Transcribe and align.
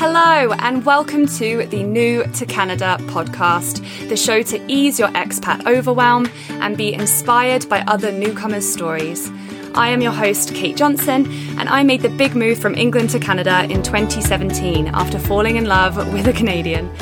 Hello, 0.00 0.52
and 0.60 0.86
welcome 0.86 1.26
to 1.26 1.66
the 1.66 1.82
New 1.82 2.22
to 2.22 2.46
Canada 2.46 2.98
podcast, 3.08 3.80
the 4.08 4.16
show 4.16 4.42
to 4.42 4.64
ease 4.68 4.96
your 4.96 5.08
expat 5.08 5.66
overwhelm 5.66 6.28
and 6.50 6.76
be 6.76 6.94
inspired 6.94 7.68
by 7.68 7.80
other 7.80 8.12
newcomers' 8.12 8.72
stories. 8.72 9.28
I 9.74 9.88
am 9.88 10.00
your 10.00 10.12
host, 10.12 10.54
Kate 10.54 10.76
Johnson, 10.76 11.26
and 11.58 11.68
I 11.68 11.82
made 11.82 12.02
the 12.02 12.10
big 12.10 12.36
move 12.36 12.60
from 12.60 12.76
England 12.76 13.10
to 13.10 13.18
Canada 13.18 13.64
in 13.64 13.82
2017 13.82 14.86
after 14.86 15.18
falling 15.18 15.56
in 15.56 15.64
love 15.64 15.96
with 16.12 16.28
a 16.28 16.32
Canadian. 16.32 16.94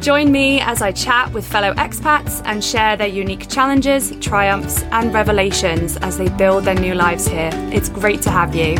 Join 0.00 0.32
me 0.32 0.60
as 0.60 0.82
I 0.82 0.90
chat 0.90 1.32
with 1.32 1.46
fellow 1.46 1.72
expats 1.74 2.42
and 2.44 2.64
share 2.64 2.96
their 2.96 3.06
unique 3.06 3.48
challenges, 3.48 4.10
triumphs, 4.20 4.82
and 4.90 5.14
revelations 5.14 5.98
as 5.98 6.18
they 6.18 6.28
build 6.30 6.64
their 6.64 6.74
new 6.74 6.94
lives 6.94 7.28
here. 7.28 7.50
It's 7.72 7.88
great 7.88 8.22
to 8.22 8.30
have 8.32 8.56
you. 8.56 8.74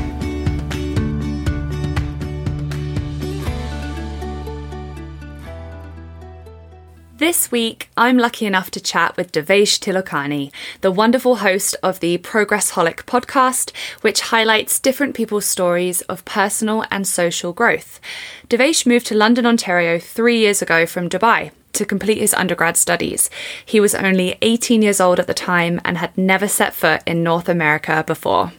This 7.31 7.53
week, 7.53 7.91
I'm 7.97 8.19
lucky 8.19 8.45
enough 8.45 8.73
to 8.73 8.81
chat 8.81 9.17
with 9.17 9.31
Devesh 9.31 9.79
Tilokani, 9.79 10.51
the 10.81 10.91
wonderful 10.91 11.37
host 11.37 11.77
of 11.81 12.01
the 12.01 12.19
Progress 12.19 12.73
Progressholic 12.73 13.05
podcast, 13.05 13.71
which 14.01 14.33
highlights 14.33 14.81
different 14.81 15.15
people's 15.15 15.45
stories 15.45 16.01
of 16.11 16.25
personal 16.25 16.85
and 16.91 17.07
social 17.07 17.53
growth. 17.53 18.01
Devesh 18.49 18.85
moved 18.85 19.07
to 19.07 19.15
London, 19.15 19.47
Ontario 19.47 20.01
three 20.01 20.41
years 20.41 20.61
ago 20.61 20.87
from 20.87 21.09
Dubai 21.09 21.53
to 21.75 21.85
complete 21.85 22.19
his 22.19 22.35
undergrad 22.35 22.77
studies. 22.77 23.31
He 23.65 23.79
was 23.79 23.95
only 23.95 24.37
18 24.43 24.83
years 24.83 25.01
old 25.01 25.21
at 25.21 25.29
the 25.29 25.33
time 25.33 25.81
and 25.85 25.99
had 25.99 26.19
never 26.19 26.49
set 26.49 26.75
foot 26.75 27.01
in 27.07 27.23
North 27.23 27.49
America 27.49 28.03
before. 28.05 28.51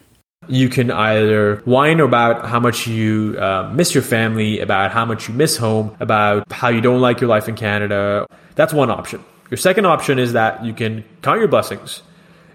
You 0.47 0.69
can 0.69 0.89
either 0.89 1.57
whine 1.65 1.99
about 1.99 2.47
how 2.47 2.59
much 2.59 2.87
you 2.87 3.37
uh, 3.37 3.71
miss 3.73 3.93
your 3.93 4.01
family, 4.01 4.59
about 4.59 4.91
how 4.91 5.05
much 5.05 5.29
you 5.29 5.35
miss 5.35 5.55
home, 5.55 5.95
about 5.99 6.51
how 6.51 6.69
you 6.69 6.81
don't 6.81 6.99
like 6.99 7.21
your 7.21 7.29
life 7.29 7.47
in 7.47 7.55
Canada. 7.55 8.25
That's 8.55 8.73
one 8.73 8.89
option. 8.89 9.23
Your 9.51 9.57
second 9.57 9.85
option 9.85 10.17
is 10.17 10.33
that 10.33 10.65
you 10.65 10.73
can 10.73 11.05
count 11.21 11.39
your 11.39 11.47
blessings. 11.47 12.01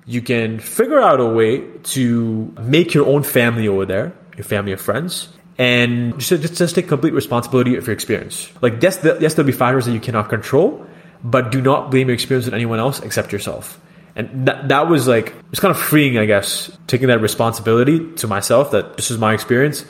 You 0.05 0.21
can 0.21 0.59
figure 0.59 1.01
out 1.01 1.21
a 1.21 1.27
way 1.27 1.61
to 1.95 2.53
make 2.61 2.93
your 2.93 3.07
own 3.07 3.23
family 3.23 3.69
over 3.69 3.87
there, 3.87 4.13
your 4.37 4.45
family 4.45 4.73
of 4.73 4.81
friends, 4.81 5.29
and 5.57 6.19
just, 6.19 6.43
just, 6.43 6.57
just 6.57 6.75
take 6.75 6.89
complete 6.89 7.15
responsibility 7.15 7.77
of 7.77 7.87
your 7.87 7.95
experience. 7.95 8.51
Like, 8.63 8.83
yes, 8.83 8.99
the, 8.99 9.17
yes, 9.21 9.35
there'll 9.35 9.47
be 9.47 9.53
factors 9.53 9.87
that 9.87 9.93
you 9.93 10.01
cannot 10.01 10.29
control, 10.29 10.85
but 11.23 11.53
do 11.53 11.63
not 11.63 11.93
blame 11.93 12.09
your 12.09 12.15
experience 12.15 12.49
on 12.49 12.55
anyone 12.55 12.81
else 12.81 13.01
except 13.01 13.33
yourself. 13.33 13.81
And 14.17 14.49
that, 14.49 14.69
that 14.69 14.89
was 14.89 15.07
like, 15.07 15.35
it's 15.51 15.61
kind 15.61 15.71
of 15.71 15.79
freeing, 15.79 16.17
I 16.17 16.25
guess, 16.25 16.71
taking 16.87 17.09
that 17.09 17.21
responsibility 17.21 18.15
to 18.15 18.27
myself 18.27 18.71
that 18.71 18.97
this 18.97 19.11
is 19.11 19.19
my 19.19 19.35
experience. 19.35 19.85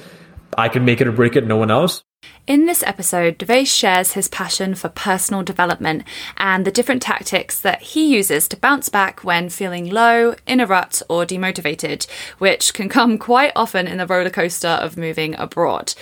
I 0.58 0.68
can 0.68 0.84
make 0.84 1.00
it 1.00 1.06
or 1.06 1.12
break 1.12 1.36
it, 1.36 1.46
no 1.46 1.56
one 1.56 1.70
else. 1.70 2.02
In 2.46 2.66
this 2.66 2.84
episode, 2.84 3.38
Devesh 3.38 3.66
shares 3.66 4.12
his 4.12 4.28
passion 4.28 4.76
for 4.76 4.88
personal 4.88 5.42
development 5.42 6.04
and 6.36 6.64
the 6.64 6.70
different 6.70 7.02
tactics 7.02 7.60
that 7.60 7.82
he 7.82 8.14
uses 8.14 8.46
to 8.46 8.56
bounce 8.56 8.88
back 8.88 9.24
when 9.24 9.48
feeling 9.48 9.90
low, 9.90 10.36
in 10.46 10.60
a 10.60 10.66
rut, 10.66 11.02
or 11.08 11.24
demotivated, 11.24 12.08
which 12.38 12.72
can 12.72 12.88
come 12.88 13.18
quite 13.18 13.50
often 13.56 13.88
in 13.88 13.98
the 13.98 14.06
roller 14.06 14.30
coaster 14.30 14.68
of 14.68 14.96
moving 14.96 15.34
abroad. 15.34 15.94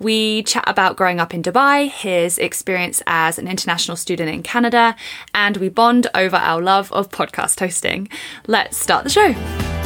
We 0.00 0.42
chat 0.42 0.64
about 0.66 0.96
growing 0.96 1.20
up 1.20 1.32
in 1.34 1.42
Dubai, 1.42 1.88
his 1.88 2.36
experience 2.36 3.00
as 3.06 3.38
an 3.38 3.46
international 3.46 3.96
student 3.96 4.28
in 4.28 4.42
Canada, 4.42 4.96
and 5.32 5.56
we 5.58 5.68
bond 5.68 6.08
over 6.16 6.36
our 6.36 6.60
love 6.60 6.90
of 6.92 7.10
podcast 7.10 7.60
hosting. 7.60 8.08
Let's 8.48 8.76
start 8.76 9.04
the 9.04 9.10
show. 9.10 9.81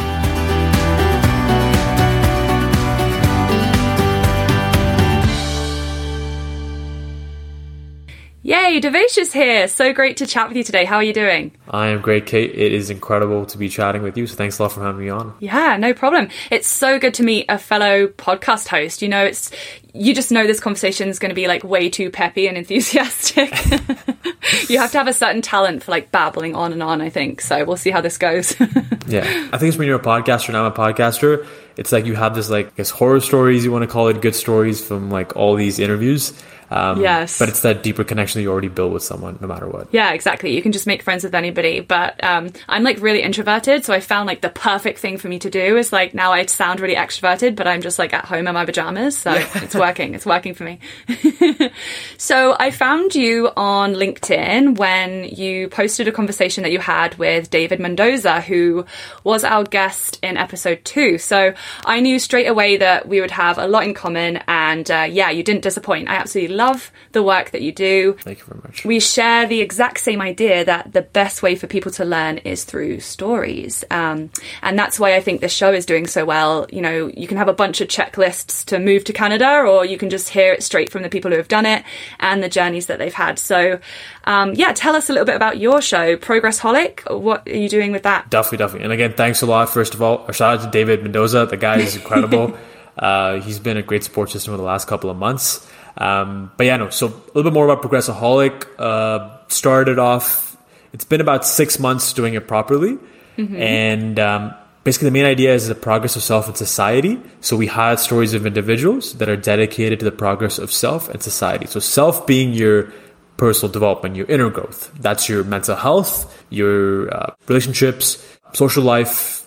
Yay, 8.46 8.80
Devesh 8.80 9.18
is 9.18 9.32
here. 9.32 9.66
So 9.66 9.92
great 9.92 10.18
to 10.18 10.24
chat 10.24 10.46
with 10.46 10.56
you 10.56 10.62
today. 10.62 10.84
How 10.84 10.98
are 10.98 11.02
you 11.02 11.12
doing? 11.12 11.50
I 11.68 11.88
am 11.88 12.00
great, 12.00 12.26
Kate. 12.26 12.52
It 12.52 12.72
is 12.72 12.90
incredible 12.90 13.44
to 13.44 13.58
be 13.58 13.68
chatting 13.68 14.04
with 14.04 14.16
you. 14.16 14.28
So 14.28 14.36
thanks 14.36 14.60
a 14.60 14.62
lot 14.62 14.70
for 14.70 14.84
having 14.84 15.00
me 15.00 15.08
on. 15.08 15.34
Yeah, 15.40 15.76
no 15.78 15.92
problem. 15.92 16.28
It's 16.52 16.68
so 16.68 17.00
good 17.00 17.12
to 17.14 17.24
meet 17.24 17.46
a 17.48 17.58
fellow 17.58 18.06
podcast 18.06 18.68
host. 18.68 19.02
You 19.02 19.08
know, 19.08 19.24
it's 19.24 19.50
you 19.94 20.14
just 20.14 20.30
know 20.30 20.46
this 20.46 20.60
conversation 20.60 21.08
is 21.08 21.18
going 21.18 21.30
to 21.30 21.34
be 21.34 21.48
like 21.48 21.64
way 21.64 21.90
too 21.90 22.08
peppy 22.08 22.46
and 22.46 22.56
enthusiastic. 22.56 23.50
you 24.68 24.78
have 24.78 24.92
to 24.92 24.98
have 24.98 25.08
a 25.08 25.12
certain 25.12 25.42
talent 25.42 25.82
for 25.82 25.90
like 25.90 26.12
babbling 26.12 26.54
on 26.54 26.72
and 26.72 26.84
on, 26.84 27.00
I 27.00 27.10
think. 27.10 27.40
So 27.40 27.64
we'll 27.64 27.76
see 27.76 27.90
how 27.90 28.00
this 28.00 28.16
goes. 28.16 28.54
yeah. 29.08 29.48
I 29.52 29.58
think 29.58 29.70
it's 29.70 29.76
when 29.76 29.88
you're 29.88 29.98
a 29.98 30.00
podcaster 30.00 30.50
and 30.50 30.56
I'm 30.56 30.66
a 30.66 30.70
podcaster, 30.70 31.44
it's 31.76 31.90
like 31.90 32.06
you 32.06 32.14
have 32.14 32.36
this 32.36 32.48
like 32.48 32.68
I 32.68 32.76
guess 32.76 32.90
horror 32.90 33.18
stories 33.18 33.64
you 33.64 33.72
want 33.72 33.82
to 33.82 33.88
call 33.88 34.06
it, 34.06 34.22
good 34.22 34.36
stories 34.36 34.86
from 34.86 35.10
like 35.10 35.34
all 35.34 35.56
these 35.56 35.80
interviews 35.80 36.32
um, 36.70 37.00
yes. 37.00 37.38
But 37.38 37.48
it's 37.48 37.60
that 37.62 37.82
deeper 37.82 38.04
connection 38.04 38.38
that 38.38 38.42
you 38.42 38.50
already 38.50 38.68
build 38.68 38.92
with 38.92 39.02
someone, 39.02 39.38
no 39.40 39.46
matter 39.46 39.68
what. 39.68 39.88
Yeah, 39.92 40.12
exactly. 40.12 40.54
You 40.54 40.62
can 40.62 40.72
just 40.72 40.86
make 40.86 41.02
friends 41.02 41.24
with 41.24 41.34
anybody. 41.34 41.80
But 41.80 42.22
um, 42.22 42.50
I'm 42.68 42.82
like 42.82 43.00
really 43.00 43.22
introverted, 43.22 43.84
so 43.84 43.92
I 43.92 44.00
found 44.00 44.26
like 44.26 44.40
the 44.40 44.48
perfect 44.48 44.98
thing 44.98 45.18
for 45.18 45.28
me 45.28 45.38
to 45.40 45.50
do 45.50 45.76
is 45.76 45.92
like 45.92 46.14
now 46.14 46.32
I 46.32 46.44
sound 46.46 46.80
really 46.80 46.94
extroverted, 46.94 47.56
but 47.56 47.66
I'm 47.66 47.82
just 47.82 47.98
like 47.98 48.12
at 48.12 48.24
home 48.24 48.46
in 48.46 48.54
my 48.54 48.64
pajamas. 48.64 49.16
So 49.16 49.32
yeah. 49.32 49.48
it's 49.56 49.74
working. 49.74 50.14
It's 50.14 50.26
working 50.26 50.54
for 50.54 50.64
me. 50.64 50.80
so 52.18 52.56
I 52.58 52.70
found 52.70 53.14
you 53.14 53.50
on 53.56 53.94
LinkedIn 53.94 54.78
when 54.78 55.24
you 55.24 55.68
posted 55.68 56.08
a 56.08 56.12
conversation 56.12 56.62
that 56.62 56.72
you 56.72 56.80
had 56.80 57.16
with 57.18 57.50
David 57.50 57.80
Mendoza, 57.80 58.40
who 58.40 58.84
was 59.24 59.44
our 59.44 59.64
guest 59.64 60.18
in 60.22 60.36
episode 60.36 60.84
two. 60.84 61.18
So 61.18 61.54
I 61.84 62.00
knew 62.00 62.18
straight 62.18 62.46
away 62.46 62.76
that 62.78 63.08
we 63.08 63.20
would 63.20 63.30
have 63.30 63.58
a 63.58 63.66
lot 63.66 63.84
in 63.84 63.94
common. 63.94 64.38
And 64.48 64.90
uh, 64.90 65.06
yeah, 65.08 65.30
you 65.30 65.42
didn't 65.42 65.62
disappoint. 65.62 66.08
I 66.08 66.16
absolutely 66.16 66.55
love 66.56 66.90
the 67.12 67.22
work 67.22 67.50
that 67.50 67.62
you 67.62 67.72
do. 67.72 68.16
Thank 68.20 68.38
you 68.40 68.44
very 68.46 68.60
much. 68.62 68.84
We 68.84 69.00
share 69.00 69.46
the 69.46 69.60
exact 69.60 70.00
same 70.00 70.20
idea 70.20 70.64
that 70.64 70.92
the 70.92 71.02
best 71.02 71.42
way 71.42 71.54
for 71.54 71.66
people 71.66 71.92
to 71.92 72.04
learn 72.04 72.38
is 72.38 72.64
through 72.64 73.00
stories. 73.00 73.84
Um, 73.90 74.30
and 74.62 74.78
that's 74.78 74.98
why 74.98 75.14
I 75.14 75.20
think 75.20 75.40
this 75.40 75.52
show 75.52 75.72
is 75.72 75.86
doing 75.86 76.06
so 76.06 76.24
well. 76.24 76.66
You 76.70 76.80
know, 76.80 77.06
you 77.08 77.26
can 77.26 77.36
have 77.36 77.48
a 77.48 77.52
bunch 77.52 77.80
of 77.80 77.88
checklists 77.88 78.64
to 78.66 78.78
move 78.78 79.04
to 79.04 79.12
Canada, 79.12 79.60
or 79.60 79.84
you 79.84 79.98
can 79.98 80.10
just 80.10 80.30
hear 80.30 80.52
it 80.52 80.62
straight 80.62 80.90
from 80.90 81.02
the 81.02 81.08
people 81.08 81.30
who 81.30 81.36
have 81.36 81.48
done 81.48 81.66
it 81.66 81.84
and 82.20 82.42
the 82.42 82.48
journeys 82.48 82.86
that 82.86 82.98
they've 82.98 83.14
had. 83.14 83.38
So, 83.38 83.78
um, 84.24 84.54
yeah, 84.54 84.72
tell 84.72 84.96
us 84.96 85.08
a 85.08 85.12
little 85.12 85.26
bit 85.26 85.36
about 85.36 85.58
your 85.58 85.80
show, 85.80 86.16
Progressholic. 86.16 87.20
What 87.20 87.46
are 87.48 87.56
you 87.56 87.68
doing 87.68 87.92
with 87.92 88.02
that? 88.02 88.30
Definitely, 88.30 88.58
definitely. 88.58 88.84
And 88.84 88.92
again, 88.92 89.12
thanks 89.14 89.42
a 89.42 89.46
lot. 89.46 89.70
First 89.70 89.94
of 89.94 90.02
all, 90.02 90.24
a 90.26 90.32
shout 90.32 90.58
out 90.58 90.64
to 90.64 90.70
David 90.70 91.02
Mendoza. 91.02 91.46
The 91.46 91.56
guy 91.56 91.78
is 91.78 91.96
incredible. 91.96 92.56
uh, 92.98 93.40
he's 93.40 93.58
been 93.58 93.76
a 93.76 93.82
great 93.82 94.04
support 94.04 94.30
system 94.30 94.52
for 94.52 94.56
the 94.56 94.62
last 94.62 94.88
couple 94.88 95.10
of 95.10 95.16
months. 95.16 95.68
Um, 95.98 96.50
but 96.56 96.66
yeah, 96.66 96.76
no. 96.76 96.90
So 96.90 97.06
a 97.06 97.10
little 97.34 97.44
bit 97.44 97.52
more 97.52 97.68
about 97.68 97.82
Progressholic. 97.82 98.66
Uh, 98.78 99.36
started 99.48 99.98
off. 99.98 100.56
It's 100.92 101.04
been 101.04 101.20
about 101.20 101.46
six 101.46 101.78
months 101.78 102.12
doing 102.12 102.34
it 102.34 102.48
properly, 102.48 102.98
mm-hmm. 103.36 103.56
and 103.56 104.18
um, 104.18 104.54
basically 104.84 105.06
the 105.06 105.12
main 105.12 105.24
idea 105.24 105.54
is 105.54 105.68
the 105.68 105.74
progress 105.74 106.16
of 106.16 106.22
self 106.22 106.48
and 106.48 106.56
society. 106.56 107.20
So 107.40 107.56
we 107.56 107.66
highlight 107.66 108.00
stories 108.00 108.34
of 108.34 108.46
individuals 108.46 109.14
that 109.14 109.28
are 109.28 109.36
dedicated 109.36 109.98
to 110.00 110.04
the 110.04 110.12
progress 110.12 110.58
of 110.58 110.72
self 110.72 111.08
and 111.08 111.22
society. 111.22 111.66
So 111.66 111.80
self 111.80 112.26
being 112.26 112.52
your 112.52 112.92
personal 113.36 113.70
development, 113.72 114.16
your 114.16 114.26
inner 114.26 114.48
growth. 114.48 114.90
That's 114.98 115.28
your 115.28 115.44
mental 115.44 115.76
health, 115.76 116.32
your 116.50 117.14
uh, 117.14 117.34
relationships, 117.48 118.24
social 118.54 118.82
life, 118.82 119.46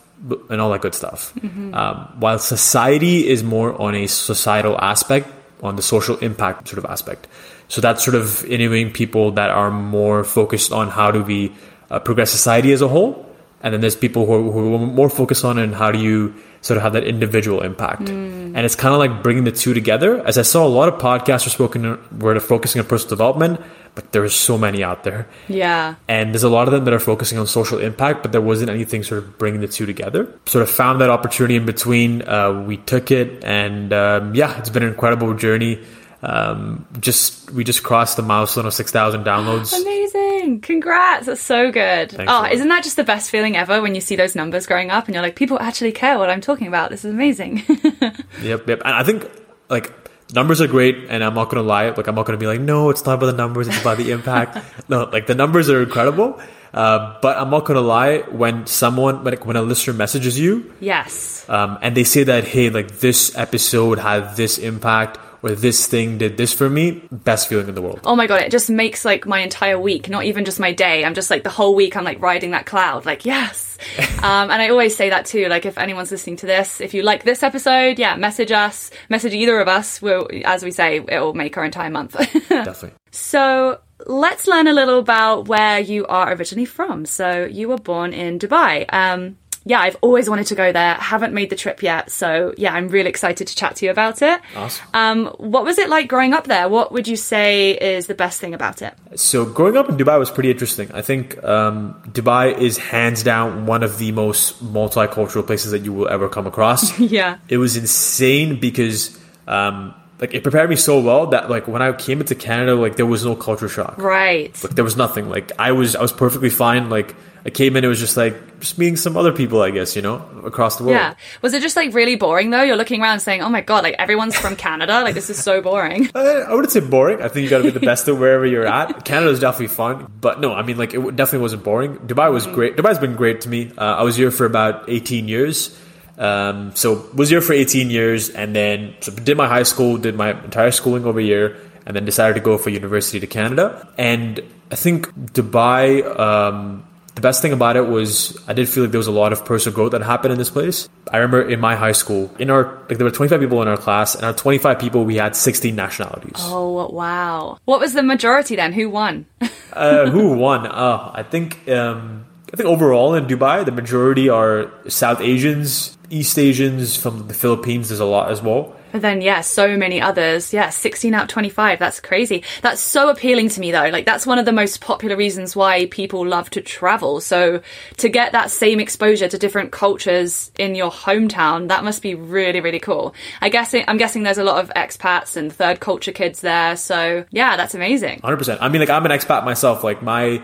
and 0.49 0.61
all 0.61 0.69
that 0.71 0.81
good 0.81 0.93
stuff. 0.93 1.33
Mm-hmm. 1.35 1.73
Um, 1.73 2.13
while 2.19 2.37
society 2.37 3.27
is 3.27 3.43
more 3.43 3.79
on 3.81 3.95
a 3.95 4.07
societal 4.07 4.77
aspect 4.77 5.27
on 5.61 5.75
the 5.75 5.81
social 5.81 6.17
impact 6.17 6.67
sort 6.67 6.77
of 6.77 6.85
aspect. 6.85 7.27
So 7.67 7.81
that's 7.81 8.03
sort 8.03 8.15
of 8.15 8.43
interviewing 8.45 8.91
people 8.91 9.31
that 9.31 9.49
are 9.49 9.71
more 9.71 10.23
focused 10.23 10.71
on 10.71 10.89
how 10.89 11.11
do 11.11 11.23
we 11.23 11.53
uh, 11.91 11.99
progress 11.99 12.31
society 12.31 12.71
as 12.71 12.81
a 12.81 12.87
whole, 12.87 13.25
and 13.61 13.73
then 13.73 13.81
there's 13.81 13.95
people 13.95 14.25
who 14.25 14.33
are, 14.33 14.51
who 14.51 14.75
are 14.75 14.79
more 14.79 15.09
focused 15.09 15.43
on 15.43 15.57
and 15.57 15.75
how 15.75 15.91
do 15.91 15.99
you 15.99 16.33
sort 16.61 16.77
of 16.77 16.83
have 16.83 16.93
that 16.93 17.03
individual 17.03 17.61
impact. 17.61 18.03
Mm. 18.03 18.53
And 18.55 18.59
it's 18.59 18.75
kind 18.75 18.93
of 18.93 18.99
like 18.99 19.23
bringing 19.23 19.43
the 19.43 19.51
two 19.51 19.73
together. 19.73 20.25
As 20.25 20.37
I 20.37 20.41
saw 20.41 20.65
a 20.65 20.67
lot 20.67 20.89
of 20.91 20.99
podcasters 20.99 21.49
spoken 21.49 21.95
where 22.19 22.33
they're 22.33 22.41
focusing 22.41 22.81
on 22.81 22.87
personal 22.87 23.09
development, 23.11 23.61
but 23.95 24.11
there's 24.11 24.35
so 24.35 24.57
many 24.57 24.83
out 24.83 25.03
there. 25.03 25.27
Yeah. 25.47 25.95
And 26.07 26.33
there's 26.33 26.43
a 26.43 26.49
lot 26.49 26.67
of 26.67 26.73
them 26.73 26.85
that 26.85 26.93
are 26.93 26.99
focusing 26.99 27.37
on 27.37 27.47
social 27.47 27.79
impact, 27.79 28.21
but 28.23 28.31
there 28.31 28.41
wasn't 28.41 28.69
anything 28.69 29.03
sort 29.03 29.23
of 29.23 29.37
bringing 29.37 29.61
the 29.61 29.67
two 29.67 29.85
together. 29.85 30.31
Sort 30.45 30.61
of 30.61 30.69
found 30.69 31.01
that 31.01 31.09
opportunity 31.09 31.55
in 31.55 31.65
between. 31.65 32.21
Uh, 32.21 32.63
we 32.65 32.77
took 32.77 33.11
it, 33.11 33.43
and 33.43 33.91
um, 33.91 34.35
yeah, 34.35 34.57
it's 34.59 34.69
been 34.69 34.83
an 34.83 34.89
incredible 34.89 35.33
journey. 35.33 35.79
Um, 36.21 36.85
just 36.99 37.49
we 37.51 37.63
just 37.63 37.83
crossed 37.83 38.17
the 38.17 38.23
milestone 38.23 38.65
of 38.65 38.73
six 38.73 38.91
thousand 38.91 39.23
downloads. 39.23 39.73
Amazing! 39.73 40.28
Congrats! 40.61 41.27
That's 41.27 41.41
so 41.41 41.71
good. 41.71 42.11
Thanks 42.11 42.31
oh, 42.33 42.45
isn't 42.45 42.67
that 42.69 42.83
just 42.83 42.95
the 42.95 43.03
best 43.03 43.29
feeling 43.29 43.55
ever 43.55 43.81
when 43.81 43.93
you 43.93 44.01
see 44.01 44.15
those 44.15 44.35
numbers 44.35 44.65
growing 44.65 44.89
up 44.89 45.05
and 45.05 45.13
you're 45.13 45.23
like, 45.23 45.35
people 45.35 45.59
actually 45.59 45.91
care 45.91 46.17
what 46.17 46.29
I'm 46.29 46.41
talking 46.41 46.67
about. 46.67 46.89
This 46.89 47.05
is 47.05 47.13
amazing. 47.13 47.63
yep, 48.41 48.67
yep. 48.67 48.81
And 48.83 48.95
I 48.95 49.03
think 49.03 49.29
like 49.69 49.93
numbers 50.33 50.61
are 50.61 50.67
great 50.67 50.95
and 51.09 51.23
i'm 51.23 51.33
not 51.33 51.49
gonna 51.49 51.63
lie 51.63 51.89
like 51.89 52.07
i'm 52.07 52.15
not 52.15 52.25
gonna 52.25 52.37
be 52.37 52.47
like 52.47 52.61
no 52.61 52.89
it's 52.89 53.05
not 53.05 53.15
about 53.15 53.27
the 53.27 53.33
numbers 53.33 53.67
it's 53.67 53.81
about 53.81 53.97
the 53.97 54.11
impact 54.11 54.57
no 54.89 55.05
like 55.11 55.25
the 55.27 55.35
numbers 55.35 55.69
are 55.69 55.81
incredible 55.81 56.39
uh, 56.73 57.17
but 57.21 57.35
i'm 57.37 57.49
not 57.49 57.65
gonna 57.65 57.81
lie 57.81 58.19
when 58.29 58.65
someone 58.67 59.23
when, 59.23 59.33
when 59.37 59.55
a 59.55 59.61
listener 59.61 59.93
messages 59.93 60.39
you 60.39 60.71
yes 60.79 61.47
um, 61.49 61.79
and 61.81 61.97
they 61.97 62.03
say 62.03 62.23
that 62.23 62.43
hey 62.43 62.69
like 62.69 62.99
this 62.99 63.35
episode 63.35 63.97
had 63.97 64.35
this 64.35 64.59
impact 64.59 65.17
or 65.41 65.51
this 65.51 65.87
thing 65.87 66.17
did 66.17 66.37
this 66.37 66.53
for 66.53 66.69
me, 66.69 67.01
best 67.11 67.47
feeling 67.47 67.67
in 67.67 67.75
the 67.75 67.81
world. 67.81 68.01
Oh 68.05 68.15
my 68.15 68.27
god, 68.27 68.41
it 68.41 68.51
just 68.51 68.69
makes 68.69 69.05
like 69.05 69.25
my 69.25 69.39
entire 69.39 69.79
week, 69.79 70.09
not 70.09 70.25
even 70.25 70.45
just 70.45 70.59
my 70.59 70.71
day. 70.71 71.05
I'm 71.05 71.13
just 71.13 71.29
like 71.29 71.43
the 71.43 71.49
whole 71.49 71.75
week 71.75 71.95
I'm 71.95 72.03
like 72.03 72.21
riding 72.21 72.51
that 72.51 72.65
cloud. 72.65 73.05
Like, 73.05 73.25
yes. 73.25 73.77
um, 74.23 74.51
and 74.51 74.61
I 74.61 74.69
always 74.69 74.95
say 74.95 75.09
that 75.09 75.25
too. 75.25 75.47
Like 75.47 75.65
if 75.65 75.77
anyone's 75.77 76.11
listening 76.11 76.37
to 76.37 76.45
this, 76.45 76.81
if 76.81 76.93
you 76.93 77.03
like 77.03 77.23
this 77.23 77.43
episode, 77.43 77.99
yeah, 77.99 78.15
message 78.15 78.51
us, 78.51 78.91
message 79.09 79.33
either 79.33 79.59
of 79.59 79.67
us. 79.67 80.01
We'll, 80.01 80.27
as 80.45 80.63
we 80.63 80.71
say, 80.71 80.97
it 80.97 81.19
will 81.19 81.33
make 81.33 81.57
our 81.57 81.65
entire 81.65 81.89
month. 81.89 82.13
Definitely. 82.49 82.91
So 83.11 83.79
let's 84.05 84.47
learn 84.47 84.67
a 84.67 84.73
little 84.73 84.99
about 84.99 85.47
where 85.47 85.79
you 85.79 86.05
are 86.07 86.33
originally 86.33 86.65
from. 86.65 87.05
So 87.05 87.45
you 87.45 87.69
were 87.69 87.77
born 87.77 88.13
in 88.13 88.39
Dubai. 88.39 88.85
Um, 88.93 89.37
yeah, 89.69 89.81
I've 89.81 89.97
always 90.01 90.27
wanted 90.27 90.47
to 90.47 90.55
go 90.55 90.71
there. 90.71 90.95
Haven't 90.95 91.31
made 91.31 91.51
the 91.51 91.55
trip 91.55 91.83
yet. 91.83 92.11
So 92.11 92.55
yeah, 92.57 92.73
I'm 92.73 92.87
really 92.87 93.07
excited 93.07 93.45
to 93.47 93.55
chat 93.55 93.75
to 93.75 93.85
you 93.85 93.91
about 93.91 94.23
it. 94.23 94.41
Awesome. 94.55 94.87
Um, 94.95 95.25
what 95.37 95.63
was 95.63 95.77
it 95.77 95.89
like 95.89 96.07
growing 96.07 96.33
up 96.33 96.47
there? 96.47 96.67
What 96.67 96.91
would 96.91 97.07
you 97.07 97.15
say 97.15 97.77
is 97.77 98.07
the 98.07 98.15
best 98.15 98.41
thing 98.41 98.55
about 98.55 98.81
it? 98.81 98.95
So 99.15 99.45
growing 99.45 99.77
up 99.77 99.87
in 99.87 99.95
Dubai 99.95 100.17
was 100.17 100.31
pretty 100.31 100.49
interesting. 100.49 100.91
I 100.91 101.03
think 101.03 101.41
um, 101.43 101.93
Dubai 102.07 102.57
is 102.57 102.79
hands 102.79 103.21
down 103.21 103.67
one 103.67 103.83
of 103.83 103.99
the 103.99 104.11
most 104.11 104.63
multicultural 104.63 105.45
places 105.45 105.69
that 105.69 105.85
you 105.85 105.93
will 105.93 106.09
ever 106.09 106.29
come 106.29 106.47
across. 106.47 106.99
yeah. 107.19 107.37
It 107.47 107.57
was 107.57 107.77
insane 107.77 108.59
because 108.59 109.15
um, 109.47 109.93
like 110.19 110.33
it 110.33 110.41
prepared 110.41 110.71
me 110.71 110.77
so 110.77 110.99
well 110.99 111.27
that 111.27 111.51
like 111.51 111.67
when 111.67 111.83
I 111.83 111.91
came 111.91 112.21
into 112.21 112.33
Canada, 112.33 112.73
like 112.73 112.95
there 112.95 113.05
was 113.05 113.23
no 113.23 113.35
culture 113.35 113.69
shock. 113.69 113.99
Right. 113.99 114.51
Like 114.63 114.73
there 114.73 114.83
was 114.83 114.97
nothing. 114.97 115.29
Like 115.29 115.51
I 115.59 115.73
was 115.73 115.95
I 115.95 116.01
was 116.01 116.11
perfectly 116.11 116.49
fine. 116.49 116.89
Like 116.89 117.15
I 117.45 117.49
came 117.49 117.77
in, 117.77 117.85
it 117.85 117.87
was 117.87 117.99
just 117.99 118.17
like 118.17 118.59
just 118.59 118.77
meeting 118.77 118.97
some 118.97 119.15
other 119.15 119.31
people, 119.31 119.61
I 119.61 119.71
guess, 119.71 119.95
you 119.95 120.01
know, 120.01 120.25
across 120.43 120.75
the 120.77 120.83
world. 120.83 120.95
Yeah. 120.95 121.13
Was 121.41 121.53
it 121.53 121.61
just 121.61 121.75
like 121.75 121.93
really 121.93 122.15
boring 122.15 122.49
though? 122.49 122.61
You're 122.61 122.75
looking 122.75 123.01
around 123.01 123.21
saying, 123.21 123.41
"Oh 123.41 123.49
my 123.49 123.61
god, 123.61 123.83
like 123.83 123.95
everyone's 123.97 124.35
from 124.35 124.55
Canada. 124.55 125.01
Like 125.01 125.15
this 125.15 125.29
is 125.29 125.41
so 125.41 125.61
boring." 125.61 126.09
Uh, 126.19 126.45
I 126.49 126.53
wouldn't 126.53 126.71
say 126.71 126.79
boring. 126.81 127.21
I 127.21 127.27
think 127.29 127.43
you 127.43 127.49
got 127.49 127.59
to 127.59 127.63
be 127.63 127.69
the 127.69 127.79
best 127.79 128.07
of 128.07 128.19
wherever 128.19 128.45
you're 128.45 128.65
at. 128.65 129.05
Canada 129.05 129.31
is 129.31 129.39
definitely 129.39 129.67
fun, 129.67 130.11
but 130.19 130.41
no, 130.41 130.53
I 130.53 130.63
mean 130.63 130.77
like 130.77 130.93
it 130.93 130.99
definitely 131.15 131.39
wasn't 131.39 131.63
boring. 131.63 131.97
Dubai 131.99 132.31
was 132.31 132.45
great. 132.47 132.75
Dubai's 132.75 132.99
been 132.99 133.15
great 133.15 133.41
to 133.41 133.49
me. 133.49 133.71
Uh, 133.77 133.95
I 133.95 134.03
was 134.03 134.17
here 134.17 134.31
for 134.31 134.45
about 134.45 134.89
18 134.89 135.27
years. 135.27 135.79
Um, 136.17 136.75
so 136.75 137.09
was 137.13 137.29
here 137.29 137.41
for 137.41 137.53
18 137.53 137.89
years, 137.89 138.29
and 138.29 138.55
then 138.55 138.95
so 138.99 139.13
did 139.13 139.37
my 139.37 139.47
high 139.47 139.63
school, 139.63 139.97
did 139.97 140.15
my 140.15 140.31
entire 140.43 140.71
schooling 140.71 141.05
over 141.05 141.19
here, 141.19 141.55
and 141.85 141.95
then 141.95 142.03
decided 142.03 142.33
to 142.33 142.41
go 142.41 142.57
for 142.57 142.69
university 142.69 143.19
to 143.21 143.27
Canada. 143.27 143.87
And 143.97 144.41
I 144.71 144.75
think 144.75 145.07
Dubai. 145.33 146.03
Um, 146.19 146.83
the 147.19 147.27
best 147.27 147.41
thing 147.41 147.51
about 147.51 147.75
it 147.75 147.85
was 147.85 148.37
I 148.47 148.53
did 148.53 148.69
feel 148.69 148.83
like 148.83 148.91
there 148.91 148.99
was 148.99 149.07
a 149.07 149.11
lot 149.11 149.33
of 149.33 149.43
personal 149.43 149.75
growth 149.75 149.91
that 149.91 150.01
happened 150.01 150.31
in 150.31 150.37
this 150.37 150.49
place. 150.49 150.87
I 151.11 151.17
remember 151.17 151.41
in 151.41 151.59
my 151.59 151.75
high 151.75 151.91
school, 151.91 152.33
in 152.39 152.49
our 152.49 152.63
like 152.87 152.97
there 152.97 153.03
were 153.03 153.11
25 153.11 153.41
people 153.41 153.61
in 153.61 153.67
our 153.67 153.75
class, 153.75 154.15
and 154.15 154.23
out 154.23 154.29
of 154.31 154.35
25 154.37 154.79
people, 154.79 155.03
we 155.03 155.17
had 155.17 155.35
16 155.35 155.75
nationalities. 155.75 156.37
Oh 156.37 156.89
wow! 156.89 157.57
What 157.65 157.81
was 157.81 157.91
the 157.91 158.03
majority 158.03 158.55
then? 158.55 158.71
Who 158.71 158.89
won? 158.89 159.25
uh, 159.73 160.09
who 160.09 160.37
won? 160.37 160.65
Uh, 160.65 161.11
I 161.13 161.23
think 161.23 161.67
um, 161.67 162.25
I 162.53 162.55
think 162.55 162.69
overall 162.69 163.13
in 163.15 163.25
Dubai, 163.25 163.65
the 163.65 163.73
majority 163.73 164.29
are 164.29 164.71
South 164.87 165.19
Asians, 165.19 165.97
East 166.09 166.39
Asians 166.39 166.95
from 166.95 167.27
the 167.27 167.33
Philippines. 167.33 167.89
There's 167.89 167.99
a 167.99 168.05
lot 168.05 168.31
as 168.31 168.41
well. 168.41 168.78
But 168.91 169.01
then, 169.01 169.21
yeah, 169.21 169.41
so 169.41 169.77
many 169.77 170.01
others. 170.01 170.53
Yeah, 170.53 170.69
16 170.69 171.13
out 171.13 171.23
of 171.23 171.27
25. 171.29 171.79
That's 171.79 171.99
crazy. 171.99 172.43
That's 172.61 172.81
so 172.81 173.09
appealing 173.09 173.49
to 173.49 173.59
me, 173.59 173.71
though. 173.71 173.89
Like, 173.89 174.05
that's 174.05 174.25
one 174.25 174.39
of 174.39 174.45
the 174.45 174.51
most 174.51 174.81
popular 174.81 175.15
reasons 175.15 175.55
why 175.55 175.85
people 175.87 176.25
love 176.25 176.49
to 176.51 176.61
travel. 176.61 177.21
So, 177.21 177.61
to 177.97 178.09
get 178.09 178.31
that 178.31 178.51
same 178.51 178.79
exposure 178.79 179.27
to 179.27 179.37
different 179.37 179.71
cultures 179.71 180.51
in 180.57 180.75
your 180.75 180.91
hometown, 180.91 181.67
that 181.67 181.83
must 181.83 182.01
be 182.01 182.15
really, 182.15 182.61
really 182.61 182.79
cool. 182.79 183.13
I 183.41 183.49
guess 183.49 183.73
it, 183.73 183.85
I'm 183.87 183.97
guessing 183.97 184.23
there's 184.23 184.37
a 184.37 184.43
lot 184.43 184.63
of 184.63 184.69
expats 184.75 185.35
and 185.37 185.51
third 185.51 185.79
culture 185.79 186.11
kids 186.11 186.41
there. 186.41 186.75
So, 186.75 187.25
yeah, 187.31 187.57
that's 187.57 187.75
amazing. 187.75 188.21
100%. 188.21 188.57
I 188.61 188.69
mean, 188.69 188.81
like, 188.81 188.89
I'm 188.89 189.05
an 189.05 189.11
expat 189.11 189.45
myself. 189.45 189.83
Like, 189.83 190.01
my 190.01 190.41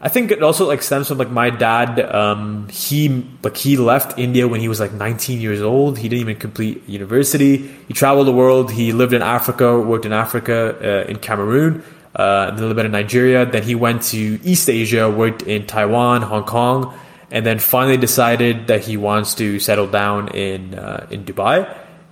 I 0.00 0.10
think 0.10 0.30
it 0.30 0.42
also 0.42 0.66
like 0.66 0.82
stems 0.82 1.08
from 1.08 1.18
like 1.18 1.30
my 1.30 1.48
dad. 1.48 2.00
Um, 2.00 2.68
he 2.68 3.24
like 3.42 3.56
he 3.56 3.76
left 3.76 4.18
India 4.18 4.46
when 4.46 4.60
he 4.60 4.68
was 4.68 4.78
like 4.78 4.92
19 4.92 5.40
years 5.40 5.62
old. 5.62 5.98
He 5.98 6.08
didn't 6.08 6.20
even 6.20 6.36
complete 6.36 6.86
university. 6.88 7.68
He 7.88 7.94
traveled 7.94 8.26
the 8.26 8.32
world. 8.32 8.72
He 8.72 8.92
lived 8.92 9.14
in 9.14 9.22
Africa, 9.22 9.80
worked 9.80 10.04
in 10.04 10.12
Africa, 10.12 10.76
uh, 10.80 11.10
in 11.10 11.18
Cameroon, 11.18 11.82
uh, 12.14 12.50
a 12.52 12.54
little 12.54 12.74
bit 12.74 12.84
in 12.84 12.92
Nigeria. 12.92 13.46
Then 13.46 13.62
he 13.62 13.74
went 13.74 14.02
to 14.12 14.38
East 14.44 14.68
Asia, 14.68 15.10
worked 15.10 15.42
in 15.42 15.66
Taiwan, 15.66 16.22
Hong 16.22 16.44
Kong, 16.44 16.94
and 17.30 17.46
then 17.46 17.58
finally 17.58 17.96
decided 17.96 18.66
that 18.66 18.84
he 18.84 18.98
wants 18.98 19.34
to 19.36 19.58
settle 19.60 19.86
down 19.86 20.28
in 20.28 20.74
uh, 20.74 21.06
in 21.10 21.24
Dubai. 21.24 21.66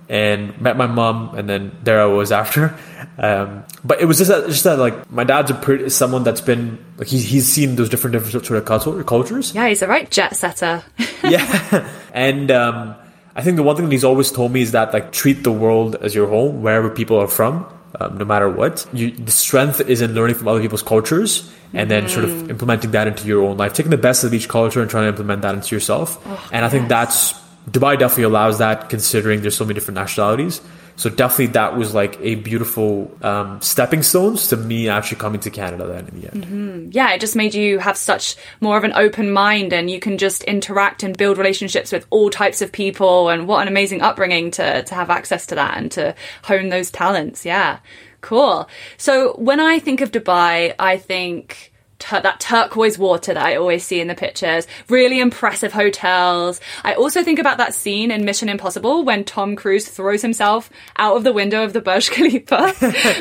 And 0.07 0.61
met 0.61 0.77
my 0.77 0.85
mom, 0.85 1.35
and 1.35 1.49
then 1.49 1.75
there 1.83 1.99
I 1.99 2.05
was 2.05 2.31
after. 2.31 2.77
Um, 3.17 3.63
but 3.83 4.01
it 4.01 4.05
was 4.05 4.19
just 4.19 4.29
that, 4.29 4.47
just 4.47 4.63
that 4.65 4.77
like 4.77 5.09
my 5.11 5.23
dad's 5.23 5.49
a 5.49 5.55
pretty 5.55 5.89
someone 5.89 6.23
that's 6.23 6.41
been 6.41 6.83
like 6.97 7.07
he's 7.07 7.23
he's 7.25 7.47
seen 7.47 7.75
those 7.75 7.89
different 7.89 8.13
different 8.13 8.45
sort 8.45 8.59
of 8.59 8.65
culture, 8.65 9.03
cultures. 9.03 9.55
Yeah, 9.55 9.67
he's 9.67 9.81
a 9.81 9.87
right 9.87 10.09
jet 10.11 10.35
setter. 10.35 10.83
yeah, 11.23 11.89
and 12.13 12.51
um, 12.51 12.95
I 13.35 13.41
think 13.41 13.57
the 13.57 13.63
one 13.63 13.75
thing 13.75 13.85
that 13.85 13.91
he's 13.91 14.03
always 14.03 14.31
told 14.31 14.51
me 14.51 14.61
is 14.61 14.71
that 14.71 14.93
like 14.93 15.11
treat 15.11 15.43
the 15.43 15.51
world 15.51 15.95
as 15.95 16.13
your 16.13 16.27
home 16.27 16.61
wherever 16.61 16.89
people 16.89 17.17
are 17.19 17.27
from. 17.27 17.65
Um, 17.99 18.17
no 18.17 18.25
matter 18.25 18.49
what, 18.49 18.85
you, 18.91 19.11
the 19.11 19.31
strength 19.31 19.79
is 19.79 20.01
in 20.01 20.13
learning 20.15 20.35
from 20.35 20.49
other 20.49 20.59
people's 20.59 20.83
cultures 20.83 21.49
and 21.73 21.89
then 21.89 22.09
sort 22.09 22.25
of 22.25 22.49
implementing 22.49 22.91
that 22.91 23.07
into 23.07 23.25
your 23.25 23.41
own 23.43 23.55
life, 23.55 23.73
taking 23.73 23.89
the 23.89 23.97
best 23.97 24.25
of 24.25 24.33
each 24.33 24.49
culture 24.49 24.81
and 24.81 24.89
trying 24.89 25.05
to 25.05 25.09
implement 25.09 25.43
that 25.43 25.55
into 25.55 25.73
yourself. 25.73 26.21
Oh, 26.25 26.49
and 26.51 26.65
I 26.65 26.69
think 26.69 26.83
yes. 26.83 26.89
that's 26.89 27.44
Dubai 27.69 27.97
definitely 27.97 28.25
allows 28.25 28.59
that, 28.59 28.89
considering 28.89 29.41
there's 29.41 29.57
so 29.57 29.65
many 29.65 29.73
different 29.73 29.95
nationalities. 29.95 30.61
So 30.97 31.09
definitely 31.09 31.47
that 31.47 31.75
was 31.75 31.93
like 31.93 32.17
a 32.21 32.35
beautiful 32.35 33.11
um, 33.21 33.59
stepping 33.61 34.01
stones 34.01 34.47
to 34.49 34.57
me 34.57 34.87
actually 34.87 35.17
coming 35.17 35.41
to 35.41 35.49
Canada 35.49 35.87
then 35.87 36.07
in 36.07 36.21
the 36.21 36.31
end. 36.31 36.93
yeah, 36.93 37.11
it 37.11 37.19
just 37.19 37.35
made 37.35 37.53
you 37.53 37.79
have 37.79 37.97
such 37.97 38.35
more 38.61 38.77
of 38.77 38.83
an 38.83 38.93
open 38.93 39.31
mind 39.31 39.73
and 39.73 39.89
you 39.89 39.99
can 39.99 40.17
just 40.17 40.43
interact 40.43 41.03
and 41.03 41.17
build 41.17 41.37
relationships 41.37 41.91
with 41.91 42.05
all 42.11 42.29
types 42.29 42.61
of 42.61 42.71
people 42.71 43.27
and 43.29 43.47
what 43.47 43.61
an 43.61 43.67
amazing 43.67 44.01
upbringing 44.01 44.51
to 44.51 44.83
to 44.83 44.95
have 44.95 45.09
access 45.09 45.45
to 45.47 45.55
that 45.55 45.77
and 45.77 45.91
to 45.91 46.15
hone 46.43 46.69
those 46.69 46.89
talents. 46.91 47.45
Yeah. 47.45 47.79
Cool. 48.21 48.67
So 48.97 49.33
when 49.33 49.59
I 49.59 49.79
think 49.79 50.01
of 50.01 50.11
Dubai, 50.11 50.73
I 50.79 50.97
think 50.97 51.73
tur- 51.99 52.21
that 52.21 52.39
turquoise 52.39 52.97
water 52.97 53.33
that 53.33 53.45
I 53.45 53.55
always 53.55 53.85
see 53.85 53.99
in 53.99 54.07
the 54.07 54.15
pictures, 54.15 54.67
really 54.89 55.19
impressive 55.19 55.73
hotels. 55.73 56.59
I 56.83 56.93
also 56.93 57.23
think 57.23 57.39
about 57.39 57.57
that 57.57 57.73
scene 57.73 58.11
in 58.11 58.25
Mission 58.25 58.49
Impossible 58.49 59.03
when 59.03 59.23
Tom 59.23 59.55
Cruise 59.55 59.87
throws 59.87 60.21
himself 60.21 60.69
out 60.97 61.15
of 61.17 61.23
the 61.23 61.33
window 61.33 61.63
of 61.63 61.73
the 61.73 61.81
Burj 61.81 62.09
Khalifa. 62.11 62.73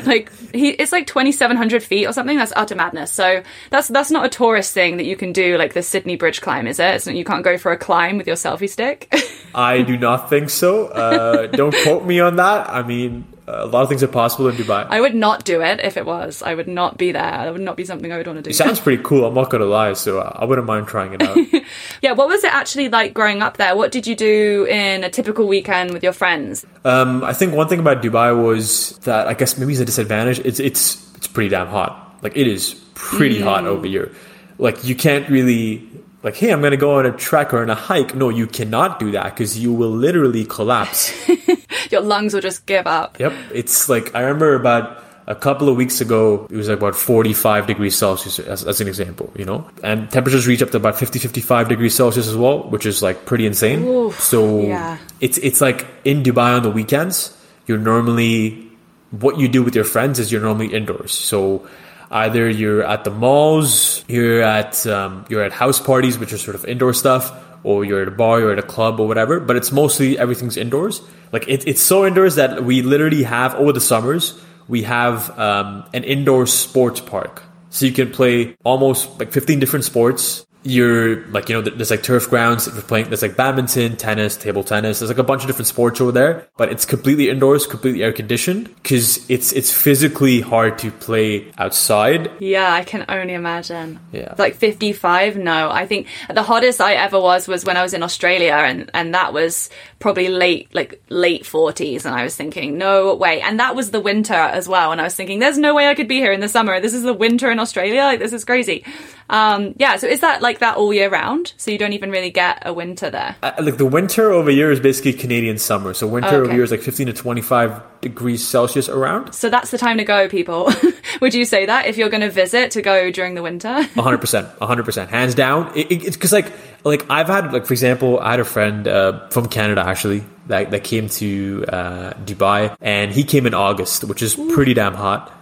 like 0.06 0.30
he, 0.54 0.70
it's 0.70 0.92
like 0.92 1.06
2,700 1.06 1.82
feet 1.82 2.06
or 2.06 2.12
something. 2.12 2.36
That's 2.36 2.52
utter 2.56 2.74
madness. 2.74 3.12
So 3.12 3.42
that's, 3.70 3.88
that's 3.88 4.10
not 4.10 4.26
a 4.26 4.28
tourist 4.28 4.72
thing 4.72 4.96
that 4.98 5.04
you 5.04 5.16
can 5.16 5.32
do 5.32 5.56
like 5.56 5.74
the 5.74 5.82
Sydney 5.82 6.16
Bridge 6.16 6.40
climb, 6.40 6.66
is 6.66 6.78
it? 6.78 6.94
It's 6.94 7.06
not, 7.06 7.14
you 7.14 7.24
can't 7.24 7.44
go 7.44 7.58
for 7.58 7.72
a 7.72 7.78
climb 7.78 8.18
with 8.18 8.26
your 8.26 8.36
selfie 8.36 8.68
stick. 8.68 9.12
I 9.54 9.82
do 9.82 9.96
not 9.96 10.28
think 10.28 10.50
so. 10.50 10.86
Uh, 10.86 11.46
don't 11.46 11.74
quote 11.84 12.04
me 12.04 12.20
on 12.20 12.36
that. 12.36 12.68
I 12.68 12.82
mean, 12.82 13.24
a 13.46 13.66
lot 13.66 13.82
of 13.82 13.88
things 13.90 14.02
are 14.02 14.08
possible 14.08 14.48
in 14.48 14.56
Dubai. 14.56 14.86
I 14.88 15.00
would 15.00 15.14
not 15.14 15.44
do 15.44 15.60
it 15.60 15.80
if 15.80 15.96
it 15.96 16.06
was. 16.06 16.42
I 16.42 16.54
would 16.54 16.66
not 16.68 16.96
be 16.96 17.12
there. 17.12 17.22
That 17.22 17.52
would 17.52 17.60
not 17.60 17.76
be 17.76 17.84
something 17.84 18.10
I 18.10 18.16
would 18.16 18.26
want 18.26 18.38
to 18.38 18.42
do. 18.42 18.50
it 18.50 18.54
sounds 18.54 18.80
pretty 18.80 19.02
cool. 19.02 19.26
I'm 19.26 19.34
not 19.34 19.50
gonna 19.50 19.66
lie, 19.66 19.92
so 19.92 20.20
I 20.20 20.44
wouldn't 20.44 20.66
mind 20.66 20.86
trying 20.88 21.12
it 21.14 21.22
out. 21.22 21.36
Yeah, 22.02 22.12
what 22.12 22.28
was 22.28 22.44
it 22.44 22.52
actually 22.52 22.88
like 22.88 23.14
growing 23.14 23.40
up 23.42 23.56
there? 23.56 23.74
What 23.76 23.90
did 23.90 24.06
you 24.06 24.14
do 24.14 24.66
in 24.68 25.04
a 25.04 25.10
typical 25.10 25.46
weekend 25.48 25.92
with 25.92 26.02
your 26.02 26.12
friends? 26.12 26.64
Um, 26.84 27.24
I 27.24 27.32
think 27.32 27.54
one 27.54 27.68
thing 27.68 27.80
about 27.80 28.02
Dubai 28.02 28.30
was 28.36 28.98
that 29.00 29.26
I 29.26 29.34
guess 29.34 29.56
maybe 29.58 29.72
it's 29.72 29.80
a 29.80 29.84
disadvantage. 29.84 30.38
It's 30.40 30.60
it's 30.60 31.14
it's 31.16 31.26
pretty 31.26 31.48
damn 31.50 31.68
hot. 31.68 32.18
Like 32.22 32.36
it 32.36 32.46
is 32.46 32.74
pretty 32.94 33.40
hot 33.40 33.66
over 33.66 33.86
here. 33.86 34.12
Like 34.58 34.84
you 34.84 34.94
can't 34.94 35.28
really 35.28 35.88
like, 36.22 36.36
hey, 36.36 36.50
I'm 36.52 36.62
gonna 36.62 36.76
go 36.76 36.98
on 36.98 37.06
a 37.06 37.12
trek 37.12 37.52
or 37.54 37.62
on 37.62 37.70
a 37.70 37.74
hike. 37.74 38.14
No, 38.14 38.28
you 38.28 38.46
cannot 38.46 38.98
do 38.98 39.12
that 39.12 39.34
because 39.34 39.58
you 39.58 39.72
will 39.72 39.90
literally 39.90 40.44
collapse. 40.44 41.12
Your 41.90 42.00
lungs 42.00 42.34
will 42.34 42.40
just 42.40 42.66
give 42.66 42.86
up. 42.86 43.18
yep, 43.20 43.32
it's 43.52 43.88
like 43.88 44.14
I 44.14 44.20
remember 44.20 44.54
about 44.54 45.04
a 45.26 45.34
couple 45.34 45.68
of 45.68 45.76
weeks 45.76 46.00
ago, 46.00 46.46
it 46.50 46.56
was 46.56 46.68
like 46.68 46.78
about 46.78 46.94
45 46.94 47.66
degrees 47.66 47.96
Celsius 47.96 48.38
as, 48.38 48.64
as 48.64 48.80
an 48.80 48.88
example, 48.88 49.32
you 49.36 49.44
know? 49.44 49.68
And 49.82 50.10
temperatures 50.10 50.46
reach 50.46 50.62
up 50.62 50.70
to 50.70 50.76
about 50.76 50.98
50, 50.98 51.18
55 51.18 51.68
degrees 51.68 51.94
Celsius 51.94 52.28
as 52.28 52.36
well, 52.36 52.68
which 52.68 52.84
is 52.84 53.02
like 53.02 53.24
pretty 53.24 53.46
insane. 53.46 53.84
Oof, 53.84 54.20
so 54.20 54.60
yeah. 54.60 54.98
it's, 55.20 55.38
it's 55.38 55.60
like 55.60 55.86
in 56.04 56.22
Dubai 56.22 56.56
on 56.56 56.62
the 56.62 56.70
weekends, 56.70 57.36
you're 57.66 57.78
normally, 57.78 58.70
what 59.10 59.38
you 59.38 59.48
do 59.48 59.62
with 59.62 59.74
your 59.74 59.84
friends 59.84 60.18
is 60.18 60.30
you're 60.30 60.42
normally 60.42 60.74
indoors. 60.74 61.12
So 61.12 61.66
either 62.10 62.48
you're 62.48 62.82
at 62.82 63.04
the 63.04 63.10
malls, 63.10 64.04
you're 64.08 64.42
at, 64.42 64.86
um, 64.86 65.24
you're 65.30 65.42
at 65.42 65.52
house 65.52 65.80
parties, 65.80 66.18
which 66.18 66.34
are 66.34 66.38
sort 66.38 66.54
of 66.54 66.66
indoor 66.66 66.92
stuff, 66.92 67.32
or 67.64 67.84
you're 67.84 68.02
at 68.02 68.08
a 68.08 68.12
bar, 68.12 68.38
you're 68.40 68.52
at 68.52 68.58
a 68.58 68.62
club 68.62 69.00
or 69.00 69.08
whatever, 69.08 69.40
but 69.40 69.56
it's 69.56 69.72
mostly 69.72 70.18
everything's 70.18 70.56
indoors. 70.56 71.00
Like 71.32 71.48
it, 71.48 71.66
it's 71.66 71.82
so 71.82 72.06
indoors 72.06 72.36
that 72.36 72.62
we 72.62 72.82
literally 72.82 73.24
have 73.24 73.54
over 73.56 73.72
the 73.72 73.80
summers, 73.80 74.40
we 74.68 74.82
have 74.82 75.36
um, 75.38 75.84
an 75.92 76.04
indoor 76.04 76.46
sports 76.46 77.00
park. 77.00 77.42
So 77.70 77.86
you 77.86 77.92
can 77.92 78.12
play 78.12 78.56
almost 78.62 79.18
like 79.18 79.32
15 79.32 79.58
different 79.58 79.84
sports 79.84 80.46
you're 80.64 81.24
like 81.26 81.48
you 81.48 81.54
know 81.54 81.62
there's 81.62 81.90
like 81.90 82.02
turf 82.02 82.28
grounds 82.28 82.66
if 82.66 82.74
you're 82.74 82.82
playing 82.82 83.06
there's 83.08 83.22
like 83.22 83.36
badminton 83.36 83.96
tennis 83.96 84.36
table 84.36 84.64
tennis 84.64 84.98
there's 84.98 85.10
like 85.10 85.18
a 85.18 85.22
bunch 85.22 85.42
of 85.42 85.46
different 85.46 85.68
sports 85.68 86.00
over 86.00 86.10
there 86.10 86.48
but 86.56 86.70
it's 86.72 86.84
completely 86.84 87.28
indoors 87.30 87.66
completely 87.66 88.02
air 88.02 88.12
conditioned 88.12 88.74
because 88.76 89.28
it's 89.30 89.52
it's 89.52 89.72
physically 89.72 90.40
hard 90.40 90.78
to 90.78 90.90
play 90.90 91.52
outside 91.58 92.30
Yeah, 92.40 92.72
I 92.72 92.84
can 92.84 93.04
only 93.08 93.34
imagine. 93.34 94.00
Yeah. 94.12 94.34
Like 94.38 94.54
55? 94.56 95.36
No. 95.36 95.70
I 95.70 95.86
think 95.86 96.06
the 96.32 96.42
hottest 96.42 96.80
I 96.80 96.94
ever 96.94 97.20
was 97.20 97.46
was 97.46 97.64
when 97.64 97.76
I 97.76 97.82
was 97.82 97.94
in 97.94 98.02
Australia 98.02 98.54
and, 98.54 98.90
and 98.94 99.14
that 99.14 99.32
was 99.32 99.70
probably 99.98 100.28
late, 100.28 100.74
like 100.74 101.02
late 101.08 101.44
40s. 101.44 102.04
And 102.04 102.14
I 102.14 102.24
was 102.24 102.36
thinking, 102.36 102.78
no 102.78 103.14
way. 103.14 103.40
And 103.40 103.60
that 103.60 103.74
was 103.76 103.90
the 103.90 104.00
winter 104.00 104.34
as 104.34 104.68
well. 104.68 104.92
And 104.92 105.00
I 105.00 105.04
was 105.04 105.14
thinking, 105.14 105.38
there's 105.38 105.58
no 105.58 105.74
way 105.74 105.88
I 105.88 105.94
could 105.94 106.08
be 106.08 106.18
here 106.18 106.32
in 106.32 106.40
the 106.40 106.48
summer. 106.48 106.80
This 106.80 106.94
is 106.94 107.02
the 107.02 107.14
winter 107.14 107.50
in 107.50 107.58
Australia. 107.58 108.02
Like, 108.02 108.20
this 108.20 108.32
is 108.32 108.44
crazy. 108.44 108.84
Um, 109.30 109.74
yeah. 109.78 109.96
So 109.96 110.06
is 110.06 110.20
that 110.20 110.42
like 110.42 110.58
that 110.58 110.76
all 110.76 110.92
year 110.92 111.08
round? 111.08 111.54
So 111.56 111.70
you 111.70 111.78
don't 111.78 111.92
even 111.94 112.10
really 112.10 112.30
get 112.30 112.62
a 112.66 112.72
winter 112.72 113.10
there? 113.10 113.36
Uh, 113.42 113.52
like 113.60 113.78
the 113.78 113.86
winter 113.86 114.30
over 114.32 114.50
here 114.50 114.70
is 114.70 114.80
basically 114.80 115.14
Canadian 115.14 115.58
summer 115.58 115.94
so 115.94 116.06
winter 116.06 116.28
over 116.28 116.44
Okay. 116.44 116.52
here 116.54 116.62
is 116.62 116.70
like 116.70 116.82
15 116.82 117.06
to 117.06 117.12
25 117.12 117.82
degrees 118.02 118.46
Celsius 118.46 118.88
around 118.88 119.32
So 119.32 119.48
that's 119.48 119.70
the 119.70 119.78
time 119.78 119.96
to 119.98 120.04
go, 120.04 120.28
people. 120.28 120.70
Would 121.20 121.32
you 121.34 121.44
say 121.44 121.64
that 121.66 121.86
if 121.86 121.96
you're 121.96 122.10
going 122.10 122.20
to 122.20 122.30
visit 122.30 122.70
to 122.72 122.82
go 122.82 123.10
during 123.10 123.34
the 123.34 123.42
winter? 123.42 123.82
hundred 123.94 124.18
percent, 124.18 124.48
hundred 124.60 124.84
percent, 124.84 125.10
hands 125.10 125.34
down. 125.34 125.72
It, 125.76 125.90
it, 125.90 126.04
it's 126.04 126.16
because 126.16 126.32
like 126.32 126.52
like 126.84 127.08
I've 127.10 127.28
had 127.28 127.52
like 127.52 127.64
for 127.66 127.72
example, 127.72 128.18
I 128.20 128.32
had 128.32 128.40
a 128.40 128.44
friend 128.44 128.86
uh, 128.86 129.28
from 129.30 129.48
Canada 129.48 129.82
actually 129.86 130.22
that 130.48 130.70
that 130.72 130.84
came 130.84 131.08
to 131.08 131.64
uh, 131.68 132.12
Dubai, 132.24 132.76
and 132.82 133.10
he 133.10 133.24
came 133.24 133.46
in 133.46 133.54
August, 133.54 134.04
which 134.04 134.20
is 134.22 134.34
pretty 134.52 134.74
damn 134.74 134.94
hot. 134.94 135.32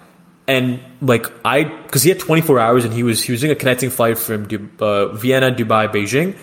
And 0.55 0.65
like 1.01 1.27
I, 1.45 1.65
because 1.65 2.03
he 2.03 2.11
had 2.15 2.21
twenty 2.27 2.43
four 2.49 2.59
hours, 2.65 2.85
and 2.87 2.93
he 2.93 3.03
was 3.09 3.19
he 3.27 3.33
was 3.33 3.41
doing 3.41 3.53
a 3.53 3.61
connecting 3.63 3.91
flight 3.91 4.19
from 4.19 4.47
Du- 4.49 4.69
uh, 4.81 5.09
Vienna, 5.23 5.51
Dubai, 5.61 5.85
Beijing. 5.95 6.37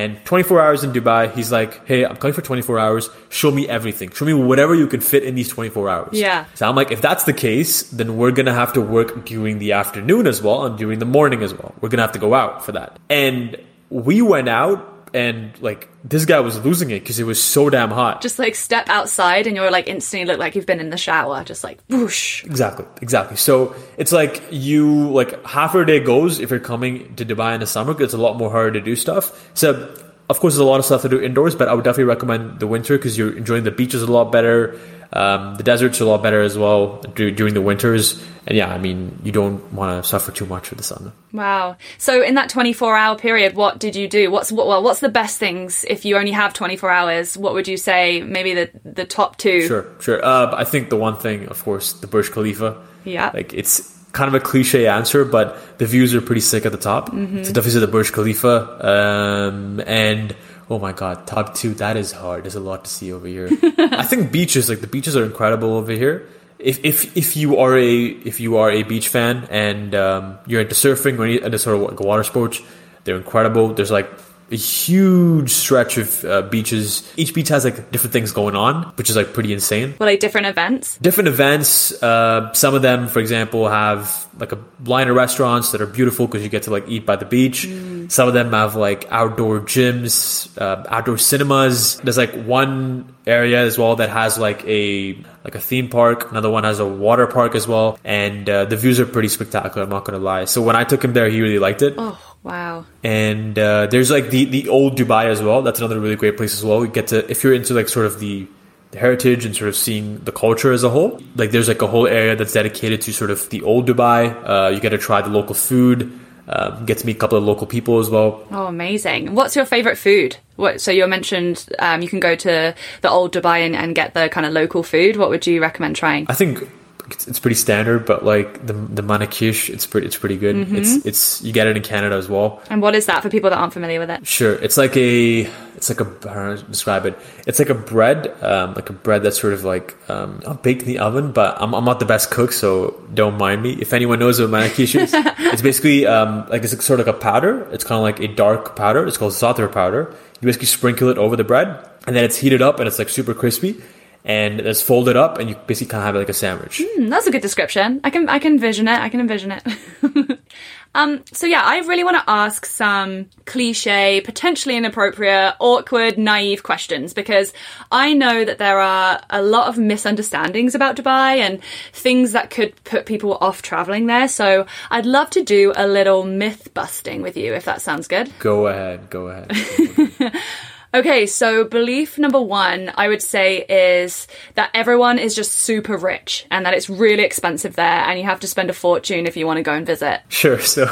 And 0.00 0.10
24 0.24 0.60
hours 0.62 0.84
in 0.84 0.92
Dubai, 0.92 1.34
he's 1.34 1.50
like, 1.50 1.84
hey, 1.88 2.04
I'm 2.06 2.16
coming 2.16 2.34
for 2.34 2.40
24 2.40 2.78
hours. 2.78 3.10
Show 3.30 3.50
me 3.50 3.68
everything. 3.68 4.10
Show 4.12 4.24
me 4.24 4.32
whatever 4.32 4.74
you 4.76 4.86
can 4.86 5.00
fit 5.00 5.24
in 5.24 5.34
these 5.34 5.48
24 5.48 5.88
hours. 5.90 6.12
Yeah. 6.12 6.44
So 6.54 6.68
I'm 6.68 6.76
like, 6.76 6.92
if 6.92 7.00
that's 7.02 7.24
the 7.24 7.32
case, 7.32 7.82
then 7.90 8.16
we're 8.16 8.30
gonna 8.30 8.54
have 8.54 8.72
to 8.74 8.80
work 8.80 9.24
during 9.26 9.58
the 9.58 9.72
afternoon 9.72 10.28
as 10.28 10.40
well 10.40 10.64
and 10.66 10.78
during 10.78 11.00
the 11.00 11.10
morning 11.18 11.42
as 11.42 11.52
well. 11.52 11.74
We're 11.80 11.88
gonna 11.88 12.06
have 12.08 12.12
to 12.12 12.20
go 12.20 12.32
out 12.32 12.64
for 12.64 12.72
that. 12.72 12.98
And 13.10 13.56
we 13.90 14.22
went 14.22 14.48
out 14.48 14.78
and 15.14 15.52
like 15.60 15.88
this 16.04 16.24
guy 16.24 16.40
was 16.40 16.62
losing 16.64 16.90
it 16.90 17.00
because 17.00 17.18
it 17.18 17.24
was 17.24 17.42
so 17.42 17.68
damn 17.70 17.90
hot. 17.90 18.22
Just 18.22 18.38
like 18.38 18.54
step 18.54 18.88
outside 18.88 19.46
and 19.46 19.56
you're 19.56 19.70
like 19.70 19.88
instantly 19.88 20.26
look 20.26 20.38
like 20.38 20.54
you've 20.54 20.66
been 20.66 20.80
in 20.80 20.90
the 20.90 20.96
shower. 20.96 21.44
Just 21.44 21.62
like 21.64 21.78
whoosh. 21.88 22.44
Exactly, 22.44 22.86
exactly. 23.00 23.36
So 23.36 23.74
it's 23.98 24.12
like 24.12 24.42
you 24.50 25.10
like 25.10 25.44
half 25.46 25.74
your 25.74 25.84
day 25.84 26.00
goes 26.00 26.40
if 26.40 26.50
you're 26.50 26.60
coming 26.60 27.14
to 27.16 27.24
Dubai 27.24 27.54
in 27.54 27.60
the 27.60 27.66
summer. 27.66 27.92
'cause 27.94 28.02
It's 28.04 28.14
a 28.14 28.18
lot 28.18 28.36
more 28.36 28.50
harder 28.50 28.72
to 28.72 28.80
do 28.80 28.96
stuff. 28.96 29.50
So 29.54 29.94
of 30.32 30.40
course, 30.40 30.54
there's 30.54 30.60
a 30.60 30.64
lot 30.64 30.80
of 30.80 30.86
stuff 30.86 31.02
to 31.02 31.08
do 31.08 31.20
indoors, 31.20 31.54
but 31.54 31.68
I 31.68 31.74
would 31.74 31.84
definitely 31.84 32.04
recommend 32.04 32.58
the 32.58 32.66
winter 32.66 32.96
because 32.96 33.16
you're 33.16 33.36
enjoying 33.36 33.64
the 33.64 33.70
beaches 33.70 34.02
a 34.02 34.10
lot 34.10 34.32
better. 34.32 34.80
Um, 35.12 35.56
the 35.56 35.62
deserts 35.62 36.00
are 36.00 36.04
a 36.04 36.06
lot 36.06 36.22
better 36.22 36.40
as 36.40 36.56
well 36.56 37.02
dur- 37.14 37.30
during 37.30 37.52
the 37.52 37.60
winters. 37.60 38.22
And 38.46 38.56
yeah, 38.56 38.72
I 38.72 38.78
mean, 38.78 39.20
you 39.22 39.30
don't 39.30 39.72
want 39.72 40.02
to 40.02 40.08
suffer 40.08 40.32
too 40.32 40.46
much 40.46 40.70
with 40.70 40.78
the 40.78 40.84
sun. 40.84 41.12
Wow. 41.32 41.76
So 41.98 42.22
in 42.22 42.34
that 42.36 42.48
24 42.48 42.96
hour 42.96 43.18
period, 43.18 43.54
what 43.54 43.78
did 43.78 43.94
you 43.94 44.08
do? 44.08 44.30
What's 44.30 44.50
what, 44.50 44.66
well, 44.66 44.82
what's 44.82 45.00
the 45.00 45.10
best 45.10 45.38
things 45.38 45.84
if 45.88 46.06
you 46.06 46.16
only 46.16 46.32
have 46.32 46.54
24 46.54 46.90
hours? 46.90 47.36
What 47.36 47.52
would 47.52 47.68
you 47.68 47.76
say? 47.76 48.22
Maybe 48.22 48.54
the 48.54 48.70
the 48.84 49.04
top 49.04 49.36
two. 49.36 49.66
Sure, 49.66 49.86
sure. 50.00 50.24
Uh, 50.24 50.56
I 50.56 50.64
think 50.64 50.88
the 50.88 50.96
one 50.96 51.16
thing, 51.16 51.46
of 51.48 51.62
course, 51.62 51.92
the 51.92 52.06
Burj 52.06 52.32
Khalifa. 52.32 52.82
Yeah. 53.04 53.30
Like 53.34 53.52
it's 53.52 54.01
kind 54.12 54.28
of 54.28 54.34
a 54.34 54.40
cliche 54.40 54.86
answer, 54.86 55.24
but 55.24 55.78
the 55.78 55.86
views 55.86 56.14
are 56.14 56.20
pretty 56.20 56.40
sick 56.40 56.64
at 56.66 56.72
the 56.72 56.78
top. 56.78 57.10
Mm-hmm. 57.10 57.44
So 57.44 57.52
definitely 57.52 57.80
the 57.80 57.86
Burj 57.88 58.12
Khalifa. 58.12 58.86
Um, 58.86 59.80
and 59.86 60.36
oh 60.70 60.78
my 60.78 60.92
god, 60.92 61.26
top 61.26 61.54
two. 61.54 61.74
That 61.74 61.96
is 61.96 62.12
hard. 62.12 62.44
There's 62.44 62.54
a 62.54 62.60
lot 62.60 62.84
to 62.84 62.90
see 62.90 63.12
over 63.12 63.26
here. 63.26 63.48
I 63.78 64.04
think 64.04 64.30
beaches, 64.30 64.68
like 64.68 64.80
the 64.80 64.86
beaches, 64.86 65.16
are 65.16 65.24
incredible 65.24 65.74
over 65.74 65.92
here. 65.92 66.28
If 66.58 66.84
if 66.84 67.16
if 67.16 67.36
you 67.36 67.58
are 67.58 67.76
a 67.76 68.04
if 68.04 68.38
you 68.38 68.58
are 68.58 68.70
a 68.70 68.82
beach 68.84 69.08
fan 69.08 69.48
and 69.50 69.94
um, 69.94 70.38
you're 70.46 70.60
into 70.60 70.74
surfing 70.74 71.18
or 71.18 71.24
any 71.24 71.42
other 71.42 71.58
sort 71.58 71.92
of 71.92 72.00
water 72.00 72.22
sports, 72.22 72.60
they're 73.04 73.16
incredible. 73.16 73.74
There's 73.74 73.90
like 73.90 74.08
a 74.52 74.56
huge 74.56 75.50
stretch 75.50 75.98
of 75.98 76.24
uh, 76.24 76.42
beaches. 76.42 77.02
Each 77.16 77.32
beach 77.34 77.48
has 77.48 77.64
like 77.64 77.90
different 77.90 78.12
things 78.12 78.32
going 78.32 78.54
on, 78.54 78.84
which 78.96 79.08
is 79.10 79.16
like 79.16 79.32
pretty 79.32 79.52
insane 79.52 79.94
Were 79.98 80.06
like 80.06 80.20
different 80.20 80.46
events? 80.46 80.98
different 80.98 81.28
events. 81.28 81.90
Uh, 82.02 82.52
some 82.52 82.74
of 82.74 82.82
them, 82.82 83.08
for 83.08 83.18
example, 83.18 83.68
have 83.68 84.28
like 84.38 84.52
a 84.52 84.58
line 84.84 85.08
of 85.08 85.16
restaurants 85.16 85.72
that 85.72 85.80
are 85.80 85.86
beautiful 85.86 86.26
because 86.26 86.42
you 86.42 86.48
get 86.48 86.64
to 86.64 86.70
like 86.70 86.84
eat 86.88 87.04
by 87.06 87.16
the 87.16 87.24
beach. 87.24 87.66
Some 88.08 88.28
of 88.28 88.34
them 88.34 88.52
have 88.52 88.76
like 88.76 89.06
outdoor 89.10 89.60
gyms, 89.60 90.48
uh, 90.60 90.84
outdoor 90.88 91.18
cinemas. 91.18 91.96
There's 91.98 92.18
like 92.18 92.34
one 92.34 93.14
area 93.26 93.62
as 93.62 93.78
well 93.78 93.96
that 93.96 94.10
has 94.10 94.38
like 94.38 94.64
a 94.66 95.14
like 95.44 95.54
a 95.54 95.60
theme 95.60 95.88
park. 95.88 96.30
Another 96.30 96.50
one 96.50 96.64
has 96.64 96.78
a 96.78 96.86
water 96.86 97.26
park 97.26 97.54
as 97.54 97.66
well, 97.66 97.98
and 98.04 98.48
uh, 98.48 98.64
the 98.66 98.76
views 98.76 99.00
are 99.00 99.06
pretty 99.06 99.28
spectacular. 99.28 99.82
I'm 99.84 99.90
not 99.90 100.04
gonna 100.04 100.18
lie. 100.18 100.44
So 100.46 100.60
when 100.62 100.76
I 100.76 100.84
took 100.84 101.02
him 101.04 101.12
there, 101.14 101.28
he 101.28 101.40
really 101.40 101.58
liked 101.58 101.82
it. 101.82 101.94
Oh, 101.96 102.18
wow. 102.42 102.86
And 103.02 103.58
uh, 103.58 103.86
there's 103.86 104.10
like 104.10 104.30
the 104.30 104.44
the 104.44 104.68
old 104.68 104.96
Dubai 104.96 105.26
as 105.26 105.42
well. 105.42 105.62
That's 105.62 105.78
another 105.78 106.00
really 106.00 106.16
great 106.16 106.36
place 106.36 106.54
as 106.54 106.64
well. 106.64 106.84
You 106.84 106.90
get 106.90 107.08
to 107.08 107.30
if 107.30 107.42
you're 107.42 107.54
into 107.54 107.74
like 107.74 107.88
sort 107.88 108.06
of 108.06 108.20
the 108.20 108.46
the 108.92 108.98
heritage 108.98 109.44
and 109.44 109.56
sort 109.56 109.68
of 109.68 109.76
seeing 109.76 110.18
the 110.18 110.32
culture 110.32 110.72
as 110.72 110.84
a 110.84 110.90
whole. 110.90 111.20
Like 111.34 111.50
there's 111.50 111.68
like 111.68 111.82
a 111.82 111.86
whole 111.86 112.06
area 112.06 112.36
that's 112.36 112.52
dedicated 112.52 113.00
to 113.02 113.12
sort 113.12 113.30
of 113.30 113.48
the 113.50 113.62
old 113.62 113.88
Dubai. 113.88 114.34
Uh, 114.48 114.68
you 114.68 114.80
get 114.80 114.90
to 114.90 114.98
try 114.98 115.22
the 115.22 115.30
local 115.30 115.54
food. 115.54 116.18
Um, 116.48 116.84
get 116.86 116.98
to 116.98 117.06
meet 117.06 117.16
a 117.16 117.18
couple 117.18 117.38
of 117.38 117.44
local 117.44 117.68
people 117.68 118.00
as 118.00 118.10
well. 118.10 118.44
Oh, 118.50 118.66
amazing. 118.66 119.34
What's 119.34 119.54
your 119.54 119.64
favorite 119.64 119.96
food? 119.96 120.36
What, 120.56 120.80
so 120.80 120.90
you 120.90 121.06
mentioned 121.06 121.68
um, 121.78 122.02
you 122.02 122.08
can 122.08 122.18
go 122.18 122.34
to 122.34 122.74
the 123.00 123.08
old 123.08 123.32
Dubai 123.32 123.60
and, 123.64 123.76
and 123.76 123.94
get 123.94 124.12
the 124.12 124.28
kind 124.28 124.44
of 124.44 124.52
local 124.52 124.82
food. 124.82 125.16
What 125.16 125.30
would 125.30 125.46
you 125.46 125.62
recommend 125.62 125.96
trying? 125.96 126.26
I 126.28 126.34
think 126.34 126.68
it's, 127.10 127.26
it's 127.26 127.40
pretty 127.40 127.54
standard, 127.54 128.06
but 128.06 128.24
like 128.24 128.66
the 128.66 128.72
the 128.72 129.02
manakish, 129.02 129.68
it's 129.68 129.86
pretty 129.86 130.06
it's 130.06 130.16
pretty 130.16 130.36
good. 130.36 130.56
It's 130.72 131.04
it's 131.04 131.42
you 131.42 131.52
get 131.52 131.66
it 131.66 131.76
in 131.76 131.82
Canada 131.82 132.16
as 132.16 132.28
well. 132.28 132.62
And 132.70 132.80
what 132.80 132.94
is 132.94 133.06
that 133.06 133.22
for 133.22 133.30
people 133.30 133.50
that 133.50 133.58
aren't 133.58 133.72
familiar 133.72 133.98
with 133.98 134.10
it? 134.10 134.26
Sure, 134.26 134.54
it's 134.54 134.76
like 134.76 134.96
a 134.96 135.48
it's 135.76 135.88
like 135.88 136.00
a 136.00 136.28
I 136.28 136.32
how 136.32 136.54
to 136.54 136.62
describe 136.62 137.06
it. 137.06 137.18
It's 137.46 137.58
like 137.58 137.70
a 137.70 137.74
bread, 137.74 138.28
um, 138.42 138.74
like 138.74 138.88
a 138.88 138.92
bread 138.92 139.22
that's 139.22 139.40
sort 139.40 139.52
of 139.52 139.64
like 139.64 139.96
um, 140.08 140.40
not 140.44 140.62
baked 140.62 140.82
in 140.82 140.88
the 140.88 140.98
oven. 141.00 141.32
But 141.32 141.60
I'm 141.60 141.74
I'm 141.74 141.84
not 141.84 141.98
the 141.98 142.06
best 142.06 142.30
cook, 142.30 142.52
so 142.52 143.02
don't 143.12 143.36
mind 143.36 143.62
me. 143.62 143.72
If 143.72 143.92
anyone 143.92 144.18
knows 144.18 144.40
what 144.40 144.50
manakish 144.50 145.00
is, 145.00 145.12
it's 145.14 145.62
basically 145.62 146.06
um, 146.06 146.46
like 146.48 146.62
it's 146.62 146.84
sort 146.84 147.00
of 147.00 147.06
like 147.06 147.16
a 147.16 147.18
powder. 147.18 147.68
It's 147.72 147.84
kind 147.84 147.96
of 147.96 148.02
like 148.02 148.20
a 148.20 148.32
dark 148.32 148.76
powder. 148.76 149.06
It's 149.06 149.16
called 149.16 149.32
za'atar 149.32 149.72
powder. 149.72 150.14
You 150.40 150.46
basically 150.46 150.66
sprinkle 150.66 151.08
it 151.08 151.18
over 151.18 151.36
the 151.36 151.44
bread, 151.44 151.68
and 152.06 152.14
then 152.14 152.24
it's 152.24 152.36
heated 152.36 152.62
up, 152.62 152.78
and 152.78 152.86
it's 152.86 152.98
like 152.98 153.08
super 153.08 153.34
crispy. 153.34 153.82
And 154.24 154.60
it's 154.60 154.80
folded 154.80 155.16
up, 155.16 155.38
and 155.38 155.48
you 155.48 155.56
basically 155.66 155.90
kind 155.90 156.02
of 156.02 156.06
have 156.06 156.14
it 156.14 156.18
like 156.18 156.28
a 156.28 156.34
sandwich. 156.34 156.80
Hmm, 156.84 157.08
that's 157.08 157.26
a 157.26 157.32
good 157.32 157.42
description. 157.42 158.00
I 158.04 158.10
can 158.10 158.28
I 158.28 158.38
can 158.38 158.52
envision 158.52 158.86
it. 158.86 159.00
I 159.00 159.08
can 159.08 159.18
envision 159.18 159.50
it. 159.52 160.38
um, 160.94 161.24
so 161.32 161.46
yeah, 161.46 161.62
I 161.64 161.78
really 161.80 162.04
want 162.04 162.18
to 162.18 162.30
ask 162.30 162.64
some 162.64 163.26
cliche, 163.46 164.20
potentially 164.20 164.76
inappropriate, 164.76 165.56
awkward, 165.58 166.18
naive 166.18 166.62
questions 166.62 167.14
because 167.14 167.52
I 167.90 168.12
know 168.12 168.44
that 168.44 168.58
there 168.58 168.78
are 168.78 169.20
a 169.28 169.42
lot 169.42 169.66
of 169.66 169.76
misunderstandings 169.76 170.76
about 170.76 170.94
Dubai 170.94 171.38
and 171.38 171.60
things 171.92 172.30
that 172.30 172.50
could 172.50 172.76
put 172.84 173.06
people 173.06 173.38
off 173.40 173.60
traveling 173.60 174.06
there. 174.06 174.28
So 174.28 174.66
I'd 174.88 175.06
love 175.06 175.30
to 175.30 175.42
do 175.42 175.72
a 175.74 175.88
little 175.88 176.22
myth 176.22 176.72
busting 176.74 177.22
with 177.22 177.36
you 177.36 177.54
if 177.54 177.64
that 177.64 177.82
sounds 177.82 178.06
good. 178.06 178.32
Go 178.38 178.68
ahead, 178.68 179.10
go 179.10 179.26
ahead. 179.26 180.32
Okay, 180.94 181.24
so 181.24 181.64
belief 181.64 182.18
number 182.18 182.40
one, 182.40 182.92
I 182.96 183.08
would 183.08 183.22
say, 183.22 183.64
is 183.66 184.28
that 184.56 184.70
everyone 184.74 185.18
is 185.18 185.34
just 185.34 185.52
super 185.52 185.96
rich 185.96 186.46
and 186.50 186.66
that 186.66 186.74
it's 186.74 186.90
really 186.90 187.22
expensive 187.22 187.76
there 187.76 187.86
and 187.86 188.18
you 188.18 188.26
have 188.26 188.40
to 188.40 188.46
spend 188.46 188.68
a 188.68 188.74
fortune 188.74 189.26
if 189.26 189.34
you 189.34 189.46
want 189.46 189.56
to 189.56 189.62
go 189.62 189.72
and 189.72 189.86
visit. 189.86 190.20
Sure. 190.28 190.58
So 190.72 190.84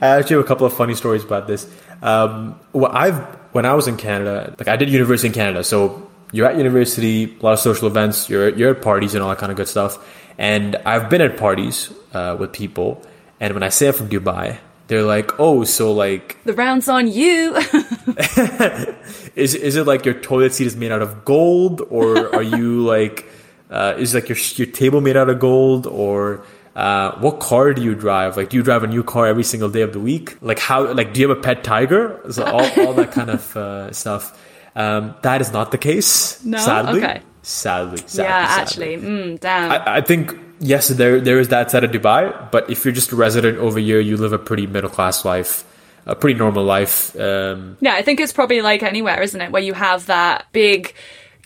I 0.00 0.06
actually 0.18 0.36
have 0.36 0.44
a 0.44 0.48
couple 0.48 0.66
of 0.66 0.72
funny 0.74 0.94
stories 0.94 1.24
about 1.24 1.46
this. 1.46 1.66
Um, 2.02 2.58
well, 2.72 2.90
I've 2.92 3.18
when 3.52 3.64
I 3.64 3.74
was 3.74 3.88
in 3.88 3.96
Canada, 3.96 4.54
like 4.58 4.68
I 4.68 4.76
did 4.76 4.90
university 4.90 5.28
in 5.28 5.34
Canada, 5.34 5.64
so 5.64 6.10
you're 6.32 6.46
at 6.46 6.56
university, 6.56 7.36
a 7.40 7.42
lot 7.42 7.52
of 7.54 7.58
social 7.58 7.86
events, 7.86 8.28
you're 8.28 8.48
you're 8.50 8.74
at 8.74 8.82
parties 8.82 9.14
and 9.14 9.22
all 9.22 9.30
that 9.30 9.38
kind 9.38 9.50
of 9.50 9.56
good 9.56 9.68
stuff. 9.68 9.98
And 10.38 10.76
I've 10.84 11.08
been 11.08 11.22
at 11.22 11.36
parties 11.36 11.92
uh, 12.12 12.36
with 12.38 12.52
people, 12.52 13.02
and 13.40 13.54
when 13.54 13.62
I 13.62 13.70
say 13.70 13.88
I'm 13.88 13.94
from 13.94 14.08
Dubai, 14.08 14.58
they're 14.88 15.02
like, 15.02 15.38
"Oh, 15.40 15.64
so 15.64 15.92
like, 15.92 16.42
The 16.44 16.52
round's 16.52 16.88
on 16.88 17.08
you. 17.08 17.56
is 19.36 19.54
is 19.54 19.76
it 19.76 19.86
like 19.86 20.04
your 20.04 20.14
toilet 20.14 20.54
seat 20.54 20.66
is 20.66 20.76
made 20.76 20.92
out 20.92 21.02
of 21.02 21.24
gold, 21.24 21.82
or 21.90 22.34
are 22.34 22.42
you 22.42 22.82
like, 22.94 23.28
uh, 23.70 23.94
is 23.98 24.14
like 24.14 24.28
your 24.28 24.38
your 24.54 24.66
table 24.68 25.00
made 25.00 25.16
out 25.16 25.28
of 25.28 25.38
gold, 25.38 25.86
or 25.86 26.44
uh, 26.76 27.18
what 27.18 27.40
car 27.40 27.72
do 27.74 27.82
you 27.82 27.94
drive? 27.94 28.36
Like, 28.36 28.50
do 28.50 28.56
you 28.56 28.62
drive 28.62 28.84
a 28.84 28.86
new 28.86 29.02
car 29.02 29.26
every 29.26 29.44
single 29.44 29.68
day 29.68 29.82
of 29.82 29.92
the 29.92 30.00
week? 30.00 30.36
Like, 30.40 30.58
how? 30.58 30.92
Like, 30.92 31.12
do 31.12 31.20
you 31.20 31.28
have 31.28 31.38
a 31.38 31.40
pet 31.40 31.64
tiger? 31.64 32.20
So 32.30 32.44
all 32.52 32.86
all 32.86 32.94
that 32.94 33.12
kind 33.12 33.30
of 33.30 33.56
uh, 33.56 33.92
stuff. 33.92 34.40
Um, 34.76 35.14
that 35.22 35.40
is 35.40 35.52
not 35.52 35.70
the 35.70 35.78
case. 35.78 36.44
No? 36.44 36.58
sadly. 36.58 37.02
Okay. 37.02 37.22
Sadly, 37.42 37.98
sadly, 38.06 38.24
yeah, 38.24 38.46
sadly. 38.48 38.94
actually. 38.94 39.08
Mm, 39.08 39.40
damn. 39.40 39.70
I, 39.70 39.96
I 39.96 40.00
think 40.00 40.36
yes, 40.60 40.88
there 40.88 41.20
there 41.20 41.38
is 41.38 41.48
that 41.48 41.70
side 41.70 41.84
of 41.84 41.90
Dubai, 41.90 42.50
but 42.50 42.68
if 42.70 42.84
you're 42.84 42.94
just 42.94 43.12
a 43.12 43.16
resident 43.16 43.58
over 43.58 43.78
here, 43.78 44.00
you 44.00 44.16
live 44.16 44.32
a 44.32 44.38
pretty 44.38 44.66
middle 44.66 44.90
class 44.90 45.24
life. 45.24 45.64
a 46.06 46.14
pretty 46.14 46.38
normal 46.38 46.62
life. 46.62 47.18
Um, 47.18 47.76
Yeah, 47.80 47.94
I 47.94 48.02
think 48.02 48.20
it's 48.20 48.32
probably 48.32 48.62
like 48.62 48.82
anywhere, 48.84 49.20
isn't 49.22 49.40
it? 49.40 49.50
Where 49.50 49.62
you 49.62 49.74
have 49.74 50.06
that 50.06 50.46
big 50.52 50.94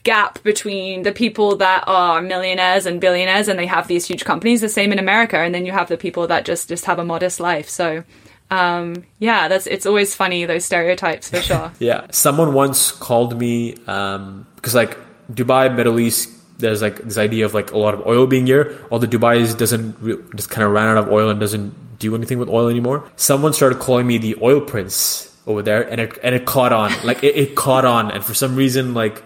gap 0.03 0.43
between 0.43 1.03
the 1.03 1.13
people 1.13 1.57
that 1.57 1.85
are 1.87 2.21
millionaires 2.21 2.85
and 2.87 3.01
billionaires 3.01 3.49
and 3.49 3.59
they 3.59 3.67
have 3.67 3.87
these 3.89 4.05
huge 4.07 4.25
companies, 4.25 4.61
the 4.61 4.69
same 4.69 4.93
in 4.93 4.99
America, 4.99 5.39
and 5.39 5.55
then 5.55 5.65
you 5.65 5.73
have 5.73 5.89
the 5.89 5.97
people 5.97 6.27
that 6.27 6.45
just 6.45 6.69
just 6.69 6.85
have 6.85 6.99
a 6.99 7.05
modest 7.05 7.41
life. 7.41 7.69
So 7.71 8.05
um 8.51 9.05
yeah, 9.19 9.49
that's 9.49 9.67
it's 9.67 9.87
always 9.87 10.15
funny 10.15 10.45
those 10.45 10.65
stereotypes 10.65 11.31
for 11.31 11.41
sure. 11.49 11.73
Yeah, 11.79 12.07
someone 12.11 12.53
once 12.53 12.93
called 12.93 13.39
me 13.39 13.77
um, 13.87 14.47
because 14.57 14.75
like 14.75 14.99
Dubai, 15.33 15.75
Middle 15.75 15.99
East, 16.01 16.29
there's 16.61 16.83
like 16.83 16.97
this 16.99 17.19
idea 17.19 17.45
of 17.45 17.55
like 17.55 17.73
a 17.73 17.79
lot 17.79 17.95
of 17.95 18.07
oil 18.07 18.27
being 18.27 18.47
here. 18.47 18.79
Although 18.91 19.07
Dubai 19.07 19.57
doesn't 19.57 19.97
re- 20.01 20.19
just 20.37 20.51
kind 20.51 20.65
of 20.65 20.73
ran 20.73 20.89
out 20.89 20.97
of 20.97 21.13
oil 21.13 21.31
and 21.31 21.41
doesn't 21.41 21.99
do 21.99 22.15
anything 22.15 22.39
with 22.39 22.49
oil 22.49 22.69
anymore. 22.69 23.09
Someone 23.17 23.53
started 23.53 23.79
calling 23.79 24.07
me 24.07 24.19
the 24.19 24.37
oil 24.43 24.61
prince 24.61 25.27
over 25.47 25.63
there, 25.63 25.83
and 25.89 26.01
it 26.01 26.19
and 26.23 26.35
it 26.35 26.47
caught 26.47 26.73
on. 26.73 26.93
Like 27.05 27.23
it, 27.25 27.37
it 27.37 27.55
caught 27.57 27.85
on, 27.85 28.11
and 28.11 28.25
for 28.25 28.35
some 28.35 28.57
reason, 28.57 28.95
like 28.95 29.23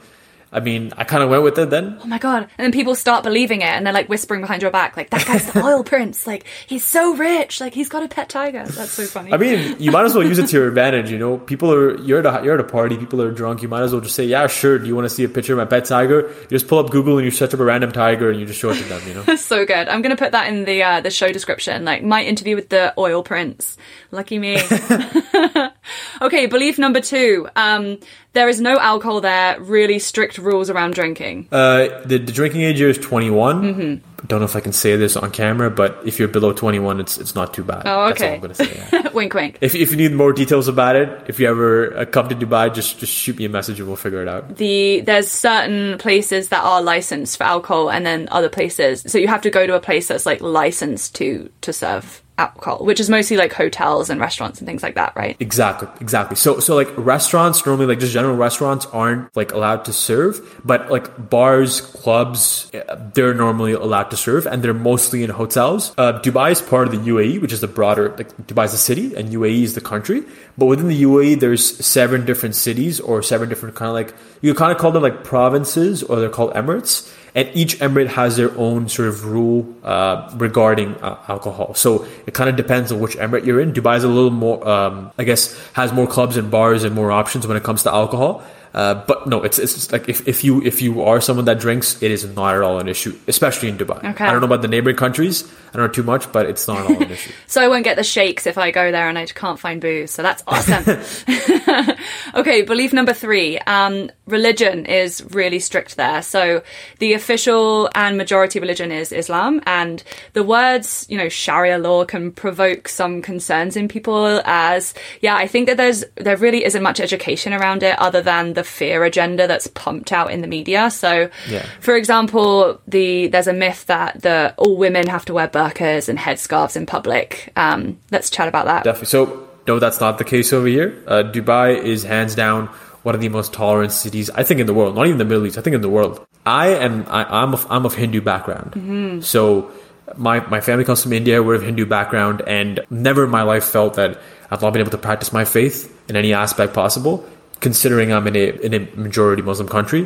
I 0.54 0.60
mean, 0.60 0.92
I 0.96 1.02
kind 1.02 1.22
of 1.22 1.28
went 1.28 1.42
with 1.42 1.58
it 1.58 1.68
then. 1.70 1.98
Oh 2.00 2.06
my 2.06 2.18
god. 2.18 2.48
And 2.56 2.64
then 2.64 2.72
people 2.72 2.94
start 2.94 3.24
believing 3.24 3.60
it 3.60 3.66
and 3.66 3.84
they're 3.84 3.92
like 3.92 4.08
whispering 4.08 4.40
behind 4.40 4.62
your 4.62 4.70
back, 4.70 4.96
like, 4.96 5.10
that 5.10 5.26
guy's 5.26 5.50
the 5.52 5.62
oil 5.64 5.82
prince. 5.82 6.28
Like, 6.28 6.44
he's 6.66 6.84
so 6.84 7.16
rich. 7.16 7.60
Like, 7.60 7.74
he's 7.74 7.88
got 7.88 8.04
a 8.04 8.08
pet 8.08 8.28
tiger. 8.28 8.64
That's 8.64 8.92
so 8.92 9.04
funny. 9.04 9.32
I 9.32 9.36
mean, 9.36 9.76
you 9.80 9.90
might 9.90 10.04
as 10.04 10.14
well 10.14 10.24
use 10.24 10.38
it 10.38 10.46
to 10.46 10.56
your 10.56 10.68
advantage. 10.68 11.10
You 11.10 11.18
know, 11.18 11.38
people 11.38 11.72
are 11.72 11.98
you're 12.00 12.24
at 12.24 12.26
a, 12.26 12.44
you're 12.44 12.54
at 12.54 12.60
a 12.60 12.64
party, 12.64 12.96
people 12.96 13.20
are 13.20 13.32
drunk. 13.32 13.62
You 13.62 13.68
might 13.68 13.82
as 13.82 13.92
well 13.92 14.00
just 14.00 14.14
say, 14.14 14.24
"Yeah, 14.24 14.46
sure." 14.46 14.78
Do 14.78 14.86
you 14.86 14.94
want 14.94 15.06
to 15.06 15.10
see 15.10 15.24
a 15.24 15.28
picture 15.28 15.54
of 15.54 15.58
my 15.58 15.64
pet 15.64 15.86
tiger? 15.86 16.28
You 16.28 16.48
just 16.48 16.68
pull 16.68 16.78
up 16.78 16.90
Google 16.90 17.18
and 17.18 17.24
you 17.24 17.30
search 17.30 17.52
up 17.52 17.60
a 17.60 17.64
random 17.64 17.90
tiger 17.90 18.30
and 18.30 18.38
you 18.38 18.46
just 18.46 18.60
show 18.60 18.70
it 18.70 18.76
to 18.76 18.84
them. 18.84 19.02
You 19.08 19.14
know. 19.14 19.36
so 19.36 19.66
good. 19.66 19.88
I'm 19.88 20.02
going 20.02 20.16
to 20.16 20.22
put 20.22 20.32
that 20.32 20.48
in 20.48 20.64
the 20.64 20.82
uh, 20.82 21.00
the 21.00 21.10
show 21.10 21.32
description. 21.32 21.84
Like 21.84 22.04
my 22.04 22.22
interview 22.22 22.54
with 22.54 22.68
the 22.68 22.94
oil 22.96 23.22
prince. 23.22 23.76
Lucky 24.10 24.38
me. 24.38 24.58
okay, 26.22 26.46
belief 26.46 26.78
number 26.78 27.00
two. 27.00 27.48
Um, 27.56 27.98
there 28.34 28.48
is 28.48 28.60
no 28.60 28.78
alcohol 28.78 29.20
there. 29.20 29.58
Really 29.60 29.98
strict 29.98 30.38
rules 30.38 30.68
around 30.70 30.94
drinking. 30.94 31.48
Uh, 31.50 31.88
the, 32.04 32.18
the 32.18 32.32
drinking 32.32 32.62
age 32.62 32.78
here 32.78 32.88
is 32.88 32.98
21. 32.98 33.62
Mm-hmm. 33.62 34.26
Don't 34.26 34.40
know 34.40 34.46
if 34.46 34.56
I 34.56 34.60
can 34.60 34.72
say 34.72 34.96
this 34.96 35.16
on 35.16 35.30
camera, 35.30 35.70
but 35.70 36.00
if 36.06 36.18
you're 36.18 36.28
below 36.28 36.54
21, 36.54 36.98
it's 36.98 37.18
it's 37.18 37.34
not 37.34 37.52
too 37.52 37.62
bad. 37.62 37.82
Oh, 37.84 38.06
That's 38.08 38.22
all 38.22 38.26
okay. 38.26 38.34
I'm 38.36 38.40
gonna 38.40 38.54
say. 38.54 38.88
yeah. 38.90 39.08
wink, 39.12 39.34
wink. 39.34 39.58
if 39.60 39.74
if 39.74 39.90
you 39.90 39.98
need 39.98 40.12
more 40.12 40.32
details 40.32 40.66
about 40.66 40.96
it, 40.96 41.10
if 41.28 41.38
you 41.38 41.46
ever 41.46 41.94
uh, 41.94 42.04
come 42.06 42.30
to 42.30 42.34
Dubai, 42.34 42.72
just 42.72 42.98
just 42.98 43.12
shoot 43.12 43.36
me 43.36 43.44
a 43.44 43.50
message 43.50 43.78
and 43.80 43.86
we'll 43.86 43.96
figure 43.96 44.22
it 44.22 44.28
out. 44.28 44.56
the 44.56 45.02
there's 45.02 45.30
certain 45.30 45.98
places 45.98 46.48
that 46.48 46.64
are 46.64 46.80
licensed 46.80 47.36
for 47.36 47.44
alcohol 47.44 47.90
and 47.90 48.06
then 48.06 48.26
other 48.30 48.48
places 48.48 49.02
so 49.06 49.18
you 49.18 49.28
have 49.28 49.42
to 49.42 49.50
go 49.50 49.66
to 49.66 49.74
a 49.74 49.80
place 49.80 50.08
that's 50.08 50.24
like 50.24 50.40
licensed 50.40 51.14
to 51.16 51.50
to 51.60 51.70
serve 51.70 52.22
alcohol 52.38 52.84
which 52.84 52.98
is 52.98 53.08
mostly 53.08 53.36
like 53.36 53.52
hotels 53.52 54.10
and 54.10 54.20
restaurants 54.20 54.58
and 54.58 54.66
things 54.66 54.82
like 54.82 54.96
that 54.96 55.12
right 55.14 55.36
Exactly, 55.44 55.88
exactly. 56.00 56.36
So, 56.36 56.58
so 56.58 56.74
like 56.74 56.88
restaurants 56.96 57.64
normally, 57.66 57.86
like 57.86 58.00
just 58.00 58.12
general 58.12 58.36
restaurants, 58.36 58.86
aren't 58.86 59.34
like 59.36 59.52
allowed 59.52 59.84
to 59.84 59.92
serve, 59.92 60.40
but 60.64 60.90
like 60.90 61.30
bars, 61.30 61.80
clubs, 61.80 62.70
uh, 62.74 63.10
they're 63.14 63.34
normally 63.34 63.72
allowed 63.72 64.10
to 64.10 64.16
serve, 64.16 64.46
and 64.46 64.62
they're 64.62 64.74
mostly 64.74 65.22
in 65.22 65.30
hotels. 65.30 65.92
Uh, 65.98 66.18
Dubai 66.20 66.52
is 66.52 66.62
part 66.62 66.88
of 66.88 66.92
the 66.92 67.10
UAE, 67.10 67.40
which 67.40 67.52
is 67.52 67.60
the 67.60 67.68
broader, 67.68 68.14
like 68.16 68.34
Dubai 68.46 68.64
is 68.64 68.72
the 68.72 68.78
city, 68.78 69.14
and 69.14 69.28
UAE 69.28 69.62
is 69.62 69.74
the 69.74 69.80
country. 69.80 70.22
But 70.56 70.66
within 70.66 70.88
the 70.88 71.02
UAE, 71.02 71.40
there's 71.40 71.64
seven 71.84 72.24
different 72.24 72.54
cities 72.54 73.00
or 73.00 73.22
seven 73.22 73.48
different 73.48 73.74
kind 73.74 73.90
of 73.90 73.94
like 73.94 74.14
you 74.40 74.54
kind 74.54 74.72
of 74.72 74.78
call 74.78 74.92
them 74.92 75.02
like 75.02 75.24
provinces, 75.24 76.02
or 76.02 76.20
they're 76.20 76.30
called 76.30 76.54
emirates 76.54 77.12
and 77.34 77.50
each 77.54 77.78
emirate 77.80 78.08
has 78.08 78.36
their 78.36 78.56
own 78.56 78.88
sort 78.88 79.08
of 79.08 79.24
rule 79.24 79.66
uh, 79.82 80.30
regarding 80.36 80.94
uh, 80.96 81.18
alcohol. 81.28 81.74
So 81.74 82.06
it 82.26 82.34
kind 82.34 82.48
of 82.48 82.56
depends 82.56 82.92
on 82.92 83.00
which 83.00 83.16
emirate 83.16 83.44
you're 83.44 83.60
in. 83.60 83.72
Dubai 83.72 83.96
is 83.96 84.04
a 84.04 84.08
little 84.08 84.30
more, 84.30 84.66
um, 84.66 85.10
I 85.18 85.24
guess, 85.24 85.58
has 85.72 85.92
more 85.92 86.06
clubs 86.06 86.36
and 86.36 86.50
bars 86.50 86.84
and 86.84 86.94
more 86.94 87.10
options 87.10 87.46
when 87.46 87.56
it 87.56 87.64
comes 87.64 87.82
to 87.82 87.92
alcohol. 87.92 88.44
Uh, 88.74 88.94
but 89.06 89.26
no, 89.26 89.42
it's 89.42 89.58
it's 89.58 89.74
just 89.74 89.92
like 89.92 90.08
if, 90.08 90.26
if 90.26 90.42
you 90.42 90.60
if 90.62 90.82
you 90.82 91.02
are 91.02 91.20
someone 91.20 91.44
that 91.44 91.60
drinks, 91.60 92.02
it 92.02 92.10
is 92.10 92.24
not 92.34 92.54
at 92.54 92.62
all 92.62 92.78
an 92.78 92.88
issue, 92.88 93.16
especially 93.28 93.68
in 93.68 93.78
Dubai. 93.78 93.98
Okay. 94.04 94.24
I 94.24 94.32
don't 94.32 94.40
know 94.40 94.46
about 94.46 94.62
the 94.62 94.68
neighboring 94.68 94.96
countries. 94.96 95.44
I 95.72 95.78
don't 95.78 95.86
know 95.86 95.92
too 95.92 96.02
much, 96.02 96.30
but 96.32 96.46
it's 96.46 96.66
not 96.66 96.78
at 96.78 96.86
all 96.86 97.02
an 97.02 97.10
issue. 97.10 97.32
so 97.46 97.62
i 97.62 97.68
won't 97.68 97.84
get 97.84 97.96
the 97.96 98.04
shakes 98.04 98.46
if 98.46 98.58
i 98.58 98.70
go 98.70 98.90
there 98.90 99.08
and 99.08 99.18
i 99.18 99.26
can't 99.26 99.58
find 99.58 99.80
booze 99.80 100.10
so 100.10 100.22
that's 100.22 100.42
awesome 100.46 100.84
okay 102.34 102.62
belief 102.62 102.92
number 102.92 103.12
three 103.12 103.58
um, 103.60 104.10
religion 104.26 104.86
is 104.86 105.24
really 105.30 105.58
strict 105.58 105.96
there 105.96 106.22
so 106.22 106.62
the 106.98 107.12
official 107.12 107.88
and 107.94 108.16
majority 108.16 108.58
religion 108.60 108.90
is 108.90 109.12
islam 109.12 109.60
and 109.66 110.02
the 110.32 110.42
words 110.42 111.06
you 111.08 111.16
know 111.16 111.28
sharia 111.28 111.78
law 111.78 112.04
can 112.04 112.32
provoke 112.32 112.88
some 112.88 113.22
concerns 113.22 113.76
in 113.76 113.88
people 113.88 114.40
as 114.44 114.94
yeah 115.20 115.36
i 115.36 115.46
think 115.46 115.66
that 115.66 115.76
there's 115.76 116.04
there 116.16 116.36
really 116.36 116.64
isn't 116.64 116.82
much 116.82 117.00
education 117.00 117.52
around 117.52 117.82
it 117.82 117.98
other 117.98 118.22
than 118.22 118.54
the 118.54 118.63
fear 118.64 119.04
agenda 119.04 119.46
that's 119.46 119.66
pumped 119.68 120.12
out 120.12 120.30
in 120.30 120.40
the 120.40 120.46
media 120.48 120.90
so 120.90 121.28
Yeah. 121.48 121.64
for 121.80 121.94
example 121.96 122.80
the 122.88 123.28
there's 123.28 123.46
a 123.46 123.52
myth 123.52 123.86
that 123.86 124.22
the 124.22 124.54
all 124.56 124.76
women 124.76 125.06
have 125.06 125.24
to 125.26 125.34
wear 125.34 125.48
burqas 125.48 126.08
and 126.08 126.18
headscarves 126.18 126.76
in 126.76 126.86
public 126.86 127.52
um, 127.56 127.98
let's 128.10 128.30
chat 128.30 128.48
about 128.48 128.66
that 128.66 128.84
Definitely. 128.84 129.06
So 129.06 129.48
no, 129.66 129.78
that's 129.78 129.98
not 129.98 130.18
the 130.18 130.24
case 130.24 130.52
over 130.52 130.66
here. 130.66 131.02
Uh, 131.06 131.22
Dubai 131.22 131.82
is 131.82 132.02
hands 132.02 132.34
down 132.34 132.66
one 133.02 133.14
of 133.14 133.22
the 133.22 133.30
most 133.30 133.54
tolerant 133.54 133.92
cities 133.92 134.28
I 134.28 134.42
think 134.42 134.60
in 134.60 134.66
the 134.66 134.74
world. 134.74 134.94
Not 134.94 135.06
even 135.06 135.16
the 135.16 135.24
Middle 135.24 135.46
East. 135.46 135.56
I 135.56 135.62
think 135.62 135.72
in 135.74 135.80
the 135.80 135.88
world. 135.88 136.20
I 136.44 136.66
am. 136.68 137.06
I, 137.08 137.24
I'm. 137.24 137.54
Of, 137.54 137.66
I'm 137.70 137.86
of 137.86 137.94
Hindu 137.94 138.20
background. 138.20 139.24
So 139.24 139.70
my 140.16 140.40
my 140.48 140.60
family 140.60 140.84
comes 140.84 141.02
from 141.02 141.14
India. 141.14 141.42
We're 141.42 141.54
of 141.54 141.62
Hindu 141.62 141.86
background, 141.86 142.42
and 142.46 142.80
never 142.90 143.24
in 143.24 143.30
my 143.30 143.40
life 143.42 143.64
felt 143.64 143.94
that 143.94 144.20
I've 144.50 144.60
not 144.60 144.74
been 144.74 144.80
able 144.80 144.90
to 144.90 144.98
practice 144.98 145.32
my 145.32 145.46
faith 145.46 145.88
in 146.10 146.16
any 146.16 146.34
aspect 146.34 146.74
possible. 146.74 147.24
Considering 147.64 148.12
I'm 148.12 148.26
in 148.26 148.36
a 148.36 148.46
in 148.66 148.72
a 148.74 148.80
majority 148.94 149.40
Muslim 149.40 149.68
country, 149.76 150.02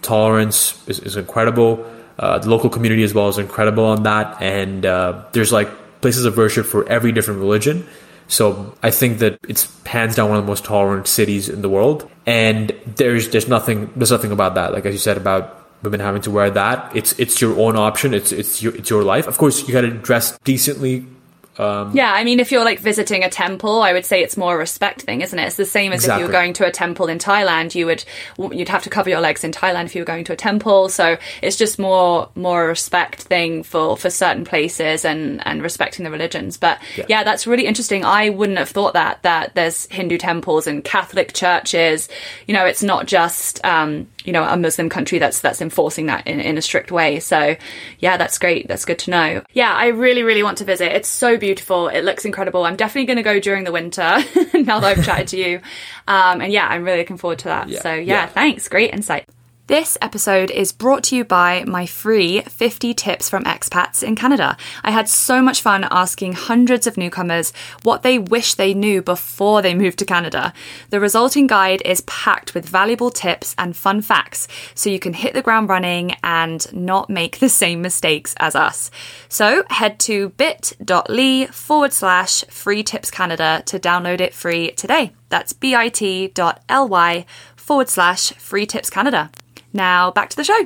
tolerance 0.00 0.58
is, 0.88 0.98
is 1.00 1.14
incredible. 1.16 1.84
Uh, 2.18 2.38
the 2.38 2.48
local 2.48 2.70
community 2.70 3.04
as 3.04 3.12
well 3.12 3.28
is 3.28 3.36
incredible 3.36 3.84
on 3.84 4.04
that, 4.04 4.40
and 4.40 4.86
uh, 4.86 5.22
there's 5.32 5.52
like 5.52 5.68
places 6.00 6.24
of 6.24 6.32
worship 6.36 6.64
for 6.64 6.88
every 6.88 7.12
different 7.12 7.40
religion. 7.40 7.86
So 8.26 8.72
I 8.82 8.90
think 8.90 9.18
that 9.18 9.38
it's 9.52 9.68
hands 9.84 10.16
down 10.16 10.30
one 10.30 10.38
of 10.38 10.44
the 10.44 10.48
most 10.48 10.64
tolerant 10.64 11.06
cities 11.06 11.50
in 11.50 11.60
the 11.60 11.68
world, 11.68 12.08
and 12.24 12.72
there's 12.96 13.28
there's 13.28 13.48
nothing 13.48 13.90
there's 13.96 14.10
nothing 14.10 14.32
about 14.32 14.54
that. 14.54 14.72
Like 14.72 14.86
as 14.86 14.94
you 14.94 14.98
said 14.98 15.18
about 15.18 15.44
women 15.82 16.00
having 16.00 16.22
to 16.22 16.30
wear 16.30 16.48
that, 16.50 16.96
it's 16.96 17.12
it's 17.18 17.36
your 17.44 17.52
own 17.60 17.76
option. 17.76 18.14
It's 18.14 18.32
it's 18.32 18.62
your 18.62 18.74
it's 18.74 18.88
your 18.88 19.04
life. 19.04 19.26
Of 19.28 19.36
course, 19.36 19.68
you 19.68 19.74
got 19.76 19.82
to 19.82 19.90
dress 19.90 20.38
decently. 20.44 21.04
Yeah, 21.94 22.12
I 22.12 22.24
mean, 22.24 22.40
if 22.40 22.50
you're 22.52 22.64
like 22.64 22.80
visiting 22.80 23.24
a 23.24 23.30
temple, 23.30 23.82
I 23.82 23.92
would 23.92 24.04
say 24.04 24.22
it's 24.22 24.36
more 24.36 24.54
a 24.54 24.58
respect 24.58 25.02
thing, 25.02 25.20
isn't 25.20 25.38
it? 25.38 25.46
It's 25.46 25.56
the 25.56 25.64
same 25.64 25.92
as 25.92 26.06
if 26.06 26.18
you 26.18 26.26
were 26.26 26.32
going 26.32 26.52
to 26.54 26.66
a 26.66 26.70
temple 26.70 27.08
in 27.08 27.18
Thailand, 27.18 27.74
you 27.74 27.86
would 27.86 28.04
you'd 28.38 28.68
have 28.68 28.82
to 28.84 28.90
cover 28.90 29.10
your 29.10 29.20
legs 29.20 29.44
in 29.44 29.52
Thailand 29.52 29.86
if 29.86 29.94
you 29.94 30.00
were 30.00 30.06
going 30.06 30.24
to 30.24 30.32
a 30.32 30.36
temple. 30.36 30.88
So 30.88 31.16
it's 31.42 31.56
just 31.56 31.78
more 31.78 32.28
more 32.34 32.64
a 32.64 32.68
respect 32.68 33.22
thing 33.22 33.62
for 33.62 33.96
for 33.96 34.10
certain 34.10 34.44
places 34.44 35.04
and 35.04 35.46
and 35.46 35.62
respecting 35.62 36.04
the 36.04 36.10
religions. 36.10 36.56
But 36.56 36.78
yeah. 36.96 37.06
Yeah. 37.08 37.24
that's 37.24 37.46
really 37.46 37.66
interesting. 37.66 38.04
I 38.04 38.30
wouldn't 38.30 38.58
have 38.58 38.70
thought 38.70 38.94
that 38.94 39.22
that 39.22 39.54
there's 39.54 39.86
Hindu 39.86 40.18
temples 40.18 40.66
and 40.66 40.82
Catholic 40.84 41.32
churches. 41.32 42.08
You 42.46 42.54
know, 42.54 42.66
it's 42.66 42.82
not 42.82 43.06
just 43.06 43.64
um, 43.64 44.08
you 44.24 44.32
know 44.32 44.42
a 44.44 44.56
Muslim 44.56 44.88
country 44.88 45.18
that's 45.18 45.40
that's 45.40 45.60
enforcing 45.62 46.06
that 46.06 46.26
in, 46.26 46.40
in 46.40 46.58
a 46.58 46.62
strict 46.62 46.90
way. 46.90 47.20
So 47.20 47.56
yeah, 47.98 48.16
that's 48.16 48.38
great. 48.38 48.66
That's 48.66 48.84
good 48.84 48.98
to 49.00 49.10
know. 49.10 49.42
Yeah, 49.52 49.72
I 49.72 49.88
really 49.88 50.22
really 50.22 50.42
want 50.42 50.58
to 50.58 50.64
visit. 50.64 50.92
It's 50.92 51.08
so 51.08 51.36
beautiful. 51.36 51.88
It 51.88 52.02
looks 52.02 52.24
incredible. 52.24 52.64
I'm 52.64 52.76
definitely 52.76 53.06
going 53.06 53.18
to 53.18 53.22
go 53.22 53.38
during 53.40 53.64
the 53.64 53.72
winter 53.72 54.02
now 54.54 54.80
that 54.80 54.98
I've 54.98 55.04
chatted 55.04 55.28
to 55.28 55.36
you. 55.38 55.60
Um, 56.08 56.40
and 56.40 56.52
yeah, 56.52 56.66
I'm 56.66 56.84
really 56.84 56.98
looking 56.98 57.16
forward 57.18 57.38
to 57.40 57.48
that. 57.48 57.68
Yeah. 57.68 57.80
So 57.80 57.92
yeah, 57.94 58.02
Yeah. 58.22 58.26
thanks. 58.26 58.68
Great 58.68 58.92
insight. 58.92 59.28
This 59.66 59.96
episode 60.02 60.50
is 60.50 60.72
brought 60.72 61.04
to 61.04 61.16
you 61.16 61.24
by 61.24 61.64
my 61.64 61.86
free 61.86 62.42
50 62.42 62.92
tips 62.92 63.30
from 63.30 63.44
expats 63.44 64.02
in 64.02 64.14
Canada. 64.14 64.58
I 64.82 64.90
had 64.90 65.08
so 65.08 65.40
much 65.40 65.62
fun 65.62 65.88
asking 65.90 66.34
hundreds 66.34 66.86
of 66.86 66.98
newcomers 66.98 67.50
what 67.82 68.02
they 68.02 68.18
wish 68.18 68.52
they 68.52 68.74
knew 68.74 69.00
before 69.00 69.62
they 69.62 69.72
moved 69.74 69.98
to 70.00 70.04
Canada. 70.04 70.52
The 70.90 71.00
resulting 71.00 71.46
guide 71.46 71.80
is 71.82 72.02
packed 72.02 72.52
with 72.52 72.68
valuable 72.68 73.08
tips 73.08 73.54
and 73.56 73.74
fun 73.74 74.02
facts 74.02 74.48
so 74.74 74.90
you 74.90 74.98
can 74.98 75.14
hit 75.14 75.32
the 75.32 75.40
ground 75.40 75.70
running 75.70 76.14
and 76.22 76.70
not 76.70 77.08
make 77.08 77.38
the 77.38 77.48
same 77.48 77.80
mistakes 77.80 78.34
as 78.36 78.54
us. 78.54 78.90
So 79.30 79.64
head 79.70 79.98
to 80.00 80.28
bit.ly 80.28 81.46
forward 81.46 81.94
slash 81.94 82.44
free 82.50 82.82
tips 82.82 83.10
Canada 83.10 83.62
to 83.64 83.78
download 83.78 84.20
it 84.20 84.34
free 84.34 84.72
today. 84.72 85.14
That's 85.30 85.54
bit.ly 85.54 87.24
forward 87.56 87.88
slash 87.88 88.32
free 88.34 88.66
tips 88.66 88.90
Canada. 88.90 89.30
Now 89.74 90.12
back 90.12 90.30
to 90.30 90.36
the 90.36 90.44
show. 90.44 90.58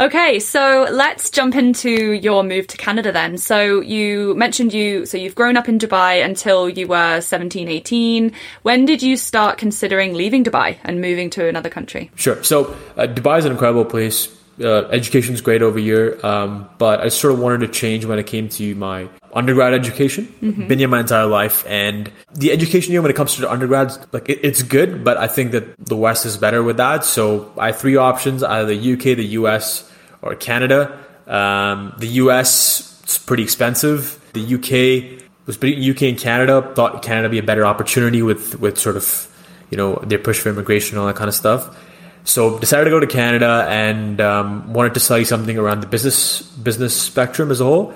Okay, 0.00 0.38
so 0.38 0.86
let's 0.90 1.30
jump 1.30 1.56
into 1.56 2.12
your 2.12 2.44
move 2.44 2.66
to 2.68 2.76
Canada 2.76 3.10
then. 3.10 3.38
So 3.38 3.80
you 3.80 4.34
mentioned 4.36 4.72
you 4.72 5.04
so 5.04 5.18
you've 5.18 5.34
grown 5.34 5.56
up 5.56 5.68
in 5.68 5.78
Dubai 5.78 6.24
until 6.24 6.68
you 6.68 6.86
were 6.86 7.20
17, 7.20 7.68
18. 7.68 8.32
When 8.62 8.84
did 8.84 9.02
you 9.02 9.16
start 9.16 9.58
considering 9.58 10.14
leaving 10.14 10.44
Dubai 10.44 10.78
and 10.84 11.00
moving 11.00 11.28
to 11.30 11.46
another 11.48 11.68
country? 11.68 12.10
Sure. 12.14 12.42
So 12.44 12.66
uh, 12.96 13.06
Dubai 13.06 13.38
is 13.38 13.44
an 13.44 13.52
incredible 13.52 13.84
place. 13.84 14.28
Uh, 14.60 14.86
education's 14.88 15.40
great 15.40 15.62
over 15.62 15.78
here, 15.78 16.18
um, 16.22 16.68
but 16.78 17.00
I 17.00 17.08
sort 17.08 17.32
of 17.32 17.40
wanted 17.40 17.60
to 17.60 17.68
change 17.68 18.04
when 18.04 18.18
it 18.18 18.26
came 18.26 18.48
to 18.50 18.74
my 18.76 19.08
undergrad 19.32 19.74
education. 19.74 20.26
Mm-hmm. 20.40 20.68
Been 20.68 20.78
here 20.78 20.88
my 20.88 21.00
entire 21.00 21.26
life, 21.26 21.64
and 21.66 22.10
the 22.34 22.52
education 22.52 22.92
here 22.92 23.02
when 23.02 23.10
it 23.10 23.16
comes 23.16 23.34
to 23.34 23.40
the 23.40 23.50
undergrads, 23.50 23.98
like 24.12 24.28
it, 24.28 24.40
it's 24.42 24.62
good, 24.62 25.04
but 25.04 25.16
I 25.16 25.26
think 25.26 25.52
that 25.52 25.76
the 25.84 25.96
West 25.96 26.24
is 26.26 26.36
better 26.36 26.62
with 26.62 26.76
that. 26.76 27.04
So 27.04 27.52
I 27.58 27.66
have 27.66 27.78
three 27.78 27.96
options: 27.96 28.42
either 28.42 28.74
the 28.74 28.92
UK, 28.92 29.16
the 29.16 29.26
US, 29.38 29.90
or 30.22 30.34
Canada. 30.34 30.98
Um, 31.26 31.94
the 31.98 32.08
US 32.22 33.02
is 33.06 33.18
pretty 33.18 33.42
expensive. 33.42 34.20
The 34.34 34.54
UK 34.54 35.24
was 35.46 35.56
pretty, 35.56 35.90
UK 35.90 36.02
and 36.02 36.18
Canada 36.18 36.72
thought 36.74 37.02
Canada 37.02 37.28
be 37.28 37.38
a 37.38 37.42
better 37.42 37.66
opportunity 37.66 38.22
with 38.22 38.60
with 38.60 38.78
sort 38.78 38.96
of 38.96 39.28
you 39.70 39.76
know 39.76 39.96
their 40.06 40.18
push 40.18 40.38
for 40.38 40.48
immigration 40.48 40.96
and 40.96 41.00
all 41.00 41.06
that 41.06 41.16
kind 41.16 41.28
of 41.28 41.34
stuff. 41.34 41.76
So 42.24 42.58
decided 42.58 42.84
to 42.84 42.90
go 42.90 43.00
to 43.00 43.06
Canada 43.06 43.66
and 43.68 44.20
um, 44.20 44.72
wanted 44.72 44.94
to 44.94 45.00
study 45.00 45.24
something 45.24 45.58
around 45.58 45.82
the 45.82 45.86
business 45.86 46.42
business 46.42 47.00
spectrum 47.00 47.50
as 47.50 47.60
a 47.60 47.64
whole. 47.64 47.94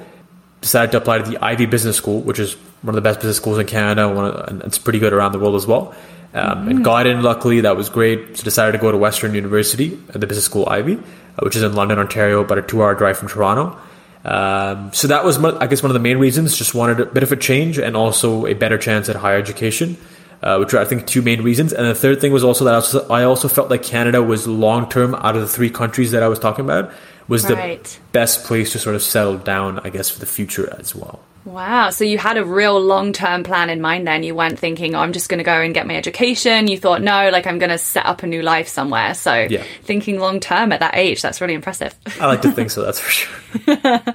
Decided 0.61 0.93
to 0.93 0.99
apply 0.99 1.19
to 1.19 1.31
the 1.31 1.39
Ivey 1.43 1.67
Business 1.67 1.97
School, 1.97 2.21
which 2.21 2.39
is 2.39 2.55
one 2.83 2.91
of 2.91 2.95
the 2.95 3.01
best 3.01 3.21
business 3.21 3.37
schools 3.37 3.59
in 3.59 3.67
Canada, 3.67 4.09
one 4.09 4.27
of, 4.27 4.49
and 4.49 4.63
it's 4.63 4.79
pretty 4.79 4.99
good 4.99 5.13
around 5.13 5.33
the 5.33 5.39
world 5.39 5.55
as 5.55 5.67
well. 5.67 5.95
Um, 6.35 6.69
And 6.69 6.85
got 6.85 7.07
in 7.07 7.23
luckily, 7.23 7.63
that 7.63 7.77
was 7.77 7.89
great. 7.89 8.37
So 8.37 8.45
decided 8.45 8.73
to 8.73 8.79
go 8.79 8.93
to 8.93 8.99
Western 8.99 9.35
University, 9.35 9.99
uh, 10.15 10.19
the 10.19 10.27
business 10.27 10.45
school 10.45 10.69
Ivey, 10.69 10.95
uh, 10.95 11.01
which 11.43 11.57
is 11.57 11.63
in 11.63 11.75
London, 11.75 11.99
Ontario, 11.99 12.41
about 12.41 12.59
a 12.59 12.63
two-hour 12.63 12.95
drive 12.97 13.17
from 13.19 13.29
Toronto. 13.29 13.79
Um, 14.25 14.91
so 14.93 15.09
that 15.09 15.25
was, 15.25 15.43
I 15.43 15.67
guess, 15.69 15.83
one 15.83 15.91
of 15.91 15.95
the 15.95 16.01
main 16.01 16.19
reasons. 16.19 16.57
Just 16.57 16.75
wanted 16.75 17.01
a 17.01 17.07
bit 17.07 17.23
of 17.23 17.33
a 17.33 17.37
change 17.37 17.79
and 17.79 17.97
also 17.97 18.47
a 18.47 18.53
better 18.53 18.77
chance 18.77 19.09
at 19.09 19.17
higher 19.17 19.39
education 19.39 19.97
uh, 20.43 20.57
which 20.59 20.73
are 20.75 20.79
I 20.79 20.85
think 20.85 21.07
two 21.07 21.23
main 21.23 21.43
reasons. 21.43 21.73
And 21.73 21.87
the 21.87 21.95
third 21.95 22.21
thing 22.21 22.33
was 22.33 22.45
also 22.45 22.65
that 22.65 22.73
I 22.73 22.77
also, 22.77 23.09
I 23.09 23.23
also 23.25 23.49
felt 23.49 23.71
like 23.71 23.83
Canada 23.83 24.23
was 24.23 24.47
long 24.47 24.89
term 24.89 25.15
out 25.15 25.35
of 25.37 25.43
the 25.43 25.49
three 25.49 25.71
countries 25.71 26.11
that 26.13 26.23
I 26.23 26.29
was 26.29 26.39
talking 26.39 26.65
about 26.65 26.93
was 27.29 27.49
Right. 27.51 27.83
the 27.85 27.99
best 28.13 28.45
place 28.45 28.73
to 28.73 28.79
sort 28.79 28.97
of 28.97 29.03
settle 29.03 29.37
down, 29.37 29.81
I 29.81 29.91
guess, 29.91 30.09
for 30.09 30.19
the 30.19 30.27
future 30.27 30.75
as 30.81 30.95
well. 30.95 31.21
Wow. 31.45 31.91
So 31.91 32.05
you 32.05 32.19
had 32.19 32.37
a 32.37 32.45
real 32.45 32.79
long 32.81 33.13
term 33.13 33.43
plan 33.43 33.71
in 33.71 33.81
mind 33.81 34.07
then. 34.07 34.23
You 34.23 34.35
weren't 34.35 34.59
thinking, 34.59 34.95
oh, 34.95 34.99
I'm 35.01 35.13
just 35.15 35.29
going 35.31 35.39
to 35.39 35.45
go 35.45 35.61
and 35.61 35.73
get 35.73 35.87
my 35.87 35.97
education. 35.97 36.69
You 36.69 36.77
thought, 36.79 37.01
no, 37.01 37.31
like 37.31 37.47
I'm 37.47 37.59
going 37.59 37.71
to 37.71 37.79
set 37.79 38.05
up 38.07 38.23
a 38.23 38.27
new 38.27 38.43
life 38.43 38.69
somewhere. 38.69 39.15
So 39.15 39.47
Yeah. 39.49 39.63
thinking 39.83 40.19
long 40.19 40.41
term 40.41 40.73
at 40.73 40.81
that 40.81 40.95
age, 40.95 41.23
that's 41.23 41.41
really 41.41 41.55
impressive. 41.55 41.95
I 42.21 42.27
like 42.27 42.43
to 42.43 42.51
think 42.53 42.71
so. 42.71 42.83
That's 42.85 43.01
for 43.01 43.11
sure. 43.11 43.35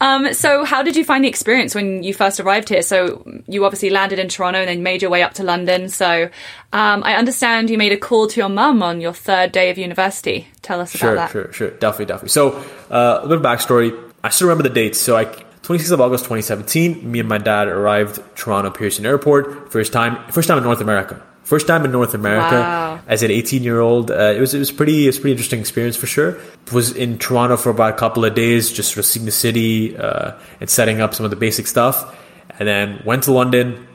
Um, 0.00 0.32
so 0.34 0.64
how 0.64 0.82
did 0.82 0.96
you 0.96 1.04
find 1.04 1.24
the 1.24 1.28
experience 1.28 1.74
when 1.74 2.02
you 2.02 2.12
first 2.14 2.40
arrived 2.40 2.68
here? 2.68 2.82
So 2.82 3.24
you 3.46 3.64
obviously 3.64 3.90
landed 3.90 4.18
in 4.18 4.28
Toronto 4.28 4.60
and 4.60 4.68
then 4.68 4.82
made 4.82 5.02
your 5.02 5.10
way 5.10 5.22
up 5.22 5.34
to 5.34 5.44
London. 5.44 5.88
So 5.88 6.24
um, 6.72 7.02
I 7.04 7.14
understand 7.14 7.70
you 7.70 7.78
made 7.78 7.92
a 7.92 7.96
call 7.96 8.26
to 8.28 8.40
your 8.40 8.48
mum 8.48 8.82
on 8.82 9.00
your 9.00 9.12
third 9.12 9.52
day 9.52 9.70
of 9.70 9.78
university. 9.78 10.48
Tell 10.62 10.80
us 10.80 10.92
Sure, 10.92 11.12
about 11.12 11.28
that. 11.28 11.32
sure, 11.32 11.52
sure. 11.52 11.70
Definitely, 11.70 12.06
definitely. 12.06 12.28
So, 12.30 12.52
uh, 12.90 13.20
a 13.22 13.26
little 13.26 13.42
bit 13.42 13.50
of 13.50 13.58
backstory. 13.58 14.12
I 14.22 14.30
still 14.30 14.48
remember 14.48 14.68
the 14.68 14.74
dates. 14.74 14.98
So, 14.98 15.16
I 15.16 15.24
26th 15.24 15.92
of 15.92 16.00
August 16.02 16.24
2017, 16.24 17.10
me 17.10 17.20
and 17.20 17.28
my 17.28 17.38
dad 17.38 17.68
arrived 17.68 18.20
Toronto 18.36 18.70
Pearson 18.70 19.06
Airport. 19.06 19.72
First 19.72 19.92
time, 19.94 20.30
first 20.30 20.46
time 20.46 20.58
in 20.58 20.64
North 20.64 20.82
America. 20.82 21.22
First 21.44 21.66
time 21.66 21.84
in 21.84 21.92
North 21.92 22.14
America 22.14 22.56
Wow. 22.56 23.00
as 23.06 23.22
an 23.22 23.30
18 23.30 23.62
year 23.62 23.78
old. 23.80 24.10
Uh, 24.10 24.32
it 24.36 24.40
was 24.40 24.54
it 24.54 24.58
was 24.58 24.72
pretty 24.72 25.04
it 25.04 25.08
was 25.08 25.18
a 25.18 25.20
pretty 25.20 25.32
interesting 25.32 25.60
experience 25.60 25.94
for 25.96 26.06
sure. 26.06 26.38
Was 26.72 26.90
in 26.92 27.18
Toronto 27.18 27.56
for 27.56 27.70
about 27.70 27.94
a 27.94 27.96
couple 27.96 28.24
of 28.24 28.34
days, 28.34 28.72
just 28.72 28.88
sort 28.92 28.98
of 28.98 29.04
seeing 29.06 29.26
the 29.26 29.30
city 29.32 29.96
uh, 29.96 30.32
and 30.60 30.70
setting 30.70 31.00
up 31.02 31.14
some 31.14 31.24
of 31.24 31.30
the 31.30 31.36
basic 31.36 31.66
stuff, 31.66 32.16
and 32.58 32.66
then 32.66 33.02
went 33.04 33.24
to 33.24 33.32
London. 33.32 33.86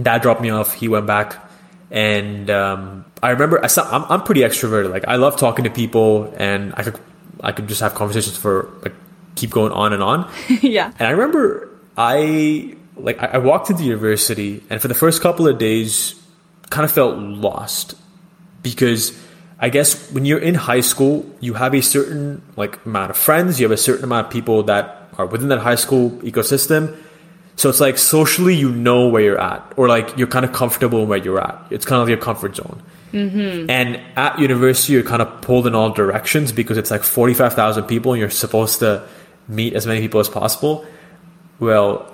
Dad 0.00 0.22
dropped 0.22 0.40
me 0.40 0.48
off. 0.48 0.72
He 0.72 0.88
went 0.88 1.06
back, 1.06 1.36
and 1.90 2.48
um, 2.48 3.04
I 3.22 3.30
remember 3.30 3.62
I 3.62 3.66
saw, 3.68 3.84
I'm 3.90 4.04
I'm 4.10 4.22
pretty 4.24 4.40
extroverted. 4.40 4.90
Like 4.90 5.06
I 5.06 5.16
love 5.16 5.36
talking 5.36 5.64
to 5.64 5.70
people, 5.70 6.32
and 6.38 6.72
I 6.76 6.84
could 6.84 6.98
I 7.42 7.52
could 7.52 7.68
just 7.68 7.82
have 7.82 7.94
conversations 7.94 8.38
for 8.38 8.70
like 8.82 8.94
keep 9.34 9.50
going 9.50 9.72
on 9.72 9.92
and 9.92 10.02
on. 10.02 10.30
yeah. 10.62 10.90
And 10.98 11.06
I 11.06 11.10
remember 11.10 11.68
I 11.98 12.76
like 12.96 13.22
I 13.22 13.26
I 13.26 13.38
walked 13.38 13.68
into 13.68 13.84
university, 13.84 14.62
and 14.70 14.80
for 14.80 14.88
the 14.88 14.94
first 14.94 15.20
couple 15.20 15.46
of 15.46 15.58
days, 15.58 16.14
kind 16.72 16.84
of 16.84 16.90
felt 16.90 17.18
lost 17.18 17.94
because 18.62 19.12
I 19.60 19.68
guess 19.68 20.10
when 20.10 20.24
you're 20.24 20.40
in 20.40 20.54
high 20.54 20.80
school, 20.80 21.24
you 21.38 21.54
have 21.54 21.74
a 21.74 21.82
certain 21.82 22.42
like 22.56 22.84
amount 22.84 23.10
of 23.10 23.16
friends, 23.16 23.60
you 23.60 23.64
have 23.64 23.72
a 23.72 23.76
certain 23.76 24.04
amount 24.04 24.26
of 24.26 24.32
people 24.32 24.64
that 24.64 25.08
are 25.18 25.26
within 25.26 25.48
that 25.48 25.60
high 25.60 25.76
school 25.76 26.10
ecosystem. 26.22 26.96
So 27.54 27.68
it's 27.68 27.78
like 27.78 27.98
socially, 27.98 28.56
you 28.56 28.72
know 28.72 29.08
where 29.08 29.22
you're 29.22 29.40
at, 29.40 29.62
or 29.76 29.86
like 29.86 30.16
you're 30.16 30.26
kind 30.26 30.44
of 30.44 30.52
comfortable 30.52 31.06
where 31.06 31.18
you're 31.18 31.40
at. 31.40 31.64
It's 31.70 31.84
kind 31.84 32.00
of 32.00 32.08
like 32.08 32.16
your 32.16 32.24
comfort 32.24 32.56
zone. 32.56 32.82
Mm-hmm. 33.12 33.70
And 33.70 34.00
at 34.16 34.38
university, 34.38 34.94
you're 34.94 35.02
kind 35.02 35.20
of 35.20 35.42
pulled 35.42 35.66
in 35.66 35.74
all 35.74 35.90
directions 35.90 36.50
because 36.50 36.78
it's 36.78 36.90
like 36.90 37.02
45,000 37.02 37.84
people 37.84 38.14
and 38.14 38.20
you're 38.20 38.30
supposed 38.30 38.78
to 38.80 39.06
meet 39.48 39.74
as 39.74 39.86
many 39.86 40.00
people 40.00 40.18
as 40.18 40.30
possible. 40.30 40.86
Well, 41.60 42.11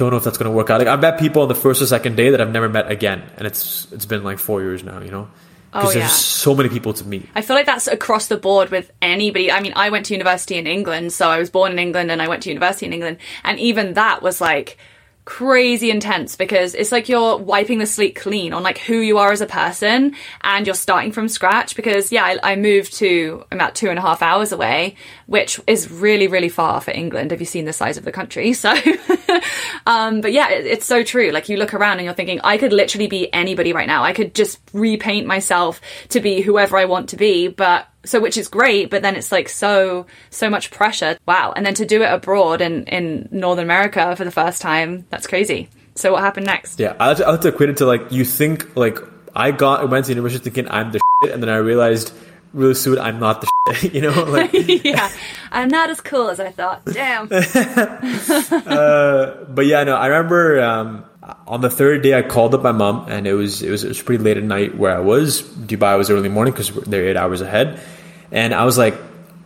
don't 0.00 0.10
know 0.10 0.16
if 0.16 0.24
that's 0.24 0.38
going 0.38 0.50
to 0.50 0.56
work 0.56 0.70
out. 0.70 0.80
Like 0.80 0.88
I've 0.88 1.00
met 1.00 1.18
people 1.20 1.42
on 1.42 1.48
the 1.48 1.54
first 1.54 1.80
or 1.80 1.86
second 1.86 2.16
day 2.16 2.30
that 2.30 2.40
I've 2.40 2.50
never 2.52 2.68
met 2.68 2.90
again, 2.90 3.22
and 3.36 3.46
it's 3.46 3.86
it's 3.92 4.06
been 4.06 4.24
like 4.24 4.38
four 4.38 4.60
years 4.60 4.82
now. 4.82 5.00
You 5.00 5.10
know, 5.10 5.28
because 5.70 5.90
Oh, 5.90 5.92
there's 5.92 6.04
yeah. 6.04 6.08
so 6.08 6.54
many 6.54 6.68
people 6.68 6.92
to 6.94 7.04
meet. 7.04 7.28
I 7.34 7.42
feel 7.42 7.54
like 7.54 7.66
that's 7.66 7.86
across 7.86 8.26
the 8.26 8.36
board 8.36 8.70
with 8.70 8.90
anybody. 9.00 9.52
I 9.52 9.60
mean, 9.60 9.72
I 9.76 9.90
went 9.90 10.06
to 10.06 10.14
university 10.14 10.56
in 10.56 10.66
England, 10.66 11.12
so 11.12 11.28
I 11.28 11.38
was 11.38 11.48
born 11.50 11.70
in 11.72 11.78
England 11.78 12.10
and 12.10 12.20
I 12.20 12.26
went 12.28 12.42
to 12.44 12.48
university 12.48 12.86
in 12.86 12.92
England. 12.92 13.18
And 13.44 13.60
even 13.60 13.94
that 13.94 14.20
was 14.22 14.40
like 14.40 14.78
crazy 15.24 15.90
intense 15.90 16.34
because 16.34 16.74
it's 16.74 16.90
like 16.90 17.08
you're 17.08 17.36
wiping 17.36 17.78
the 17.78 17.86
slate 17.86 18.16
clean 18.16 18.52
on 18.52 18.62
like 18.62 18.78
who 18.78 18.98
you 18.98 19.18
are 19.18 19.30
as 19.30 19.40
a 19.40 19.46
person 19.46 20.14
and 20.40 20.66
you're 20.66 20.74
starting 20.74 21.12
from 21.12 21.28
scratch 21.28 21.76
because 21.76 22.10
yeah 22.10 22.24
I, 22.24 22.52
I 22.52 22.56
moved 22.56 22.94
to 22.94 23.44
about 23.52 23.74
two 23.74 23.90
and 23.90 23.98
a 23.98 24.02
half 24.02 24.22
hours 24.22 24.50
away 24.50 24.96
which 25.26 25.60
is 25.66 25.90
really 25.90 26.26
really 26.26 26.48
far 26.48 26.80
for 26.80 26.90
England 26.90 27.30
have 27.30 27.40
you 27.40 27.46
seen 27.46 27.66
the 27.66 27.72
size 27.72 27.96
of 27.96 28.04
the 28.04 28.12
country. 28.12 28.54
So 28.60 28.74
um 29.86 30.20
but 30.20 30.32
yeah 30.32 30.50
it, 30.50 30.66
it's 30.66 30.86
so 30.86 31.02
true. 31.02 31.30
Like 31.30 31.48
you 31.48 31.56
look 31.56 31.74
around 31.74 31.98
and 31.98 32.04
you're 32.04 32.14
thinking 32.14 32.40
I 32.42 32.58
could 32.58 32.72
literally 32.72 33.06
be 33.06 33.32
anybody 33.32 33.72
right 33.72 33.86
now. 33.86 34.02
I 34.02 34.12
could 34.12 34.34
just 34.34 34.58
repaint 34.72 35.26
myself 35.26 35.80
to 36.10 36.20
be 36.20 36.40
whoever 36.40 36.76
I 36.76 36.86
want 36.86 37.10
to 37.10 37.16
be 37.16 37.48
but 37.48 37.89
so 38.04 38.20
which 38.20 38.36
is 38.36 38.48
great 38.48 38.90
but 38.90 39.02
then 39.02 39.16
it's 39.16 39.30
like 39.30 39.48
so 39.48 40.06
so 40.30 40.48
much 40.48 40.70
pressure. 40.70 41.18
Wow. 41.26 41.52
And 41.54 41.66
then 41.66 41.74
to 41.74 41.86
do 41.86 42.02
it 42.02 42.12
abroad 42.12 42.60
in 42.60 42.84
in 42.84 43.28
northern 43.30 43.64
america 43.64 44.14
for 44.16 44.24
the 44.24 44.30
first 44.30 44.62
time 44.62 45.06
that's 45.10 45.26
crazy. 45.26 45.68
So 45.94 46.12
what 46.12 46.22
happened 46.22 46.46
next? 46.46 46.80
Yeah, 46.80 46.96
I 46.98 47.08
like 47.08 47.16
to, 47.18 47.26
I 47.26 47.30
like 47.32 47.40
to 47.42 47.48
equate 47.48 47.70
it 47.70 47.76
to 47.78 47.86
like 47.86 48.10
you 48.10 48.24
think 48.24 48.74
like 48.76 48.98
I 49.34 49.50
got 49.50 49.88
went 49.90 50.06
to 50.06 50.12
university 50.12 50.44
thinking 50.44 50.70
I'm 50.72 50.92
the 50.92 51.00
shit, 51.22 51.32
and 51.32 51.42
then 51.42 51.50
I 51.50 51.56
realized 51.56 52.12
really 52.52 52.74
soon 52.74 52.98
I'm 52.98 53.20
not 53.20 53.42
the 53.42 53.46
shit. 53.46 53.50
You 53.94 54.00
know, 54.00 54.24
like 54.28 54.50
yeah. 54.52 55.08
I'm 55.52 55.68
not 55.68 55.90
as 55.90 56.00
cool 56.00 56.28
as 56.28 56.40
i 56.40 56.50
thought. 56.50 56.84
Damn. 56.86 57.28
But 59.54 59.66
yeah, 59.66 59.84
no, 59.84 59.96
I 59.96 60.06
remember 60.06 60.60
um, 60.60 61.04
on 61.46 61.60
the 61.60 61.70
third 61.70 62.02
day 62.02 62.14
I 62.14 62.22
called 62.22 62.54
up 62.54 62.62
my 62.62 62.72
mom, 62.72 63.06
and 63.08 63.26
it 63.26 63.34
was 63.34 63.62
it 63.62 63.70
was 63.70 63.84
it 63.84 63.88
was 63.88 64.02
pretty 64.02 64.22
late 64.22 64.36
at 64.36 64.44
night 64.44 64.76
where 64.76 64.96
I 64.96 65.00
was. 65.00 65.42
Dubai 65.42 65.96
was 65.98 66.10
early 66.10 66.28
morning 66.28 66.52
because 66.52 66.70
they're 66.84 67.08
eight 67.08 67.16
hours 67.16 67.40
ahead, 67.40 67.80
and 68.32 68.54
I 68.54 68.64
was 68.64 68.78
like, 68.78 68.94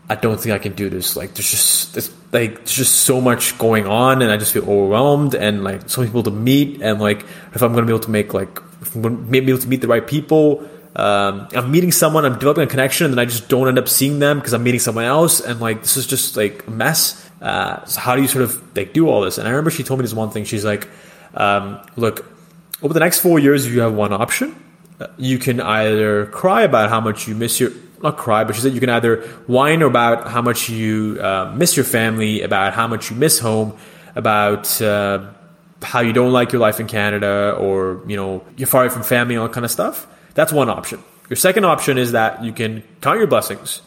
I 0.08 0.14
don't 0.14 0.38
think 0.38 0.54
I 0.54 0.58
can 0.58 0.74
do 0.74 0.90
this. 0.90 1.16
Like, 1.16 1.34
there's 1.34 1.50
just 1.50 1.94
there's, 1.94 2.10
like 2.32 2.56
there's 2.56 2.74
just 2.74 3.02
so 3.02 3.20
much 3.20 3.56
going 3.58 3.86
on, 3.86 4.22
and 4.22 4.30
I 4.30 4.36
just 4.36 4.52
feel 4.52 4.68
overwhelmed, 4.68 5.34
and 5.34 5.64
like 5.64 5.88
so 5.88 6.00
many 6.00 6.10
people 6.10 6.24
to 6.24 6.30
meet, 6.30 6.82
and 6.82 7.00
like 7.00 7.24
if 7.54 7.62
I'm 7.62 7.72
gonna 7.72 7.86
be 7.86 7.92
able 7.92 8.04
to 8.04 8.10
make 8.10 8.34
like 8.34 8.60
if 8.82 8.94
I'm 8.94 9.02
gonna 9.02 9.16
be 9.26 9.38
able 9.38 9.58
to 9.58 9.68
meet 9.68 9.80
the 9.80 9.88
right 9.88 10.06
people. 10.06 10.68
Um, 10.96 11.48
I'm 11.52 11.72
meeting 11.72 11.90
someone, 11.90 12.24
I'm 12.24 12.34
developing 12.34 12.62
a 12.62 12.68
connection, 12.68 13.06
and 13.06 13.14
then 13.14 13.18
I 13.18 13.24
just 13.24 13.48
don't 13.48 13.66
end 13.66 13.80
up 13.80 13.88
seeing 13.88 14.20
them 14.20 14.38
because 14.38 14.52
I'm 14.52 14.62
meeting 14.62 14.78
someone 14.78 15.04
else, 15.04 15.40
and 15.40 15.58
like 15.58 15.82
this 15.82 15.96
is 15.96 16.06
just 16.06 16.36
like 16.36 16.68
a 16.68 16.70
mess. 16.70 17.28
Uh, 17.42 17.84
so 17.84 17.98
how 18.00 18.14
do 18.14 18.22
you 18.22 18.28
sort 18.28 18.44
of 18.44 18.76
like 18.76 18.92
do 18.92 19.08
all 19.08 19.22
this? 19.22 19.36
And 19.38 19.48
I 19.48 19.50
remember 19.50 19.72
she 19.72 19.82
told 19.82 19.98
me 19.98 20.04
this 20.04 20.14
one 20.14 20.30
thing. 20.30 20.44
She's 20.44 20.64
like, 20.64 20.88
um, 21.36 21.78
"Look, 21.96 22.24
over 22.82 22.94
the 22.94 23.00
next 23.00 23.20
four 23.20 23.38
years, 23.38 23.66
you 23.66 23.80
have 23.80 23.94
one 23.94 24.12
option. 24.12 24.54
Uh, 25.00 25.06
You 25.18 25.38
can 25.38 25.60
either 25.60 26.26
cry 26.26 26.62
about 26.62 26.90
how 26.90 27.00
much 27.00 27.26
you 27.28 27.34
miss 27.34 27.60
your 27.60 27.70
not 28.02 28.18
cry, 28.18 28.44
but 28.44 28.54
she 28.54 28.60
said 28.60 28.74
you 28.74 28.80
can 28.80 28.90
either 28.90 29.22
whine 29.46 29.80
about 29.80 30.28
how 30.28 30.42
much 30.42 30.68
you 30.68 31.18
uh, 31.20 31.50
miss 31.56 31.74
your 31.74 31.86
family, 31.86 32.42
about 32.42 32.74
how 32.74 32.86
much 32.86 33.10
you 33.10 33.16
miss 33.16 33.38
home, 33.38 33.72
about 34.14 34.80
uh, 34.82 35.24
how 35.82 36.00
you 36.00 36.12
don't 36.12 36.30
like 36.32 36.52
your 36.52 36.60
life 36.60 36.78
in 36.80 36.86
Canada, 36.86 37.56
or 37.58 38.02
you 38.06 38.16
know 38.16 38.44
you're 38.56 38.68
far 38.68 38.82
away 38.82 38.92
from 38.92 39.02
family, 39.02 39.36
all 39.36 39.48
kind 39.48 39.64
of 39.64 39.70
stuff. 39.70 40.06
That's 40.34 40.52
one 40.52 40.68
option. 40.68 41.02
Your 41.30 41.36
second 41.36 41.64
option 41.64 41.96
is 41.96 42.12
that 42.12 42.44
you 42.44 42.52
can 42.52 42.82
count 43.00 43.18
your 43.18 43.26
blessings. 43.26 43.80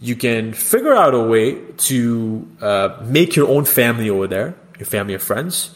You 0.00 0.16
can 0.16 0.52
figure 0.52 0.92
out 0.94 1.14
a 1.14 1.22
way 1.22 1.54
to 1.88 2.46
uh, 2.60 2.88
make 3.04 3.36
your 3.36 3.48
own 3.48 3.64
family 3.64 4.10
over 4.10 4.26
there, 4.26 4.54
your 4.78 4.86
family 4.86 5.14
of 5.14 5.22
friends, 5.22 5.70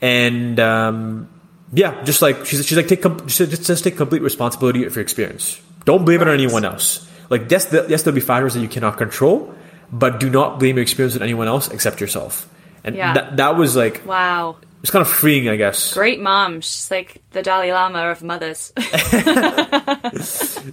and 0.00 0.58
um, 0.60 1.28
yeah, 1.72 2.02
just 2.04 2.22
like 2.22 2.44
she's, 2.46 2.66
she's 2.66 2.76
like 2.76 2.88
take 2.88 3.02
com- 3.02 3.26
just, 3.26 3.66
just 3.66 3.84
take 3.84 3.96
complete 3.96 4.22
responsibility 4.22 4.84
of 4.84 4.94
your 4.94 5.02
experience. 5.02 5.60
Don't 5.84 6.04
blame 6.04 6.20
it 6.22 6.28
on 6.28 6.34
anyone 6.34 6.64
else. 6.64 7.08
Like 7.30 7.50
yes, 7.50 7.66
the, 7.66 7.86
yes, 7.88 8.02
there'll 8.02 8.14
be 8.14 8.20
factors 8.20 8.54
that 8.54 8.60
you 8.60 8.68
cannot 8.68 8.96
control, 8.98 9.54
but 9.92 10.20
do 10.20 10.30
not 10.30 10.58
blame 10.58 10.76
your 10.76 10.82
experience 10.82 11.16
on 11.16 11.22
anyone 11.22 11.48
else 11.48 11.68
except 11.68 12.00
yourself. 12.00 12.48
And 12.84 12.94
Yeah. 12.94 13.14
that 13.14 13.36
that 13.38 13.56
was 13.56 13.74
like 13.76 14.06
wow 14.06 14.56
it's 14.86 14.92
kind 14.92 15.02
of 15.02 15.08
freeing, 15.08 15.48
I 15.48 15.56
guess. 15.56 15.94
Great 15.94 16.20
mom. 16.20 16.60
She's 16.60 16.88
like 16.92 17.20
the 17.32 17.42
Dalai 17.42 17.72
Lama 17.72 18.10
of 18.10 18.22
mothers. 18.22 18.72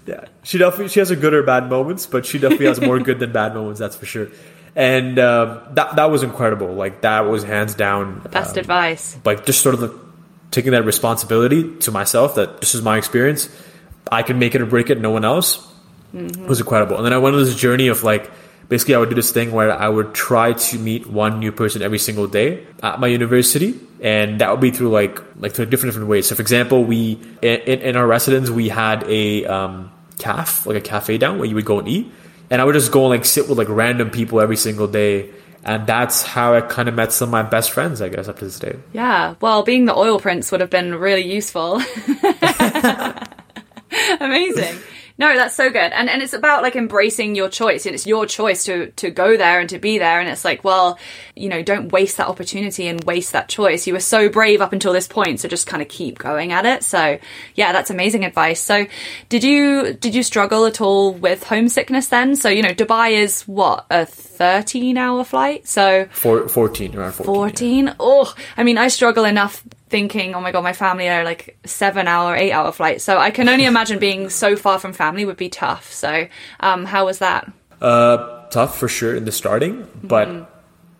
yeah, 0.06 0.26
she 0.44 0.60
definitely 0.60 0.90
she 0.90 1.00
has 1.00 1.10
her 1.10 1.16
good 1.16 1.34
or 1.34 1.42
bad 1.42 1.68
moments, 1.68 2.06
but 2.06 2.24
she 2.24 2.38
definitely 2.38 2.68
has 2.68 2.80
more 2.80 3.00
good 3.00 3.18
than 3.20 3.32
bad 3.32 3.56
moments. 3.56 3.80
That's 3.80 3.96
for 3.96 4.06
sure. 4.06 4.28
And 4.76 5.20
um, 5.20 5.62
that 5.76 5.96
that 5.96 6.06
was 6.10 6.24
incredible. 6.24 6.74
Like 6.74 7.02
that 7.02 7.22
was 7.22 7.44
hands 7.44 7.76
down 7.76 8.22
the 8.24 8.30
Best 8.30 8.58
um, 8.58 8.60
advice. 8.60 9.18
Like 9.24 9.46
just 9.46 9.62
sort 9.62 9.76
of 9.76 9.82
the, 9.82 10.00
taking 10.52 10.72
that 10.72 10.86
responsibility 10.86 11.78
to 11.78 11.92
myself 11.92 12.36
that 12.36 12.60
this 12.60 12.74
is 12.74 12.82
my 12.82 12.98
experience. 12.98 13.50
I 14.12 14.24
can 14.24 14.40
make 14.40 14.56
it 14.56 14.62
or 14.62 14.66
break 14.66 14.90
it. 14.90 15.00
No 15.00 15.12
one 15.12 15.26
else. 15.26 15.70
Mm-hmm. 16.14 16.46
was 16.46 16.60
incredible. 16.60 16.98
And 16.98 17.06
then 17.06 17.14
I 17.14 17.18
went 17.18 17.36
on 17.36 17.44
this 17.44 17.56
journey 17.56 17.88
of 17.88 18.04
like 18.04 18.30
basically 18.70 18.94
I 18.94 19.00
would 19.00 19.10
do 19.10 19.16
this 19.16 19.32
thing 19.32 19.52
where 19.52 19.72
I 19.72 19.90
would 19.90 20.14
try 20.14 20.54
to 20.54 20.78
meet 20.78 21.08
one 21.08 21.40
new 21.40 21.52
person 21.52 21.82
every 21.82 21.98
single 21.98 22.28
day 22.28 22.66
at 22.84 23.00
my 23.00 23.08
university, 23.08 23.80
and 24.00 24.40
that 24.40 24.52
would 24.52 24.62
be 24.62 24.70
through 24.70 24.90
like 24.90 25.20
like 25.38 25.54
through 25.54 25.66
different 25.68 25.94
different 25.94 26.10
ways. 26.10 26.28
So, 26.28 26.36
for 26.36 26.42
example, 26.44 26.84
we 26.84 27.20
in, 27.42 27.82
in 27.82 27.96
our 27.96 28.06
residence 28.06 28.52
we 28.52 28.70
had 28.70 29.04
a 29.08 29.46
um, 29.46 29.92
caf 30.20 30.68
like 30.68 30.78
a 30.78 30.82
cafe 30.82 31.18
down 31.18 31.40
where 31.40 31.48
you 31.48 31.56
would 31.56 31.66
go 31.66 31.80
and 31.80 31.88
eat, 31.88 32.12
and 32.54 32.62
I 32.62 32.66
would 32.66 32.74
just 32.74 32.92
go 32.92 33.06
and 33.06 33.10
like 33.10 33.26
sit 33.26 33.50
with 33.50 33.58
like 33.58 33.68
random 33.68 34.12
people 34.12 34.40
every 34.40 34.58
single 34.58 34.86
day. 34.86 35.32
And 35.64 35.88
that's 35.88 36.22
how 36.22 36.54
I 36.54 36.62
kind 36.62 36.88
of 36.88 36.94
met 36.94 37.12
some 37.12 37.30
of 37.30 37.32
my 37.32 37.42
best 37.42 37.72
friends, 37.72 38.00
I 38.00 38.10
guess, 38.10 38.28
up 38.28 38.38
to 38.38 38.46
this 38.46 38.60
day. 38.60 38.78
Yeah. 38.92 39.34
Well, 39.42 39.64
being 39.64 39.86
the 39.86 39.96
oil 39.96 40.20
prince 40.20 40.52
would 40.52 40.62
have 40.62 40.70
been 40.70 40.94
really 40.94 41.24
useful. 41.26 41.82
Amazing. 44.20 44.78
No, 45.18 45.36
that's 45.36 45.56
so 45.56 45.70
good. 45.70 45.92
And 45.92 46.10
and 46.10 46.22
it's 46.22 46.34
about 46.34 46.64
like 46.64 46.76
embracing 46.76 47.36
your 47.36 47.50
choice. 47.50 47.86
And 47.86 47.94
it's 47.94 48.08
your 48.08 48.26
choice 48.26 48.64
to 48.66 48.92
to 48.92 49.12
go 49.12 49.38
there 49.38 49.60
and 49.60 49.70
to 49.70 49.78
be 49.78 49.98
there. 49.98 50.20
And 50.20 50.28
it's 50.28 50.44
like, 50.44 50.64
well, 50.64 50.98
you 51.36 51.50
know, 51.50 51.62
don't 51.62 51.92
waste 51.92 52.18
that 52.18 52.28
opportunity 52.28 52.88
and 52.88 53.04
waste 53.04 53.32
that 53.34 53.50
choice. 53.50 53.86
You 53.86 53.94
were 53.94 54.00
so 54.00 54.30
brave 54.30 54.62
up 54.62 54.74
until 54.74 54.94
this 54.94 55.08
point, 55.08 55.40
so 55.40 55.48
just 55.48 55.68
kind 55.68 55.82
of 55.82 55.88
keep 55.88 56.18
going 56.18 56.52
at 56.52 56.66
it. 56.66 56.84
So 56.84 57.20
yeah, 57.56 57.72
that's 57.72 57.90
amazing 57.90 58.26
advice. 58.26 58.62
So 58.62 58.88
did 59.30 59.44
you 59.44 59.94
did 59.94 60.16
you 60.16 60.24
struggle 60.24 60.66
at 60.66 60.82
all 60.82 61.14
with 61.14 61.44
homesickness 61.44 62.08
then? 62.08 62.36
So, 62.36 62.50
you 62.50 62.62
know, 62.62 62.70
Dubai 62.70 63.12
is 63.12 63.44
what, 63.44 63.86
a 63.90 64.06
13 64.06 64.98
hour 64.98 65.24
flight? 65.24 65.68
So 65.68 66.08
Four, 66.12 66.48
14, 66.50 66.96
around 66.96 67.14
14. 67.14 67.26
14? 67.26 67.86
Yeah. 67.86 67.94
Oh, 68.00 68.34
I 68.58 68.64
mean, 68.64 68.78
I 68.78 68.88
struggle 68.88 69.26
enough 69.26 69.64
thinking, 69.94 70.34
oh 70.34 70.42
my 70.42 70.52
god, 70.52 70.64
my 70.64 70.74
family 70.74 71.08
are 71.08 71.24
like 71.24 71.56
seven 71.66 72.08
hour, 72.08 72.36
eight 72.36 72.52
hour 72.52 72.72
flights. 72.72 73.04
So 73.04 73.20
I 73.20 73.30
can 73.30 73.48
only 73.48 73.66
imagine 73.66 74.00
being 74.00 74.28
so 74.30 74.56
far 74.56 74.80
from 74.80 74.92
family 74.92 75.24
would 75.24 75.38
be 75.38 75.50
tough. 75.50 75.94
So 75.94 76.26
um, 76.62 76.86
how 76.86 77.06
was 77.06 77.20
that? 77.20 77.54
Uh, 77.80 78.50
tough 78.50 78.76
for 78.80 78.88
sure 78.88 79.14
in 79.14 79.26
the 79.26 79.32
starting, 79.32 79.88
but 80.02 80.28
mm-hmm. 80.28 80.50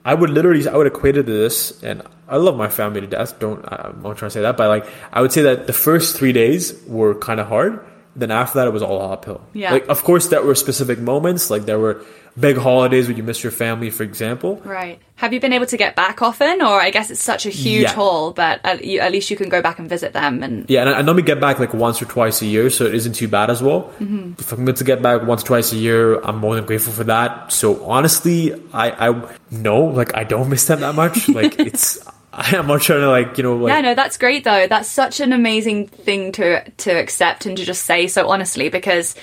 I 0.06 0.14
would 0.14 0.30
literally, 0.30 0.68
I 0.68 0.78
would 0.78 0.86
equate 0.86 1.18
it 1.18 1.24
to 1.24 1.32
this, 1.32 1.82
and 1.82 2.04
I 2.28 2.38
love 2.38 2.56
my 2.56 2.70
family 2.70 3.02
to 3.02 3.08
death. 3.08 3.40
Don't, 3.40 3.66
I'm 3.66 4.04
not 4.04 4.18
trying 4.18 4.30
to 4.30 4.34
say 4.38 4.42
that, 4.42 4.58
but 4.58 4.68
like, 4.68 4.86
I 5.12 5.22
would 5.22 5.32
say 5.32 5.42
that 5.42 5.66
the 5.66 5.74
first 5.74 6.16
three 6.16 6.32
days 6.32 6.80
were 6.86 7.16
kind 7.16 7.40
of 7.40 7.48
hard. 7.48 7.84
Then 8.16 8.32
after 8.32 8.60
that, 8.60 8.68
it 8.68 8.72
was 8.72 8.84
all 8.84 9.02
uphill. 9.02 9.42
Yeah. 9.54 9.72
Like, 9.72 9.88
of 9.88 10.04
course, 10.04 10.28
there 10.28 10.44
were 10.44 10.56
specific 10.56 11.00
moments. 11.00 11.50
Like, 11.50 11.66
there 11.66 11.80
were 11.80 12.04
big 12.40 12.58
holidays 12.58 13.08
when 13.08 13.18
you 13.18 13.24
miss 13.24 13.44
your 13.44 13.52
family, 13.52 13.90
for 13.90 14.04
example. 14.04 14.58
Right. 14.64 15.00
Have 15.16 15.34
you 15.34 15.40
been 15.40 15.54
able 15.54 15.68
to 15.68 15.78
get 15.78 15.96
back 15.96 16.22
often, 16.22 16.62
or 16.62 16.82
I 16.82 16.90
guess 16.90 17.10
it's 17.10 17.22
such 17.22 17.46
a 17.46 17.50
huge 17.50 17.84
yeah. 17.84 17.94
haul, 17.94 18.32
but 18.32 18.60
at, 18.64 18.84
you, 18.84 19.00
at, 19.00 19.12
least 19.12 19.30
you 19.30 19.38
can 19.38 19.50
go 19.50 19.62
back 19.62 19.80
and 19.80 19.88
visit 19.88 20.14
them. 20.14 20.44
And 20.44 20.70
yeah, 20.70 20.82
and 20.82 20.90
I, 20.90 21.00
I 21.00 21.02
normally 21.02 21.24
get 21.24 21.40
back 21.40 21.60
like 21.60 21.74
once 21.74 22.02
or 22.02 22.06
twice 22.06 22.42
a 22.42 22.46
year, 22.46 22.70
so 22.70 22.86
it 22.86 22.96
isn't 22.96 23.14
too 23.14 23.28
bad 23.28 23.50
as 23.50 23.62
well. 23.62 23.84
Mm-hmm. 24.00 24.34
If 24.40 24.52
I'm 24.52 24.64
able 24.64 24.74
to 24.74 24.84
get 24.84 25.02
back 25.02 25.24
once 25.24 25.44
or 25.44 25.48
twice 25.48 25.72
a 25.72 25.78
year, 25.78 26.20
I'm 26.22 26.38
more 26.38 26.56
than 26.56 26.66
grateful 26.66 26.94
for 26.94 27.04
that. 27.06 27.52
So 27.52 27.86
honestly, 27.86 28.54
I 28.74 29.10
I 29.10 29.36
no, 29.52 29.86
like 29.86 30.16
I 30.16 30.24
don't 30.24 30.50
miss 30.50 30.66
them 30.66 30.82
that 30.82 30.96
much. 30.96 31.30
like 31.30 31.60
it's. 31.60 32.00
I'm 32.58 32.68
not 32.68 32.82
trying 32.82 33.02
to 33.02 33.10
like 33.10 33.38
you 33.38 33.44
know 33.44 33.58
like 33.58 33.72
yeah 33.72 33.82
no 33.82 33.96
that's 33.96 34.18
great 34.18 34.44
though 34.44 34.68
that's 34.68 34.90
such 34.90 35.20
an 35.20 35.34
amazing 35.34 35.88
thing 35.88 36.32
to 36.34 36.68
to 36.70 36.92
accept 36.92 37.46
and 37.46 37.56
to 37.58 37.64
just 37.64 37.84
say 37.84 38.08
so 38.08 38.28
honestly 38.28 38.70
because 38.70 39.16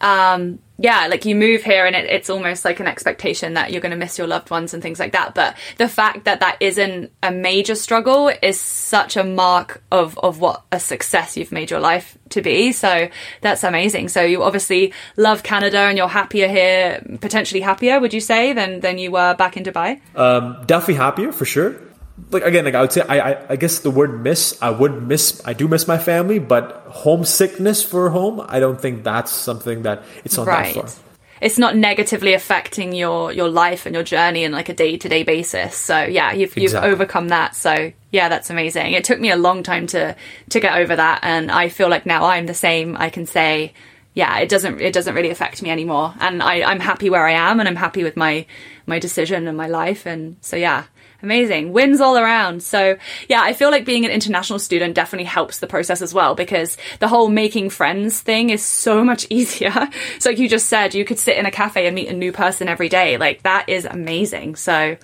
um 0.00 0.58
yeah, 0.78 1.06
like 1.06 1.24
you 1.24 1.34
move 1.34 1.62
here 1.62 1.86
and 1.86 1.96
it, 1.96 2.04
it's 2.04 2.28
almost 2.28 2.64
like 2.64 2.80
an 2.80 2.86
expectation 2.86 3.54
that 3.54 3.72
you're 3.72 3.80
going 3.80 3.92
to 3.92 3.96
miss 3.96 4.18
your 4.18 4.26
loved 4.26 4.50
ones 4.50 4.74
and 4.74 4.82
things 4.82 4.98
like 4.98 5.12
that. 5.12 5.34
But 5.34 5.56
the 5.78 5.88
fact 5.88 6.24
that 6.24 6.40
that 6.40 6.58
isn't 6.60 7.12
a 7.22 7.30
major 7.30 7.74
struggle 7.74 8.30
is 8.42 8.60
such 8.60 9.16
a 9.16 9.24
mark 9.24 9.82
of, 9.90 10.18
of 10.18 10.40
what 10.40 10.64
a 10.70 10.78
success 10.78 11.36
you've 11.36 11.52
made 11.52 11.70
your 11.70 11.80
life 11.80 12.18
to 12.30 12.42
be. 12.42 12.72
So 12.72 13.08
that's 13.40 13.64
amazing. 13.64 14.08
So 14.08 14.22
you 14.22 14.42
obviously 14.42 14.92
love 15.16 15.42
Canada 15.42 15.78
and 15.78 15.96
you're 15.96 16.08
happier 16.08 16.48
here, 16.48 17.02
potentially 17.20 17.62
happier, 17.62 17.98
would 17.98 18.12
you 18.12 18.20
say, 18.20 18.52
than, 18.52 18.80
than 18.80 18.98
you 18.98 19.10
were 19.10 19.34
back 19.34 19.56
in 19.56 19.64
Dubai? 19.64 20.00
Um, 20.14 20.62
definitely 20.66 20.94
happier 20.94 21.32
for 21.32 21.46
sure 21.46 21.76
like 22.30 22.42
again, 22.42 22.64
like 22.64 22.74
I 22.74 22.80
would 22.80 22.92
say, 22.92 23.02
I, 23.02 23.32
I, 23.32 23.46
I 23.50 23.56
guess 23.56 23.80
the 23.80 23.90
word 23.90 24.22
miss, 24.22 24.58
I 24.62 24.70
would 24.70 25.02
miss, 25.02 25.40
I 25.44 25.52
do 25.52 25.68
miss 25.68 25.86
my 25.86 25.98
family, 25.98 26.38
but 26.38 26.86
homesickness 26.88 27.82
for 27.82 28.10
home, 28.10 28.44
I 28.48 28.60
don't 28.60 28.80
think 28.80 29.04
that's 29.04 29.32
something 29.32 29.82
that 29.82 30.02
it's 30.24 30.36
not 30.36 30.46
right. 30.46 30.74
that 30.74 30.90
far. 30.90 31.02
It's 31.38 31.58
not 31.58 31.76
negatively 31.76 32.32
affecting 32.32 32.94
your 32.94 33.30
your 33.30 33.50
life 33.50 33.84
and 33.84 33.94
your 33.94 34.04
journey 34.04 34.44
in 34.44 34.52
like 34.52 34.70
a 34.70 34.74
day 34.74 34.96
to 34.96 35.08
day 35.08 35.22
basis. 35.22 35.76
So 35.76 36.04
yeah, 36.04 36.32
you've 36.32 36.56
you've 36.56 36.74
overcome 36.74 37.28
that. 37.28 37.54
So 37.54 37.92
yeah, 38.10 38.30
that's 38.30 38.48
amazing. 38.48 38.94
It 38.94 39.04
took 39.04 39.20
me 39.20 39.30
a 39.30 39.36
long 39.36 39.62
time 39.62 39.86
to 39.88 40.16
to 40.48 40.60
get 40.60 40.78
over 40.78 40.96
that, 40.96 41.20
and 41.22 41.50
I 41.50 41.68
feel 41.68 41.90
like 41.90 42.06
now 42.06 42.24
I'm 42.24 42.46
the 42.46 42.54
same. 42.54 42.96
I 42.96 43.10
can 43.10 43.26
say 43.26 43.74
yeah, 44.16 44.38
it 44.38 44.48
doesn't 44.48 44.80
it 44.80 44.94
doesn't 44.94 45.14
really 45.14 45.28
affect 45.28 45.62
me 45.62 45.68
anymore, 45.68 46.14
and 46.20 46.42
I, 46.42 46.62
I'm 46.62 46.80
happy 46.80 47.10
where 47.10 47.26
I 47.26 47.32
am, 47.32 47.60
and 47.60 47.68
I'm 47.68 47.76
happy 47.76 48.02
with 48.02 48.16
my 48.16 48.46
my 48.86 48.98
decision 48.98 49.46
and 49.46 49.58
my 49.58 49.68
life, 49.68 50.06
and 50.06 50.38
so 50.40 50.56
yeah, 50.56 50.84
Amazing. 51.26 51.72
Wins 51.72 52.00
all 52.00 52.16
around. 52.16 52.62
So 52.62 52.96
yeah, 53.28 53.42
I 53.42 53.52
feel 53.52 53.72
like 53.72 53.84
being 53.84 54.04
an 54.04 54.12
international 54.12 54.60
student 54.60 54.94
definitely 54.94 55.24
helps 55.24 55.58
the 55.58 55.66
process 55.66 56.00
as 56.00 56.14
well 56.14 56.36
because 56.36 56.76
the 57.00 57.08
whole 57.08 57.28
making 57.28 57.70
friends 57.70 58.20
thing 58.20 58.50
is 58.50 58.64
so 58.64 59.02
much 59.10 59.26
easier. 59.28 59.72
so 60.20 60.30
like 60.30 60.38
you 60.38 60.48
just 60.48 60.68
said, 60.68 60.94
you 60.94 61.04
could 61.04 61.18
sit 61.18 61.36
in 61.36 61.44
a 61.44 61.50
cafe 61.50 61.86
and 61.86 61.96
meet 61.96 62.06
a 62.06 62.12
new 62.12 62.30
person 62.30 62.68
every 62.68 62.88
day. 62.88 63.16
Like 63.16 63.42
that 63.42 63.68
is 63.68 63.84
amazing. 63.84 64.54
So 64.54 64.96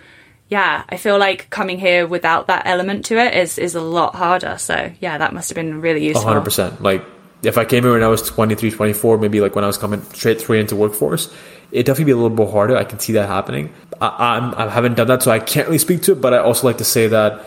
yeah, 0.49 0.85
I 0.89 0.97
feel 0.97 1.19
like 1.19 1.51
coming 1.51 1.81
here 1.81 2.07
without 2.07 2.47
that 2.47 2.67
element 2.67 3.07
to 3.07 3.19
it 3.19 3.35
is 3.35 3.59
is 3.59 3.75
a 3.75 3.81
lot 3.81 4.15
harder. 4.15 4.59
So 4.59 4.93
yeah, 5.01 5.19
that 5.19 5.35
must 5.35 5.49
have 5.49 5.57
been 5.57 5.81
really 5.81 6.07
useful. 6.07 6.31
100%. 6.31 6.81
Like 6.81 7.03
if 7.43 7.59
I 7.59 7.65
came 7.65 7.83
here 7.83 7.93
when 7.93 8.03
I 8.03 8.09
was 8.09 8.23
23, 8.23 8.71
24, 8.71 9.19
maybe 9.19 9.41
like 9.41 9.55
when 9.55 9.65
I 9.65 9.67
was 9.67 9.79
coming 9.79 10.03
straight 10.13 10.41
straight 10.41 10.61
into 10.61 10.77
workforce, 10.77 11.33
it 11.73 11.85
definitely 11.85 12.05
be 12.07 12.13
a 12.13 12.17
little 12.17 12.37
bit 12.37 12.51
harder. 12.51 12.77
I 12.77 12.85
can 12.85 12.99
see 12.99 13.15
that 13.15 13.29
happening. 13.29 13.73
I, 14.01 14.37
I'm, 14.37 14.55
I 14.55 14.71
haven't 14.71 14.95
done 14.95 15.09
that, 15.09 15.23
so 15.23 15.31
I 15.31 15.39
can't 15.39 15.67
really 15.67 15.79
speak 15.79 16.03
to 16.03 16.13
it. 16.13 16.21
But 16.21 16.35
I 16.35 16.39
also 16.39 16.67
like 16.67 16.79
to 16.79 16.85
say 16.85 17.09
that, 17.09 17.45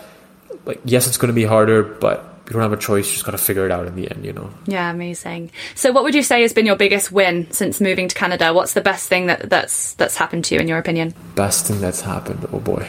like, 0.65 0.81
yes, 0.83 1.07
it's 1.07 1.17
going 1.17 1.29
to 1.29 1.33
be 1.33 1.45
harder, 1.45 1.83
but 1.83 2.35
you 2.45 2.53
don't 2.53 2.61
have 2.61 2.73
a 2.73 2.77
choice. 2.77 3.07
You 3.07 3.13
just 3.13 3.25
got 3.25 3.31
to 3.31 3.37
figure 3.37 3.65
it 3.65 3.71
out 3.71 3.87
in 3.87 3.95
the 3.95 4.09
end, 4.11 4.25
you 4.25 4.33
know. 4.33 4.49
Yeah, 4.65 4.91
amazing. 4.91 5.51
So, 5.75 5.91
what 5.91 6.03
would 6.03 6.13
you 6.13 6.23
say 6.23 6.41
has 6.41 6.53
been 6.53 6.65
your 6.65 6.75
biggest 6.75 7.11
win 7.11 7.49
since 7.51 7.79
moving 7.79 8.07
to 8.07 8.15
Canada? 8.15 8.53
What's 8.53 8.73
the 8.73 8.81
best 8.81 9.07
thing 9.07 9.27
that, 9.27 9.49
that's 9.49 9.93
that's 9.93 10.17
happened 10.17 10.45
to 10.45 10.55
you, 10.55 10.61
in 10.61 10.67
your 10.67 10.77
opinion? 10.77 11.13
Best 11.35 11.67
thing 11.67 11.79
that's 11.79 12.01
happened. 12.01 12.47
Oh 12.51 12.59
boy, 12.59 12.87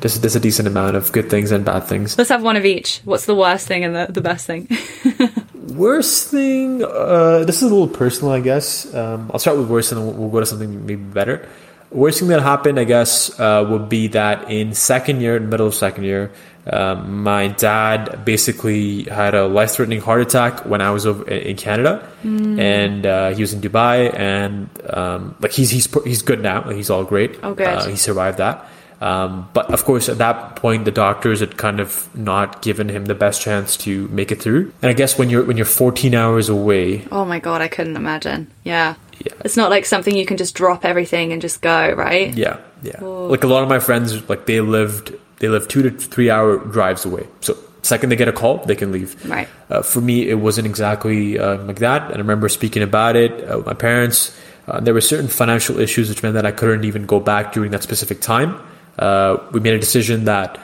there's, 0.00 0.20
there's 0.20 0.36
a 0.36 0.40
decent 0.40 0.66
amount 0.66 0.96
of 0.96 1.12
good 1.12 1.28
things 1.28 1.52
and 1.52 1.64
bad 1.64 1.80
things. 1.80 2.16
Let's 2.16 2.30
have 2.30 2.42
one 2.42 2.56
of 2.56 2.64
each. 2.64 3.00
What's 3.04 3.26
the 3.26 3.34
worst 3.34 3.66
thing 3.66 3.84
and 3.84 3.94
the, 3.94 4.06
the 4.10 4.22
best 4.22 4.46
thing? 4.46 4.68
worst 5.68 6.28
thing, 6.28 6.82
uh, 6.82 7.44
this 7.44 7.56
is 7.56 7.62
a 7.62 7.74
little 7.74 7.88
personal, 7.88 8.32
I 8.32 8.40
guess. 8.40 8.92
Um, 8.94 9.30
I'll 9.32 9.38
start 9.38 9.58
with 9.58 9.68
worst 9.68 9.92
and 9.92 10.00
then 10.00 10.18
we'll, 10.18 10.30
go 10.30 10.40
to 10.40 10.46
something 10.46 10.86
maybe 10.86 11.02
better. 11.02 11.48
Worst 11.90 12.20
thing 12.20 12.28
that 12.28 12.40
happened, 12.40 12.78
I 12.78 12.84
guess, 12.84 13.38
uh, 13.38 13.66
would 13.68 13.88
be 13.88 14.08
that 14.08 14.50
in 14.50 14.74
second 14.74 15.20
year, 15.20 15.38
middle 15.40 15.66
of 15.66 15.74
second 15.74 16.04
year, 16.04 16.30
um, 16.66 17.22
my 17.22 17.48
dad 17.48 18.24
basically 18.24 19.04
had 19.04 19.34
a 19.34 19.46
life 19.46 19.72
threatening 19.72 20.00
heart 20.00 20.20
attack 20.20 20.66
when 20.66 20.80
I 20.80 20.90
was 20.90 21.06
over 21.06 21.28
in 21.28 21.56
Canada, 21.56 22.06
mm. 22.22 22.60
and 22.60 23.06
uh, 23.06 23.30
he 23.30 23.42
was 23.42 23.54
in 23.54 23.60
Dubai, 23.60 24.14
and 24.16 24.68
um, 24.90 25.34
like 25.40 25.52
he's 25.52 25.70
he's 25.70 25.88
he's 26.04 26.22
good 26.22 26.42
now, 26.42 26.62
he's 26.68 26.90
all 26.90 27.02
great. 27.02 27.38
Oh, 27.42 27.54
good. 27.54 27.66
Uh, 27.66 27.86
he 27.86 27.96
survived 27.96 28.38
that. 28.38 28.68
Um, 29.00 29.48
but 29.54 29.72
of 29.72 29.84
course, 29.84 30.08
at 30.08 30.18
that 30.18 30.56
point, 30.56 30.84
the 30.84 30.90
doctors 30.90 31.40
had 31.40 31.56
kind 31.56 31.80
of 31.80 32.14
not 32.14 32.60
given 32.60 32.88
him 32.88 33.06
the 33.06 33.14
best 33.14 33.40
chance 33.40 33.76
to 33.78 34.08
make 34.08 34.30
it 34.30 34.42
through. 34.42 34.72
And 34.82 34.90
I 34.90 34.92
guess 34.92 35.18
when 35.18 35.30
you're 35.30 35.44
when 35.44 35.56
you're 35.56 35.66
14 35.66 36.14
hours 36.14 36.48
away, 36.48 37.06
oh 37.10 37.24
my 37.24 37.38
god, 37.38 37.62
I 37.62 37.68
couldn't 37.68 37.96
imagine. 37.96 38.50
Yeah, 38.62 38.96
yeah. 39.24 39.32
It's 39.44 39.56
not 39.56 39.70
like 39.70 39.86
something 39.86 40.14
you 40.14 40.26
can 40.26 40.36
just 40.36 40.54
drop 40.54 40.84
everything 40.84 41.32
and 41.32 41.40
just 41.40 41.62
go, 41.62 41.92
right? 41.92 42.34
Yeah, 42.34 42.58
yeah. 42.82 43.02
Ooh. 43.02 43.28
Like 43.28 43.42
a 43.42 43.46
lot 43.46 43.62
of 43.62 43.70
my 43.70 43.78
friends, 43.78 44.28
like 44.28 44.44
they 44.44 44.60
lived 44.60 45.14
they 45.38 45.48
live 45.48 45.66
two 45.66 45.82
to 45.82 45.90
three 45.90 46.28
hour 46.28 46.58
drives 46.58 47.06
away. 47.06 47.26
So 47.40 47.56
second 47.80 48.10
they 48.10 48.16
get 48.16 48.28
a 48.28 48.32
call, 48.32 48.58
they 48.66 48.76
can 48.76 48.92
leave. 48.92 49.16
Right. 49.26 49.48
Uh, 49.70 49.80
for 49.80 50.02
me, 50.02 50.28
it 50.28 50.34
wasn't 50.34 50.66
exactly 50.66 51.38
uh, 51.38 51.56
like 51.64 51.78
that. 51.78 52.02
And 52.02 52.16
I 52.16 52.18
remember 52.18 52.50
speaking 52.50 52.82
about 52.82 53.16
it 53.16 53.32
uh, 53.50 53.56
with 53.56 53.66
my 53.66 53.74
parents. 53.74 54.36
Uh, 54.68 54.78
there 54.78 54.92
were 54.92 55.00
certain 55.00 55.26
financial 55.26 55.80
issues 55.80 56.10
which 56.10 56.22
meant 56.22 56.34
that 56.34 56.44
I 56.44 56.52
couldn't 56.52 56.84
even 56.84 57.06
go 57.06 57.18
back 57.18 57.54
during 57.54 57.70
that 57.70 57.82
specific 57.82 58.20
time 58.20 58.60
uh, 59.00 59.42
we 59.52 59.60
made 59.60 59.74
a 59.74 59.78
decision 59.78 60.24
that 60.24 60.60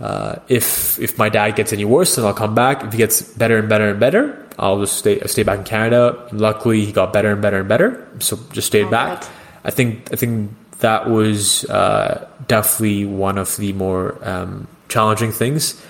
uh, 0.00 0.36
if 0.48 0.98
if 0.98 1.18
my 1.18 1.28
dad 1.28 1.56
gets 1.56 1.72
any 1.72 1.84
worse, 1.84 2.16
then 2.16 2.24
I'll 2.24 2.34
come 2.34 2.54
back. 2.54 2.84
If 2.84 2.92
he 2.92 2.98
gets 2.98 3.22
better 3.22 3.58
and 3.58 3.68
better 3.68 3.90
and 3.90 4.00
better, 4.00 4.46
I'll 4.58 4.80
just 4.80 4.98
stay 4.98 5.20
stay 5.26 5.42
back 5.42 5.58
in 5.58 5.64
Canada. 5.64 6.28
Luckily, 6.32 6.84
he 6.84 6.92
got 6.92 7.12
better 7.12 7.32
and 7.32 7.40
better 7.40 7.60
and 7.60 7.68
better, 7.68 8.06
so 8.18 8.38
just 8.52 8.66
stayed 8.66 8.86
oh, 8.86 8.90
back. 8.90 9.22
God. 9.22 9.30
I 9.64 9.70
think 9.70 10.12
I 10.12 10.16
think 10.16 10.50
that 10.80 11.08
was 11.10 11.64
uh, 11.66 12.28
definitely 12.46 13.06
one 13.06 13.38
of 13.38 13.56
the 13.56 13.72
more 13.72 14.18
um, 14.22 14.68
challenging 14.88 15.32
things. 15.32 15.80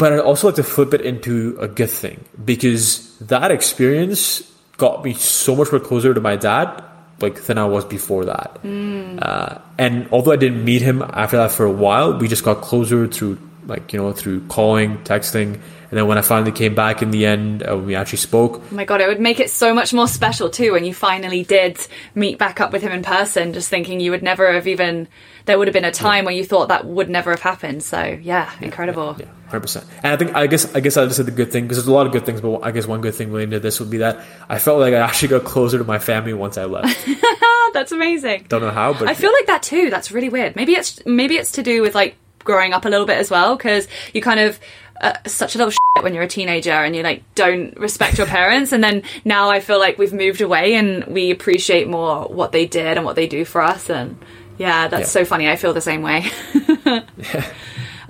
but 0.00 0.14
I'd 0.14 0.20
also 0.20 0.48
like 0.48 0.56
to 0.56 0.62
flip 0.62 0.94
it 0.94 1.02
into 1.02 1.56
a 1.60 1.68
good 1.68 1.90
thing 1.90 2.24
because 2.42 3.16
that 3.20 3.50
experience 3.50 4.40
got 4.78 5.04
me 5.04 5.12
so 5.12 5.54
much 5.54 5.70
more 5.72 5.80
closer 5.80 6.14
to 6.14 6.20
my 6.20 6.36
dad 6.36 6.82
like 7.20 7.42
than 7.44 7.58
I 7.58 7.66
was 7.66 7.84
before 7.84 8.24
that. 8.24 8.60
Uh, 9.20 9.58
and 9.80 10.06
although 10.12 10.32
I 10.32 10.36
didn't 10.36 10.62
meet 10.62 10.82
him 10.82 11.00
after 11.00 11.38
that 11.38 11.52
for 11.52 11.64
a 11.64 11.72
while, 11.72 12.18
we 12.18 12.28
just 12.28 12.44
got 12.44 12.60
closer 12.60 13.06
through 13.06 13.38
like 13.66 13.92
you 13.92 14.00
know 14.00 14.12
through 14.12 14.46
calling, 14.48 14.98
texting, 14.98 15.60
and 15.90 15.98
then 15.98 16.06
when 16.06 16.18
I 16.18 16.22
finally 16.22 16.52
came 16.52 16.74
back 16.74 17.02
in 17.02 17.10
the 17.10 17.26
end, 17.26 17.68
uh, 17.68 17.76
we 17.76 17.96
actually 17.96 18.18
spoke. 18.18 18.62
Oh 18.70 18.74
my 18.74 18.84
god, 18.84 19.00
it 19.00 19.08
would 19.08 19.20
make 19.20 19.40
it 19.40 19.50
so 19.50 19.74
much 19.74 19.92
more 19.92 20.06
special 20.06 20.48
too 20.48 20.72
when 20.72 20.84
you 20.84 20.94
finally 20.94 21.42
did 21.42 21.78
meet 22.14 22.38
back 22.38 22.60
up 22.60 22.72
with 22.72 22.82
him 22.82 22.92
in 22.92 23.02
person. 23.02 23.52
Just 23.52 23.68
thinking 23.68 23.98
you 23.98 24.12
would 24.12 24.22
never 24.22 24.52
have 24.52 24.68
even 24.68 25.08
there 25.46 25.58
would 25.58 25.66
have 25.66 25.74
been 25.74 25.84
a 25.84 25.90
time 25.90 26.26
where 26.26 26.34
you 26.34 26.44
thought 26.44 26.68
that 26.68 26.86
would 26.86 27.10
never 27.10 27.30
have 27.30 27.40
happened. 27.40 27.82
So 27.82 28.18
yeah, 28.22 28.52
incredible. 28.60 29.16
Yeah, 29.18 29.26
hundred 29.48 29.62
percent. 29.62 29.86
And 30.04 30.12
I 30.12 30.16
think 30.16 30.36
I 30.36 30.46
guess 30.46 30.72
I 30.76 30.80
guess 30.80 30.96
I 30.96 31.04
just 31.06 31.16
said 31.16 31.26
the 31.26 31.32
good 31.32 31.50
thing 31.50 31.64
because 31.64 31.78
there's 31.78 31.88
a 31.88 31.92
lot 31.92 32.06
of 32.06 32.12
good 32.12 32.24
things, 32.24 32.40
but 32.40 32.60
I 32.60 32.70
guess 32.70 32.86
one 32.86 33.00
good 33.00 33.16
thing 33.16 33.32
related 33.32 33.50
to 33.50 33.60
this 33.60 33.80
would 33.80 33.90
be 33.90 33.98
that 33.98 34.20
I 34.48 34.60
felt 34.60 34.78
like 34.78 34.94
I 34.94 34.98
actually 34.98 35.28
got 35.28 35.42
closer 35.42 35.78
to 35.78 35.84
my 35.84 35.98
family 35.98 36.34
once 36.34 36.56
I 36.56 36.66
left. 36.66 37.04
That's 37.72 37.90
amazing. 37.90 38.46
Don't 38.48 38.60
know 38.60 38.70
how, 38.70 38.92
but 38.92 39.08
I 39.08 39.14
feel 39.14 39.32
like 39.32 39.46
that 39.46 39.64
too. 39.64 39.90
That's 39.90 40.12
really 40.12 40.28
weird. 40.28 40.54
Maybe 40.54 40.74
it's 40.74 41.04
maybe 41.04 41.36
it's 41.36 41.52
to 41.52 41.64
do 41.64 41.82
with 41.82 41.96
like 41.96 42.14
growing 42.44 42.72
up 42.72 42.84
a 42.84 42.88
little 42.88 43.06
bit 43.06 43.18
as 43.18 43.30
well 43.30 43.56
because 43.56 43.86
you 44.12 44.20
kind 44.22 44.40
of 44.40 44.58
uh, 45.00 45.14
such 45.26 45.54
a 45.54 45.58
little 45.58 45.70
shit 45.70 45.80
when 46.02 46.12
you're 46.14 46.22
a 46.24 46.28
teenager 46.28 46.72
and 46.72 46.94
you 46.94 47.02
like 47.02 47.22
don't 47.34 47.76
respect 47.78 48.18
your 48.18 48.26
parents. 48.26 48.72
And 48.72 48.82
then 48.84 49.02
now 49.24 49.48
I 49.50 49.60
feel 49.60 49.78
like 49.78 49.96
we've 49.98 50.12
moved 50.12 50.40
away 50.40 50.74
and 50.74 51.04
we 51.06 51.30
appreciate 51.30 51.88
more 51.88 52.24
what 52.24 52.52
they 52.52 52.66
did 52.66 52.96
and 52.98 53.04
what 53.06 53.16
they 53.16 53.26
do 53.26 53.44
for 53.44 53.62
us. 53.62 53.88
And 53.88 54.18
yeah 54.58 54.88
that's 54.88 55.02
Yeah. 55.02 55.06
so 55.20 55.24
funny. 55.24 55.48
I 55.48 55.56
feel 55.56 55.72
the 55.72 55.80
same 55.80 56.02
way 56.02 56.26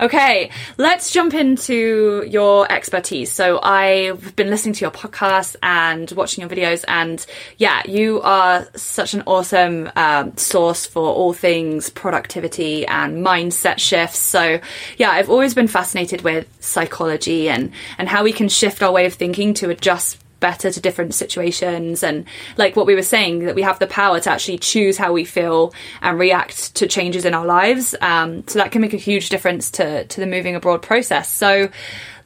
Okay, 0.01 0.49
let's 0.79 1.11
jump 1.11 1.35
into 1.35 2.25
your 2.27 2.69
expertise. 2.71 3.31
So 3.31 3.59
I've 3.61 4.35
been 4.35 4.49
listening 4.49 4.73
to 4.73 4.81
your 4.81 4.89
podcast 4.89 5.55
and 5.61 6.09
watching 6.13 6.41
your 6.41 6.49
videos, 6.49 6.83
and 6.87 7.23
yeah, 7.57 7.83
you 7.85 8.19
are 8.21 8.67
such 8.75 9.13
an 9.13 9.21
awesome 9.27 9.91
um, 9.95 10.35
source 10.37 10.87
for 10.87 11.07
all 11.07 11.33
things 11.33 11.91
productivity 11.91 12.83
and 12.87 13.23
mindset 13.23 13.77
shifts. 13.77 14.17
So 14.17 14.59
yeah, 14.97 15.11
I've 15.11 15.29
always 15.29 15.53
been 15.53 15.67
fascinated 15.67 16.23
with 16.23 16.47
psychology 16.59 17.47
and 17.47 17.71
and 17.99 18.09
how 18.09 18.23
we 18.23 18.33
can 18.33 18.49
shift 18.49 18.81
our 18.81 18.91
way 18.91 19.05
of 19.05 19.13
thinking 19.13 19.53
to 19.55 19.69
adjust 19.69 20.17
better 20.41 20.69
to 20.69 20.81
different 20.81 21.15
situations. 21.15 22.03
And 22.03 22.25
like 22.57 22.75
what 22.75 22.85
we 22.85 22.95
were 22.95 23.01
saying 23.01 23.45
that 23.45 23.55
we 23.55 23.61
have 23.61 23.79
the 23.79 23.87
power 23.87 24.19
to 24.19 24.29
actually 24.29 24.57
choose 24.57 24.97
how 24.97 25.13
we 25.13 25.23
feel 25.23 25.73
and 26.01 26.19
react 26.19 26.75
to 26.75 26.87
changes 26.87 27.23
in 27.23 27.33
our 27.33 27.45
lives. 27.45 27.95
Um, 28.01 28.45
so 28.47 28.59
that 28.59 28.73
can 28.73 28.81
make 28.81 28.93
a 28.93 28.97
huge 28.97 29.29
difference 29.29 29.71
to 29.71 30.03
to 30.03 30.19
the 30.19 30.27
moving 30.27 30.55
abroad 30.55 30.81
process. 30.81 31.29
So 31.29 31.69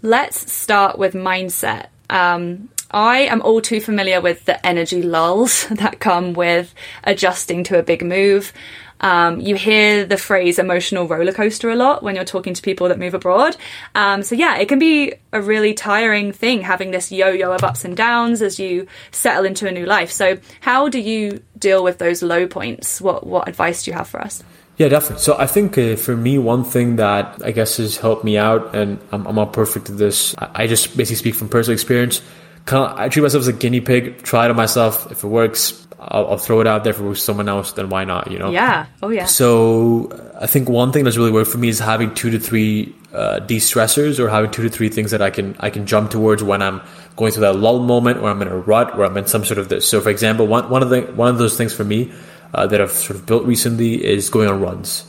let's 0.02 0.52
start 0.52 0.98
with 0.98 1.14
mindset. 1.14 1.88
Um, 2.10 2.70
I 2.92 3.20
am 3.20 3.42
all 3.42 3.62
too 3.62 3.82
familiar 3.82 4.22
with 4.22 4.46
the 4.46 4.66
energy 4.66 5.02
lulls 5.02 5.68
that 5.72 6.00
come 6.00 6.34
with 6.34 6.74
adjusting 7.04 7.64
to 7.66 7.78
a 7.78 7.84
big 7.84 8.04
move. 8.04 8.54
Um, 9.02 9.40
you 9.40 9.56
hear 9.56 10.06
the 10.06 10.18
phrase 10.18 10.58
emotional 10.58 11.08
roller 11.08 11.34
coaster 11.34 11.70
a 11.70 11.76
lot 11.76 12.04
when 12.04 12.16
you're 12.16 12.26
talking 12.26 12.54
to 12.54 12.62
people 12.62 12.88
that 12.90 13.00
move 13.00 13.14
abroad. 13.14 13.58
Um, 13.94 14.24
so, 14.24 14.36
yeah, 14.36 14.58
it 14.58 14.68
can 14.68 14.80
be 14.80 15.14
a 15.34 15.42
really 15.42 15.74
tiring 15.74 16.32
thing 16.32 16.62
having 16.62 16.92
this 16.92 17.12
yo 17.12 17.30
yo 17.30 17.52
of 17.52 17.64
ups 17.64 17.86
and 17.86 17.96
downs 17.96 18.42
as 18.42 18.60
you 18.60 18.88
settle 19.12 19.46
into 19.46 19.68
a 19.68 19.72
new 19.72 19.86
life. 19.86 20.12
So, 20.12 20.38
how 20.62 20.90
do 20.90 21.00
you 21.00 21.42
deal 21.58 21.84
with 21.84 21.98
those 21.98 22.24
low 22.24 22.48
points? 22.48 23.02
What, 23.02 23.26
what 23.26 23.48
advice 23.48 23.84
do 23.84 23.92
you 23.92 23.98
have 23.98 24.08
for 24.08 24.22
us? 24.22 24.44
Yeah, 24.78 24.90
definitely. 24.90 25.24
So 25.24 25.38
I 25.38 25.48
think 25.48 25.78
uh, 25.78 25.96
for 25.96 26.18
me, 26.18 26.38
one 26.38 26.64
thing 26.64 26.98
that 26.98 27.42
I 27.44 27.52
guess 27.52 27.78
has 27.78 27.98
helped 27.98 28.26
me 28.26 28.38
out, 28.38 28.76
and 28.76 29.00
I'm, 29.12 29.26
I'm 29.26 29.36
not 29.36 29.54
perfect 29.54 29.90
at 29.90 29.98
this. 29.98 30.36
I, 30.38 30.64
I 30.64 30.68
just 30.68 30.98
basically 30.98 31.16
speak 31.16 31.36
from 31.36 31.48
personal 31.48 31.74
experience. 31.74 32.22
Kind 32.66 32.92
of, 32.92 32.98
I 32.98 33.08
treat 33.10 33.24
myself 33.24 33.42
as 33.42 33.48
a 33.48 33.54
guinea 33.54 33.80
pig. 33.80 34.24
Try 34.24 34.46
it 34.46 34.50
on 34.50 34.58
myself. 34.58 35.12
If 35.12 35.24
it 35.24 35.28
works, 35.28 35.85
I'll, 36.00 36.28
I'll 36.32 36.38
throw 36.38 36.62
it 36.62 36.68
out 36.68 36.84
there 36.84 36.94
for 36.94 37.16
someone 37.16 37.48
else. 37.50 37.74
Then 37.74 37.90
why 37.90 38.04
not? 38.04 38.32
You 38.32 38.40
know. 38.40 38.52
Yeah. 38.52 38.88
Oh, 39.02 39.10
yeah. 39.10 39.26
So 39.26 40.10
I 40.40 40.48
think 40.48 40.70
one 40.70 40.92
thing 40.92 41.04
that's 41.04 41.18
really 41.18 41.32
worked 41.32 41.52
for 41.52 41.58
me 41.58 41.70
is 41.70 41.80
having 41.80 42.14
two 42.14 42.30
to 42.32 42.40
three 42.40 42.94
uh, 43.14 43.40
de-stressors 43.40 44.20
or 44.20 44.30
having 44.30 44.52
two 44.52 44.64
to 44.64 44.70
three 44.70 44.90
things 44.90 45.12
that 45.12 45.22
I 45.22 45.30
can 45.30 45.56
I 45.60 45.70
can 45.70 45.86
jump 45.86 46.12
towards 46.12 46.44
when 46.44 46.62
I'm 46.62 46.82
going 47.16 47.32
through 47.32 47.42
that 47.42 47.56
lull 47.56 47.80
moment 47.80 48.20
or 48.20 48.30
I'm 48.30 48.42
in 48.42 48.50
a 48.50 48.58
rut 48.58 48.98
or 48.98 49.06
I'm 49.06 49.16
in 49.18 49.26
some 49.26 49.46
sort 49.46 49.58
of 49.58 49.70
this. 49.70 49.88
So 49.88 50.02
for 50.02 50.10
example, 50.10 50.48
one 50.48 50.70
one 50.70 50.84
of 50.84 50.90
the 50.90 51.02
one 51.02 51.30
of 51.30 51.38
those 51.38 51.58
things 51.58 51.74
for 51.74 51.84
me 51.84 52.12
uh, 52.54 52.68
that 52.68 52.82
I've 52.82 52.92
sort 52.92 53.18
of 53.18 53.26
built 53.26 53.46
recently 53.46 54.04
is 54.04 54.30
going 54.30 54.50
on 54.50 54.62
runs 54.62 55.06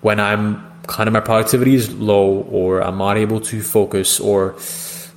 when 0.00 0.18
I'm 0.18 0.66
kind 0.86 1.06
of 1.06 1.12
my 1.12 1.20
productivity 1.20 1.74
is 1.74 1.92
low 1.94 2.40
or 2.50 2.80
I'm 2.80 2.98
not 2.98 3.16
able 3.16 3.40
to 3.42 3.62
focus 3.62 4.18
or 4.18 4.56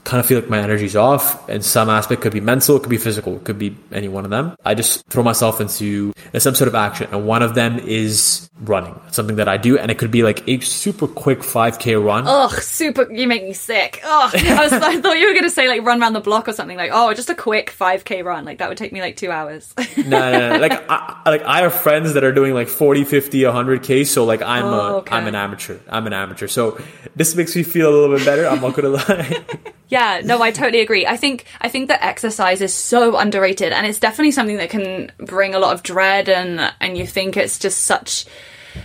kind 0.04 0.20
of 0.20 0.26
feel 0.26 0.40
like 0.40 0.50
my 0.50 0.60
energy's 0.60 0.96
off 0.96 1.48
and 1.48 1.64
some 1.64 1.90
aspect 1.90 2.22
could 2.22 2.34
be 2.34 2.42
mental 2.42 2.76
it 2.76 2.82
could 2.82 2.90
be 2.90 2.98
physical 2.98 3.38
it 3.38 3.44
could 3.44 3.58
be 3.58 3.76
any 3.92 4.08
one 4.08 4.26
of 4.26 4.32
them. 4.32 4.56
I 4.66 4.76
just 4.76 5.06
throw 5.08 5.24
myself 5.24 5.62
into 5.62 6.14
some 6.38 6.56
sort 6.56 6.68
of 6.68 6.76
action 6.76 7.08
and 7.12 7.26
one 7.26 7.42
of 7.42 7.56
them 7.56 7.80
is 7.80 8.50
running 8.64 9.00
It's 9.08 9.16
something 9.16 9.36
that 9.38 9.48
i 9.48 9.58
do 9.58 9.78
and 9.78 9.92
it 9.92 9.98
could 9.98 10.12
be 10.12 10.24
like 10.24 10.48
a 10.48 10.60
super 10.62 11.08
quick 11.08 11.40
5k 11.40 12.04
run 12.04 12.24
Ugh, 12.28 12.52
super! 12.62 13.12
You 13.12 13.28
make 13.28 13.44
me 13.44 13.54
sick. 13.54 14.00
Ugh, 14.04 14.32
I, 14.36 14.64
was, 14.64 14.74
I 14.74 15.00
thought 15.02 15.18
you 15.18 15.28
were 15.28 15.34
going 15.34 15.44
to 15.44 15.50
say 15.50 15.68
like 15.68 15.84
run 15.86 16.02
around 16.02 16.14
the 16.14 16.20
block 16.22 16.48
or 16.48 16.54
something. 16.54 16.78
Like, 16.78 16.92
oh, 16.94 17.14
just 17.14 17.30
a 17.30 17.36
quick 17.36 17.70
five 17.70 18.06
k 18.06 18.22
run. 18.24 18.46
Like 18.46 18.60
that 18.60 18.70
would 18.70 18.78
take 18.78 18.92
me 18.94 19.02
like 19.02 19.18
two 19.18 19.32
hours. 19.32 19.74
no, 19.98 20.32
no, 20.32 20.50
no. 20.54 20.58
Like, 20.60 20.74
I, 20.90 21.22
like 21.26 21.44
I 21.44 21.62
have 21.62 21.74
friends 21.74 22.14
that 22.14 22.24
are 22.24 22.32
doing 22.32 22.54
like 22.54 22.68
40, 22.70 23.04
50, 23.04 23.42
100k. 23.42 24.06
So 24.08 24.24
like 24.26 24.42
I'm 24.42 24.66
Oh, 24.66 24.70
a, 24.74 24.94
okay. 24.98 25.16
I'm 25.16 25.28
an 25.28 25.36
amateur. 25.36 25.78
I'm 25.90 26.08
an 26.08 26.14
amateur. 26.14 26.48
So 26.48 26.80
this 27.16 27.36
makes 27.36 27.56
me 27.56 27.64
feel 27.64 27.90
a 27.90 27.94
little 27.94 28.16
bit 28.16 28.26
better. 28.26 28.48
I'm 28.48 28.62
not 28.62 28.74
gonna 28.76 28.90
lie. 29.00 29.46
Yeah, 29.90 30.22
no, 30.24 30.42
I 30.42 30.52
totally 30.52 30.80
agree. 30.82 31.06
I 31.06 31.18
think 31.18 31.46
I 31.62 31.70
think 31.70 31.90
that 31.90 32.04
exercise 32.04 32.62
is 32.62 32.74
so 32.74 33.18
underrated, 33.18 33.72
and 33.74 33.86
it's 33.86 34.00
definitely 34.00 34.32
something 34.32 34.58
that 34.58 34.70
can 34.70 35.12
bring 35.18 35.54
a 35.54 35.60
lot 35.60 35.74
of 35.74 35.84
dread, 35.84 36.30
and 36.30 36.74
and 36.80 36.98
you 36.98 37.06
think 37.06 37.38
it's 37.38 37.60
just 37.60 37.82
such 37.84 38.26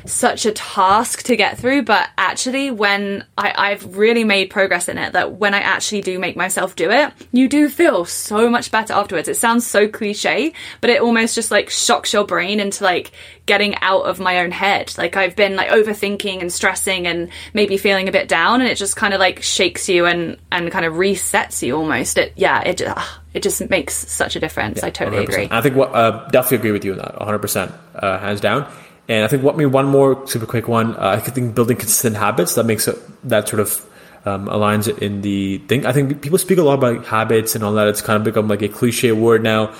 such 0.04 0.46
a 0.46 0.52
task 0.52 1.22
to 1.24 1.36
get 1.36 1.58
through. 1.58 1.82
But 1.82 2.08
actually, 2.16 2.70
when 2.70 3.24
I, 3.36 3.54
I've 3.56 3.96
really 3.96 4.24
made 4.24 4.50
progress 4.50 4.88
in 4.88 4.98
it, 4.98 5.12
that 5.12 5.32
when 5.32 5.54
I 5.54 5.60
actually 5.60 6.00
do 6.02 6.18
make 6.18 6.36
myself 6.36 6.76
do 6.76 6.90
it, 6.90 7.12
you 7.32 7.48
do 7.48 7.68
feel 7.68 8.04
so 8.04 8.48
much 8.48 8.70
better 8.70 8.92
afterwards. 8.92 9.28
It 9.28 9.36
sounds 9.36 9.66
so 9.66 9.88
cliche, 9.88 10.52
but 10.80 10.90
it 10.90 11.00
almost 11.00 11.34
just 11.34 11.50
like 11.50 11.70
shocks 11.70 12.12
your 12.12 12.24
brain 12.24 12.60
into 12.60 12.84
like 12.84 13.12
getting 13.46 13.74
out 13.76 14.02
of 14.02 14.20
my 14.20 14.40
own 14.40 14.50
head. 14.50 14.94
Like 14.96 15.16
I've 15.16 15.34
been 15.34 15.56
like 15.56 15.70
overthinking 15.70 16.40
and 16.40 16.52
stressing 16.52 17.06
and 17.06 17.30
maybe 17.54 17.76
feeling 17.76 18.08
a 18.08 18.12
bit 18.12 18.28
down, 18.28 18.60
and 18.60 18.70
it 18.70 18.76
just 18.76 18.94
kind 18.94 19.14
of 19.14 19.20
like 19.20 19.42
shakes 19.42 19.88
you 19.88 20.06
and 20.06 20.36
and 20.52 20.70
kind 20.70 20.84
of 20.84 20.94
resets 20.94 21.62
you 21.62 21.76
almost. 21.76 22.18
It 22.18 22.34
yeah, 22.36 22.62
it 22.62 22.78
just, 22.78 23.08
it 23.34 23.42
just 23.42 23.68
makes 23.70 23.94
such 23.94 24.36
a 24.36 24.40
difference. 24.40 24.82
I 24.82 24.90
totally 24.90 25.24
100%. 25.24 25.28
agree. 25.28 25.48
I 25.50 25.60
think 25.62 25.74
what 25.74 25.94
uh, 25.94 26.28
definitely 26.28 26.58
agree 26.58 26.72
with 26.72 26.84
you 26.84 26.92
on 26.92 26.98
that, 26.98 27.18
100 27.18 27.38
percent, 27.38 27.72
uh, 27.94 28.18
hands 28.18 28.40
down. 28.40 28.70
And 29.08 29.24
I 29.24 29.28
think 29.28 29.42
what 29.42 29.56
me 29.56 29.64
one 29.64 29.86
more 29.86 30.26
super 30.26 30.46
quick 30.46 30.68
one. 30.68 30.94
Uh, 30.94 31.16
I 31.16 31.20
think 31.20 31.54
building 31.54 31.76
consistent 31.76 32.16
habits 32.16 32.54
that 32.56 32.64
makes 32.64 32.86
it 32.88 32.98
that 33.28 33.48
sort 33.48 33.60
of 33.60 33.84
um, 34.26 34.46
aligns 34.46 34.86
it 34.86 34.98
in 34.98 35.22
the 35.22 35.58
thing. 35.58 35.86
I 35.86 35.92
think 35.92 36.20
people 36.20 36.38
speak 36.38 36.58
a 36.58 36.62
lot 36.62 36.74
about 36.74 37.06
habits 37.06 37.54
and 37.54 37.64
all 37.64 37.72
that. 37.72 37.88
It's 37.88 38.02
kind 38.02 38.16
of 38.16 38.24
become 38.24 38.48
like 38.48 38.62
a 38.62 38.68
cliche 38.68 39.12
word 39.12 39.42
now. 39.42 39.74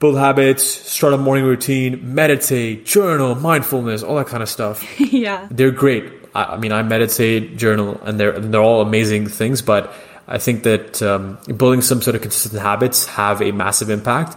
Build 0.00 0.16
habits, 0.16 0.64
start 0.64 1.12
a 1.12 1.18
morning 1.18 1.44
routine, 1.44 2.14
meditate, 2.14 2.84
journal, 2.84 3.34
mindfulness, 3.34 4.02
all 4.02 4.16
that 4.16 4.26
kind 4.26 4.42
of 4.42 4.48
stuff 4.48 4.82
yeah. 5.00 5.46
they're 5.50 5.70
great. 5.70 6.12
I, 6.34 6.44
I 6.44 6.56
mean, 6.56 6.72
I 6.72 6.82
meditate, 6.82 7.56
journal, 7.56 8.00
and 8.02 8.18
they're 8.18 8.32
and 8.32 8.52
they're 8.52 8.62
all 8.62 8.80
amazing 8.82 9.28
things. 9.28 9.62
But 9.62 9.94
I 10.26 10.38
think 10.38 10.62
that 10.62 11.02
um, 11.02 11.38
building 11.56 11.82
some 11.82 12.00
sort 12.02 12.16
of 12.16 12.22
consistent 12.22 12.60
habits 12.60 13.06
have 13.06 13.42
a 13.42 13.52
massive 13.52 13.90
impact. 13.90 14.36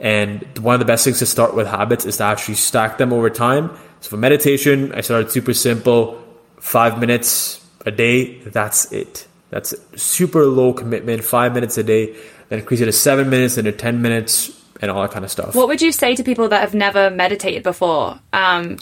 And 0.00 0.46
one 0.58 0.74
of 0.74 0.78
the 0.78 0.84
best 0.84 1.04
things 1.04 1.18
to 1.18 1.26
start 1.26 1.54
with 1.54 1.66
habits 1.66 2.04
is 2.04 2.18
to 2.18 2.24
actually 2.24 2.54
stack 2.54 2.98
them 2.98 3.12
over 3.12 3.30
time. 3.30 3.70
So 4.00 4.10
for 4.10 4.16
meditation, 4.16 4.92
I 4.94 5.00
started 5.00 5.30
super 5.30 5.54
simple, 5.54 6.22
five 6.60 7.00
minutes 7.00 7.64
a 7.84 7.90
day. 7.90 8.38
That's 8.40 8.92
it. 8.92 9.26
That's 9.50 9.74
super 9.96 10.44
low 10.44 10.72
commitment, 10.72 11.24
five 11.24 11.54
minutes 11.54 11.78
a 11.78 11.82
day. 11.82 12.14
Then 12.48 12.60
increase 12.60 12.80
it 12.80 12.86
to 12.86 12.92
seven 12.92 13.28
minutes, 13.28 13.56
then 13.56 13.64
to 13.64 13.72
ten 13.72 14.00
minutes, 14.02 14.52
and 14.80 14.90
all 14.90 15.02
that 15.02 15.10
kind 15.10 15.24
of 15.24 15.30
stuff. 15.30 15.54
What 15.54 15.68
would 15.68 15.82
you 15.82 15.92
say 15.92 16.14
to 16.14 16.22
people 16.22 16.48
that 16.48 16.60
have 16.60 16.74
never 16.74 17.10
meditated 17.10 17.62
before? 17.62 18.20
Um, 18.32 18.76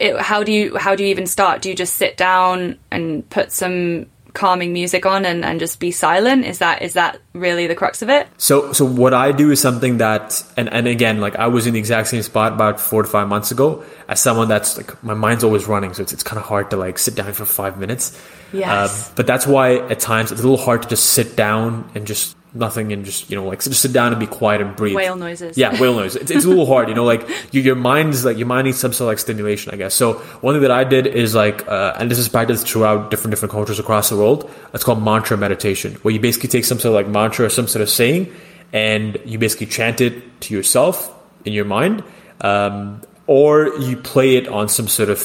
it, 0.00 0.18
how 0.18 0.42
do 0.42 0.52
you 0.52 0.76
how 0.76 0.94
do 0.96 1.04
you 1.04 1.10
even 1.10 1.26
start? 1.26 1.62
Do 1.62 1.68
you 1.68 1.74
just 1.74 1.94
sit 1.94 2.16
down 2.16 2.78
and 2.90 3.28
put 3.30 3.52
some 3.52 4.06
calming 4.36 4.72
music 4.72 5.06
on 5.06 5.24
and, 5.24 5.44
and 5.44 5.58
just 5.58 5.80
be 5.80 5.90
silent? 5.90 6.44
Is 6.44 6.58
that 6.58 6.82
is 6.82 6.92
that 6.92 7.18
really 7.32 7.66
the 7.66 7.74
crux 7.74 8.02
of 8.02 8.10
it? 8.10 8.28
So, 8.36 8.72
so 8.72 8.84
what 8.84 9.14
I 9.14 9.32
do 9.32 9.50
is 9.50 9.60
something 9.60 9.98
that, 9.98 10.44
and, 10.56 10.68
and 10.68 10.86
again, 10.86 11.20
like 11.20 11.36
I 11.36 11.48
was 11.48 11.66
in 11.66 11.72
the 11.72 11.78
exact 11.78 12.08
same 12.08 12.22
spot 12.22 12.52
about 12.52 12.78
four 12.78 13.02
to 13.02 13.08
five 13.08 13.28
months 13.28 13.50
ago 13.50 13.82
as 14.08 14.20
someone 14.20 14.46
that's 14.46 14.76
like, 14.76 15.02
my 15.02 15.14
mind's 15.14 15.42
always 15.42 15.66
running. 15.66 15.94
So 15.94 16.02
it's, 16.02 16.12
it's 16.12 16.22
kind 16.22 16.38
of 16.38 16.44
hard 16.44 16.70
to 16.70 16.76
like 16.76 16.98
sit 16.98 17.14
down 17.14 17.32
for 17.32 17.46
five 17.46 17.78
minutes. 17.78 18.20
Yes. 18.52 19.08
Um, 19.08 19.14
but 19.16 19.26
that's 19.26 19.46
why 19.46 19.78
at 19.88 19.98
times 19.98 20.30
it's 20.30 20.40
a 20.40 20.44
little 20.44 20.62
hard 20.62 20.82
to 20.82 20.88
just 20.88 21.10
sit 21.10 21.34
down 21.34 21.90
and 21.94 22.06
just 22.06 22.35
nothing 22.56 22.92
and 22.92 23.04
just 23.04 23.30
you 23.30 23.36
know 23.36 23.46
like 23.46 23.62
just 23.62 23.80
sit 23.80 23.92
down 23.92 24.12
and 24.12 24.20
be 24.20 24.26
quiet 24.26 24.60
and 24.60 24.74
breathe. 24.76 24.96
Whale 24.96 25.16
noises. 25.16 25.56
Yeah, 25.56 25.80
whale 25.80 25.94
noise. 25.94 26.16
It's, 26.16 26.30
it's 26.30 26.44
a 26.44 26.48
little 26.48 26.66
hard, 26.66 26.88
you 26.88 26.94
know. 26.94 27.04
Like 27.04 27.28
your 27.52 27.64
your 27.64 27.74
mind 27.74 28.14
is 28.14 28.24
like 28.24 28.36
your 28.36 28.46
mind 28.46 28.66
needs 28.66 28.78
some 28.78 28.92
sort 28.92 29.06
of 29.06 29.12
like 29.12 29.18
stimulation, 29.18 29.72
I 29.72 29.76
guess. 29.76 29.94
So 29.94 30.14
one 30.40 30.54
thing 30.54 30.62
that 30.62 30.70
I 30.70 30.84
did 30.84 31.06
is 31.06 31.34
like, 31.34 31.66
uh, 31.68 31.96
and 31.98 32.10
this 32.10 32.18
is 32.18 32.28
practiced 32.28 32.68
throughout 32.68 33.10
different 33.10 33.32
different 33.32 33.52
cultures 33.52 33.78
across 33.78 34.08
the 34.10 34.16
world. 34.16 34.50
It's 34.74 34.84
called 34.84 35.02
mantra 35.02 35.36
meditation, 35.36 35.94
where 36.02 36.12
you 36.12 36.20
basically 36.20 36.48
take 36.48 36.64
some 36.64 36.78
sort 36.78 36.90
of 36.90 36.94
like 36.94 37.08
mantra 37.08 37.46
or 37.46 37.50
some 37.50 37.68
sort 37.68 37.82
of 37.82 37.90
saying, 37.90 38.32
and 38.72 39.18
you 39.24 39.38
basically 39.38 39.66
chant 39.66 40.00
it 40.00 40.40
to 40.42 40.54
yourself 40.54 41.12
in 41.44 41.52
your 41.52 41.64
mind, 41.64 42.02
um, 42.40 43.02
or 43.26 43.76
you 43.78 43.96
play 43.96 44.36
it 44.36 44.48
on 44.48 44.68
some 44.68 44.88
sort 44.88 45.08
of 45.08 45.18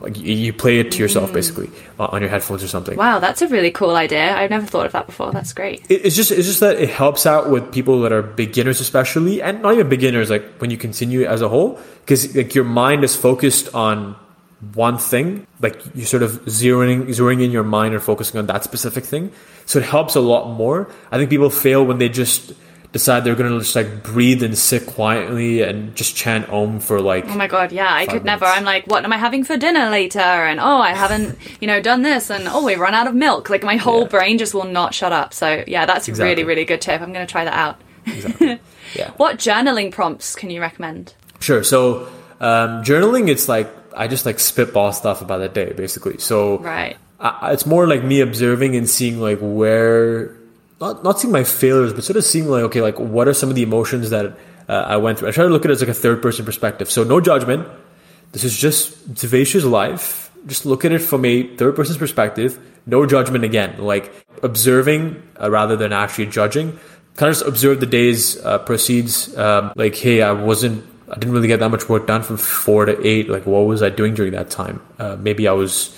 like 0.00 0.18
you- 0.18 0.52
play 0.52 0.78
it 0.78 0.92
to 0.92 0.98
yourself 0.98 1.30
mm. 1.30 1.34
basically 1.34 1.70
on 1.98 2.20
your 2.20 2.30
headphones 2.30 2.62
or 2.62 2.68
something. 2.68 2.96
Wow, 2.96 3.18
that's 3.18 3.42
a 3.42 3.48
really 3.48 3.70
cool 3.70 3.96
idea. 3.96 4.36
I've 4.36 4.50
never 4.50 4.66
thought 4.66 4.86
of 4.86 4.92
that 4.92 5.06
before. 5.06 5.32
That's 5.32 5.52
great. 5.52 5.84
It- 5.88 6.06
it's 6.06 6.16
just 6.16 6.30
it's 6.30 6.46
just 6.46 6.60
that 6.60 6.78
it 6.80 6.88
helps 6.88 7.26
out 7.26 7.50
with 7.50 7.72
people 7.72 8.00
that 8.02 8.12
are 8.12 8.22
beginners 8.22 8.80
especially 8.80 9.42
and 9.42 9.62
not 9.62 9.74
even 9.74 9.88
beginners 9.88 10.30
like 10.30 10.44
when 10.58 10.70
you 10.70 10.76
continue 10.76 11.24
as 11.24 11.42
a 11.42 11.48
whole 11.48 11.78
because 12.00 12.34
like 12.36 12.54
your 12.54 12.64
mind 12.64 13.04
is 13.04 13.16
focused 13.16 13.74
on 13.74 14.16
one 14.72 14.96
thing 14.96 15.46
like 15.60 15.78
you 15.94 16.04
sort 16.04 16.22
of 16.22 16.32
zeroing 16.46 17.06
zeroing 17.08 17.42
in 17.44 17.50
your 17.50 17.62
mind 17.62 17.92
and 17.92 18.02
focusing 18.02 18.38
on 18.38 18.46
that 18.46 18.64
specific 18.64 19.04
thing 19.04 19.30
so 19.66 19.78
it 19.78 19.84
helps 19.84 20.14
a 20.14 20.20
lot 20.20 20.48
more 20.48 20.88
i 21.12 21.18
think 21.18 21.28
people 21.28 21.50
fail 21.50 21.84
when 21.84 21.98
they 21.98 22.08
just 22.08 22.54
decide 22.94 23.24
they're 23.24 23.34
gonna 23.34 23.58
just 23.58 23.76
like 23.76 24.02
breathe 24.02 24.42
and 24.42 24.56
sit 24.56 24.86
quietly 24.86 25.60
and 25.60 25.94
just 25.94 26.16
chant 26.16 26.48
om 26.48 26.80
for 26.80 27.00
like 27.02 27.26
Oh 27.28 27.34
my 27.36 27.46
god, 27.48 27.72
yeah, 27.72 27.92
I 27.92 28.06
could 28.06 28.24
never. 28.24 28.46
I'm 28.46 28.64
like, 28.64 28.86
what 28.86 29.04
am 29.04 29.12
I 29.12 29.18
having 29.18 29.44
for 29.44 29.56
dinner 29.58 29.90
later? 29.90 30.18
And 30.20 30.58
oh, 30.60 30.78
I 30.78 30.94
haven't, 30.94 31.36
you 31.60 31.66
know, 31.66 31.82
done 31.82 32.00
this, 32.02 32.30
and 32.30 32.48
oh, 32.48 32.64
we 32.64 32.76
run 32.76 32.94
out 32.94 33.06
of 33.06 33.14
milk. 33.14 33.50
Like 33.50 33.62
my 33.64 33.76
whole 33.76 34.02
Yeah. 34.02 34.08
brain 34.08 34.38
just 34.38 34.54
will 34.54 34.64
not 34.64 34.94
shut 34.94 35.12
up. 35.12 35.34
So 35.34 35.62
yeah, 35.66 35.84
that's 35.84 36.08
a 36.08 36.14
really, 36.14 36.44
really 36.44 36.64
good 36.64 36.80
tip. 36.80 37.02
I'm 37.02 37.12
going 37.12 37.26
to 37.26 37.30
try 37.30 37.44
that 37.44 37.52
out. 37.54 37.76
exactly. 38.06 38.58
yeah 38.96 39.10
What 39.16 39.38
journaling 39.38 39.90
prompts 39.92 40.34
can 40.36 40.48
you 40.50 40.60
recommend? 40.60 41.14
Sure. 41.40 41.62
So 41.64 42.06
um, 42.40 42.82
journaling, 42.84 43.28
it's 43.28 43.48
like 43.48 43.68
I 43.96 44.06
just 44.08 44.24
like 44.24 44.38
spitball 44.38 44.92
stuff 44.92 45.20
about 45.20 45.38
the 45.38 45.48
day, 45.48 45.72
basically. 45.72 46.18
So 46.18 46.58
Right. 46.58 46.96
I, 47.18 47.52
it's 47.52 47.66
more 47.66 47.88
like 47.88 48.04
me 48.04 48.20
observing 48.20 48.76
and 48.76 48.88
seeing 48.88 49.20
like 49.20 49.38
where, 49.40 50.36
not 50.80 51.04
not 51.04 51.20
seeing 51.20 51.32
my 51.32 51.44
failures, 51.44 51.92
but 51.92 52.04
sort 52.04 52.16
of 52.16 52.24
seeing 52.24 52.48
like 52.48 52.64
okay, 52.64 52.80
like 52.80 52.98
what 52.98 53.28
are 53.28 53.34
some 53.34 53.48
of 53.48 53.54
the 53.54 53.62
emotions 53.62 54.10
that 54.10 54.36
uh, 54.68 54.72
I 54.72 54.96
went 54.96 55.18
through. 55.18 55.28
I 55.28 55.32
try 55.32 55.44
to 55.44 55.50
look 55.50 55.64
at 55.64 55.70
it 55.70 55.74
as 55.74 55.80
like 55.80 55.90
a 55.90 55.94
third 55.94 56.22
person 56.22 56.44
perspective. 56.44 56.90
So 56.90 57.04
no 57.04 57.20
judgment. 57.20 57.68
This 58.32 58.44
is 58.44 58.56
just 58.56 59.14
Devesh's 59.14 59.64
life. 59.64 60.30
Just 60.46 60.66
look 60.66 60.84
at 60.84 60.92
it 60.92 60.98
from 60.98 61.24
a 61.24 61.56
third 61.56 61.76
person's 61.76 61.98
perspective. 61.98 62.58
No 62.86 63.06
judgment 63.06 63.44
again. 63.44 63.78
Like 63.78 64.12
observing 64.42 65.22
uh, 65.40 65.50
rather 65.50 65.76
than 65.76 65.92
actually 65.92 66.26
judging. 66.26 66.78
Kind 67.16 67.30
of 67.30 67.36
just 67.36 67.46
observe 67.46 67.80
the 67.80 67.86
day's 67.86 68.42
uh, 68.44 68.58
proceeds. 68.58 69.36
Um, 69.36 69.72
like, 69.76 69.94
hey, 69.94 70.20
I 70.20 70.32
wasn't, 70.32 70.84
I 71.08 71.14
didn't 71.14 71.32
really 71.32 71.48
get 71.48 71.60
that 71.60 71.70
much 71.70 71.88
work 71.88 72.06
done 72.06 72.22
from 72.22 72.36
four 72.36 72.86
to 72.86 73.06
eight. 73.06 73.28
Like, 73.28 73.46
what 73.46 73.60
was 73.60 73.82
I 73.82 73.88
doing 73.88 74.14
during 74.14 74.32
that 74.32 74.50
time? 74.50 74.82
Uh, 74.98 75.16
maybe 75.16 75.46
I 75.46 75.52
was 75.52 75.96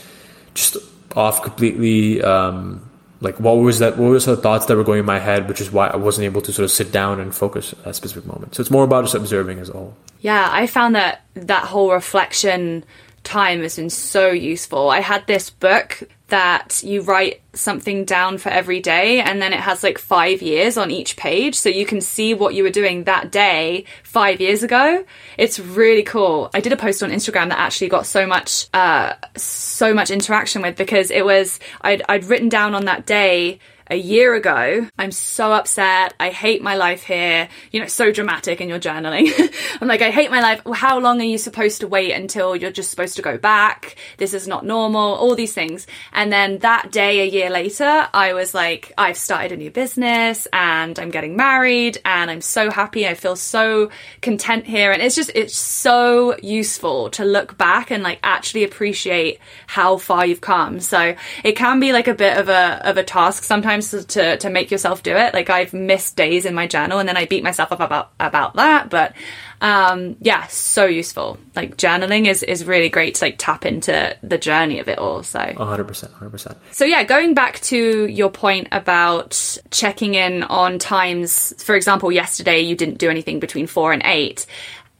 just 0.53 0.77
off 1.17 1.43
completely. 1.43 2.23
Um, 2.23 2.86
like, 3.21 3.41
what 3.41 3.55
was 3.55 3.79
that? 3.79 3.97
What 3.97 4.11
was 4.11 4.27
the 4.27 4.37
thoughts 4.37 4.67
that 4.67 4.77
were 4.77 4.85
going 4.85 5.01
in 5.01 5.07
my 5.07 5.19
head, 5.19 5.49
which 5.49 5.61
is 5.61 5.71
why 5.71 5.89
I 5.89 5.97
wasn't 5.97 6.27
able 6.27 6.43
to 6.43 6.53
sort 6.53 6.65
of 6.65 6.71
sit 6.71 6.93
down 6.93 7.21
and 7.21 7.35
focus 7.35 7.75
at 7.81 7.87
a 7.87 7.95
specific 7.95 8.27
moment. 8.27 8.55
So 8.55 8.61
it's 8.61 8.71
more 8.71 8.85
about 8.85 9.05
just 9.05 9.15
observing 9.15 9.59
as 9.59 9.71
a 9.71 9.73
whole. 9.73 9.97
Yeah, 10.21 10.49
I 10.51 10.67
found 10.67 10.95
that 10.95 11.23
that 11.35 11.65
whole 11.65 11.93
reflection 11.93 12.85
time 13.25 13.63
has 13.63 13.77
been 13.77 13.91
so 13.91 14.31
useful. 14.31 14.91
I 14.91 15.01
had 15.01 15.27
this 15.27 15.51
book 15.51 16.03
that 16.29 16.83
you 16.83 17.03
write 17.03 17.41
something 17.53 18.05
down 18.05 18.37
for 18.37 18.49
every 18.49 18.81
day 18.81 19.21
and 19.21 19.41
then 19.41 19.53
it 19.53 19.61
has 19.61 19.83
like 19.83 19.99
5 19.99 20.43
years 20.43 20.77
on 20.77 20.91
each 20.91 21.17
page 21.17 21.55
so 21.55 21.69
you 21.69 21.87
can 21.87 22.01
see 22.01 22.35
what 22.35 22.55
you 22.55 22.63
were 22.63 22.71
doing 22.71 23.05
that 23.05 23.31
day 23.31 23.85
5 24.03 24.41
years 24.41 24.63
ago. 24.63 25.05
It's 25.39 25.59
really 25.59 26.03
cool. 26.03 26.51
I 26.53 26.61
did 26.61 26.73
a 26.73 26.77
post 26.77 27.03
on 27.03 27.11
Instagram 27.11 27.51
that 27.51 27.59
actually 27.59 27.89
got 27.89 28.07
so 28.07 28.27
much 28.27 28.69
uh 28.75 29.15
so 29.37 29.95
much 29.95 30.11
interaction 30.11 30.63
with 30.63 30.77
because 30.77 31.11
it 31.11 31.25
was 31.25 31.61
I'd 31.81 32.03
I'd 32.09 32.25
written 32.25 32.49
down 32.49 32.75
on 32.75 32.87
that 32.87 33.07
day 33.07 33.61
a 33.89 33.97
year 33.97 34.35
ago, 34.35 34.89
I'm 34.99 35.13
so 35.13 35.53
upset. 35.53 36.15
I 36.19 36.31
hate 36.31 36.63
my 36.63 36.75
life 36.75 37.05
here. 37.05 37.49
You 37.71 37.81
know, 37.81 37.87
so 37.87 38.11
dramatic 38.11 38.61
in 38.61 38.69
your 38.69 38.81
journaling. 38.81 39.31
I'm 39.81 39.87
like, 39.87 40.03
I 40.03 40.11
hate 40.11 40.31
my 40.31 40.41
life. 40.41 40.63
How 40.75 40.99
long 40.99 41.21
are 41.21 41.25
you 41.25 41.39
supposed 41.39 41.81
to 41.81 41.89
wait 41.89 42.13
until 42.13 42.57
you're 42.57 42.73
just 42.73 42.91
supposed 42.91 43.17
to 43.17 43.23
go 43.23 43.39
back? 43.39 43.97
This 44.17 44.35
is 44.35 44.49
not 44.49 44.65
normal. 44.65 45.15
All 45.15 45.37
these 45.37 45.53
things. 45.53 45.87
And 46.13 46.33
then 46.33 46.59
that 46.59 46.91
day, 46.91 47.21
a 47.21 47.31
year 47.31 47.49
later, 47.49 48.09
I 48.13 48.33
was 48.33 48.55
like, 48.55 48.93
I've 48.99 49.17
started 49.17 49.53
a 49.53 49.57
new 49.57 49.71
business 49.71 50.49
and 50.53 50.99
I'm 50.99 51.11
getting 51.11 51.37
married 51.37 51.99
and 52.05 52.31
I'm 52.31 52.41
so 52.41 52.71
happy. 52.71 53.07
I 53.07 53.15
feel 53.15 53.37
so 53.37 53.91
content 54.21 54.67
here. 54.67 54.91
And 54.91 55.01
it's 55.01 55.15
just, 55.15 55.31
it's 55.35 55.57
so 55.57 56.37
useful 56.43 57.11
to 57.11 57.25
look 57.25 57.57
back 57.57 57.93
and 57.93 58.03
like 58.03 58.19
actually 58.25 58.65
appreciate 58.65 59.39
how 59.69 59.97
far 59.97 60.27
you've 60.27 60.41
come. 60.41 60.81
So 60.81 61.15
it 61.45 61.53
can 61.53 61.79
be 61.79 61.93
like 61.93 62.09
a 62.09 62.15
bit 62.15 62.37
of 62.37 62.49
a, 62.49 62.81
of 62.85 62.97
a 62.97 63.05
task 63.05 63.45
sometimes 63.45 63.76
to, 63.83 64.37
to 64.37 64.51
make 64.51 64.71
yourself 64.71 65.03
do 65.03 65.17
it. 65.17 65.35
Like 65.35 65.51
I've 65.51 65.73
missed 65.73 66.17
days 66.17 66.45
in 66.45 66.55
my 66.55 66.67
journal 66.67 66.99
and 66.99 67.09
then 67.09 67.17
I 67.17 67.27
beat 67.27 67.43
myself 67.43 67.73
up 67.73 67.81
about, 67.81 68.13
about 68.21 68.55
that. 68.57 68.91
But, 68.91 69.15
um, 69.61 70.17
yeah, 70.21 70.47
so 70.49 70.87
useful. 70.87 71.39
Like 71.55 71.77
journaling 71.77 72.27
is, 72.27 72.43
is 72.43 72.65
really 72.65 72.89
great 72.89 73.17
to 73.17 73.25
like 73.27 73.37
tap 73.39 73.65
into 73.65 74.17
the 74.23 74.39
journey 74.39 74.79
of 74.81 74.89
it 74.89 74.99
all. 74.99 75.23
So. 75.23 75.41
100%. 75.41 76.11
100%. 76.11 76.57
So 76.73 76.85
yeah, 76.85 77.05
going 77.05 77.35
back 77.35 77.61
to 77.61 78.07
your 78.07 78.31
point 78.31 78.69
about 78.73 79.59
checking 79.71 80.15
in 80.15 80.43
on 80.45 80.79
times, 80.79 81.55
for 81.63 81.75
example, 81.75 82.13
yesterday 82.13 82.61
you 82.61 82.77
didn't 82.77 82.99
do 82.99 83.11
anything 83.11 83.41
between 83.41 83.67
four 83.67 83.93
and 83.93 84.03
eight. 84.05 84.47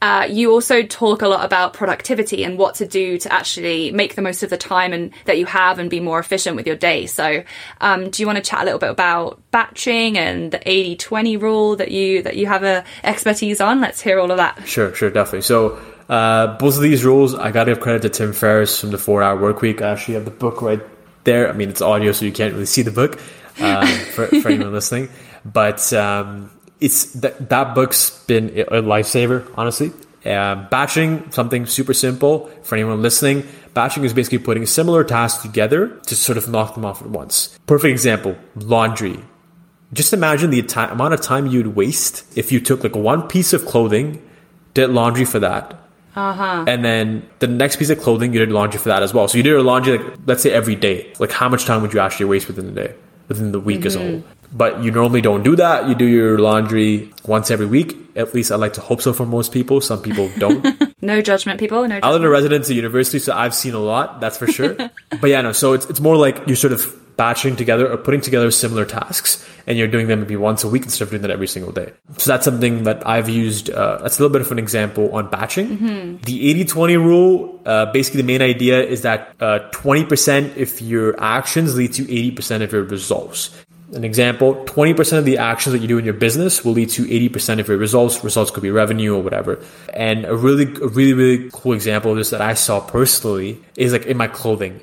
Uh, 0.07 0.25
you 0.27 0.53
also 0.53 0.85
talk 0.85 1.21
a 1.21 1.27
lot 1.27 1.45
about 1.45 1.73
productivity 1.73 2.45
and 2.45 2.59
what 2.59 2.77
to 2.77 2.87
do 2.87 3.19
to 3.19 3.33
actually 3.33 3.91
make 3.91 4.15
the 4.15 4.23
most 4.23 4.45
of 4.45 4.51
the 4.51 4.57
time 4.57 4.93
and 4.93 5.13
that 5.25 5.37
you 5.37 5.45
have 5.47 5.81
and 5.81 5.91
be 5.91 5.99
more 5.99 6.21
efficient 6.21 6.55
with 6.55 6.65
your 6.65 6.77
day. 6.77 7.07
So, 7.07 7.43
um, 7.81 8.11
do 8.11 8.23
you 8.23 8.27
want 8.29 8.37
to 8.37 8.43
chat 8.49 8.63
a 8.63 8.65
little 8.67 8.79
bit 8.79 8.91
about 8.91 9.43
batching 9.51 10.17
and 10.17 10.53
the 10.53 10.61
80-20 10.61 11.43
rule 11.43 11.75
that 11.75 11.91
you 11.91 12.23
that 12.23 12.37
you 12.37 12.47
have 12.47 12.63
a 12.63 12.85
expertise 13.03 13.61
on? 13.61 13.81
Let's 13.81 14.01
hear 14.01 14.21
all 14.21 14.31
of 14.31 14.37
that. 14.37 14.69
Sure, 14.69 14.95
sure, 14.95 15.11
definitely. 15.11 15.43
So 15.43 15.77
uh, 16.09 16.57
both 16.57 16.77
of 16.77 16.83
these 16.83 17.05
rules, 17.05 17.35
I 17.35 17.51
got 17.51 17.65
to 17.65 17.73
give 17.73 17.81
credit 17.81 18.03
to 18.03 18.09
Tim 18.09 18.33
Ferriss 18.33 18.81
from 18.81 18.93
the 18.93 18.99
Four 18.99 19.25
Hour 19.25 19.41
Work 19.41 19.61
Week. 19.61 19.83
I 19.83 19.91
actually 19.91 20.15
have 20.15 20.25
the 20.25 20.31
book 20.31 20.63
right 20.63 20.83
there. 21.25 21.49
I 21.49 21.53
mean, 21.53 21.69
it's 21.69 21.83
audio, 21.83 22.13
so 22.13 22.27
you 22.27 22.33
can't 22.33 22.53
really 22.53 22.67
see 22.67 22.83
the 22.83 22.93
book 22.93 23.19
um, 23.59 23.89
for, 24.15 24.29
for 24.29 24.51
anyone 24.51 24.73
listening. 24.81 25.09
But 25.45 25.93
um, 25.93 26.53
it's 26.81 27.13
that 27.13 27.49
that 27.49 27.75
book's 27.75 28.11
been 28.25 28.51
a 28.51 28.83
lifesaver, 28.83 29.51
honestly. 29.57 29.93
Um, 30.25 30.67
batching, 30.71 31.31
something 31.31 31.67
super 31.67 31.95
simple 31.95 32.51
for 32.63 32.75
anyone 32.75 33.01
listening. 33.01 33.47
Batching 33.75 34.05
is 34.05 34.13
basically 34.13 34.39
putting 34.39 34.67
similar 34.67 35.05
tasks 35.05 35.43
together 35.43 35.89
to 35.89 36.17
sort 36.17 36.37
of 36.37 36.49
knock 36.49 36.75
them 36.75 36.85
off 36.85 37.01
at 37.01 37.09
once. 37.09 37.57
Perfect 37.67 37.93
example: 37.93 38.37
laundry. 38.57 39.21
Just 39.93 40.13
imagine 40.13 40.51
the 40.51 40.67
amount 40.91 41.15
of 41.15 41.21
time 41.21 41.47
you'd 41.47 41.77
waste 41.77 42.25
if 42.37 42.51
you 42.51 42.59
took 42.61 42.83
like 42.83 42.97
one 42.97 43.29
piece 43.29 43.53
of 43.53 43.65
clothing, 43.67 44.21
did 44.75 44.91
laundry 44.91 45.25
for 45.25 45.39
that, 45.39 45.79
and 46.67 46.85
then 46.85 47.29
the 47.39 47.47
next 47.47 47.77
piece 47.77 47.91
of 47.91 48.01
clothing 48.01 48.33
you 48.33 48.41
did 48.41 48.51
laundry 48.51 48.81
for 48.81 48.89
that 48.89 49.03
as 49.05 49.15
well. 49.15 49.29
So 49.29 49.37
you 49.37 49.45
did 49.45 49.51
your 49.51 49.63
laundry, 49.63 49.99
like 49.99 50.19
let's 50.27 50.43
say 50.43 50.51
every 50.51 50.75
day. 50.75 51.13
Like 51.21 51.31
how 51.31 51.49
much 51.49 51.67
time 51.67 51.83
would 51.83 51.95
you 51.95 52.01
actually 52.01 52.27
waste 52.27 52.49
within 52.49 52.67
the 52.67 52.73
day, 52.73 52.95
within 53.29 53.53
the 53.53 53.61
week 53.61 53.87
as 53.87 53.95
a 53.95 54.01
whole? 54.01 54.25
But 54.53 54.83
you 54.83 54.91
normally 54.91 55.21
don't 55.21 55.43
do 55.43 55.57
that. 55.57 55.89
You 55.89 55.95
do 55.95 56.07
your 56.07 56.39
laundry 56.39 57.13
once 57.27 57.51
every 57.51 57.67
week. 57.67 57.97
At 58.17 58.35
least 58.35 58.51
I 58.51 58.57
like 58.57 58.73
to 58.75 58.81
hope 58.81 59.03
so 59.03 59.13
for 59.13 59.27
most 59.27 59.53
people. 59.53 59.81
Some 59.81 60.01
people 60.03 60.31
don't. 60.39 60.65
No 61.03 61.21
judgment, 61.21 61.61
people. 61.61 61.81
No 61.87 61.97
I 61.97 62.01
judgment. 62.01 62.13
live 62.13 62.23
in 62.23 62.27
a 62.27 62.31
residence 62.31 62.71
at 62.71 62.77
university, 62.77 63.19
so 63.19 63.35
I've 63.35 63.55
seen 63.55 63.75
a 63.75 63.79
lot, 63.81 64.21
that's 64.21 64.39
for 64.39 64.47
sure. 64.47 64.75
but 65.21 65.31
yeah, 65.31 65.43
no, 65.43 65.53
so 65.53 65.73
it's, 65.75 65.87
it's 65.87 66.01
more 66.01 66.17
like 66.17 66.47
you're 66.47 66.57
sort 66.57 66.73
of 66.73 67.03
batching 67.17 67.57
together 67.57 67.91
or 67.91 67.97
putting 67.97 68.21
together 68.21 68.51
similar 68.51 68.85
tasks 68.85 69.43
and 69.67 69.79
you're 69.79 69.89
doing 69.89 70.07
them 70.07 70.21
maybe 70.21 70.37
once 70.37 70.65
a 70.65 70.69
week 70.69 70.83
instead 70.83 71.03
of 71.03 71.09
doing 71.11 71.23
that 71.23 71.31
every 71.31 71.47
single 71.47 71.73
day. 71.73 71.91
So 72.19 72.31
that's 72.31 72.45
something 72.45 72.85
that 72.85 73.07
I've 73.07 73.29
used. 73.31 73.71
Uh, 73.71 73.97
that's 74.03 74.19
a 74.19 74.23
little 74.23 74.33
bit 74.33 74.43
of 74.43 74.53
an 74.53 74.59
example 74.59 75.15
on 75.15 75.31
batching. 75.31 76.19
The 76.25 76.51
80 76.51 76.65
20 76.67 76.97
rule, 76.99 77.63
uh, 77.65 77.87
basically, 77.91 78.21
the 78.21 78.27
main 78.27 78.43
idea 78.43 78.83
is 78.83 79.01
that 79.03 79.35
uh, 79.41 79.61
20% 79.73 80.57
if 80.59 80.83
your 80.83 81.19
actions 81.19 81.75
lead 81.75 81.95
to 81.95 82.05
80% 82.05 82.63
of 82.63 82.73
your 82.73 82.83
results. 82.85 83.51
An 83.93 84.05
example 84.05 84.57
20% 84.65 85.19
of 85.19 85.25
the 85.25 85.39
actions 85.39 85.73
that 85.73 85.81
you 85.81 85.89
do 85.89 85.99
in 85.99 86.05
your 86.05 86.15
business 86.15 86.65
will 86.65 86.73
lead 86.73 86.91
to 86.91 87.05
80% 87.05 87.61
of 87.61 87.69
your 87.69 87.77
results. 87.77 88.25
Results 88.25 88.51
could 88.51 88.63
be 88.63 88.71
revenue 88.71 89.15
or 89.15 89.23
whatever. 89.23 89.63
And 89.95 90.25
a 90.25 90.35
really, 90.37 90.65
a 90.65 90.89
really, 90.89 91.13
really 91.13 91.51
cool 91.53 91.73
example 91.73 92.11
of 92.11 92.17
this 92.17 92.31
that 92.31 92.41
I 92.41 92.55
saw 92.55 92.81
personally 92.81 93.63
is 93.77 93.93
like 93.93 94.07
in 94.07 94.17
my 94.17 94.27
clothing. 94.27 94.81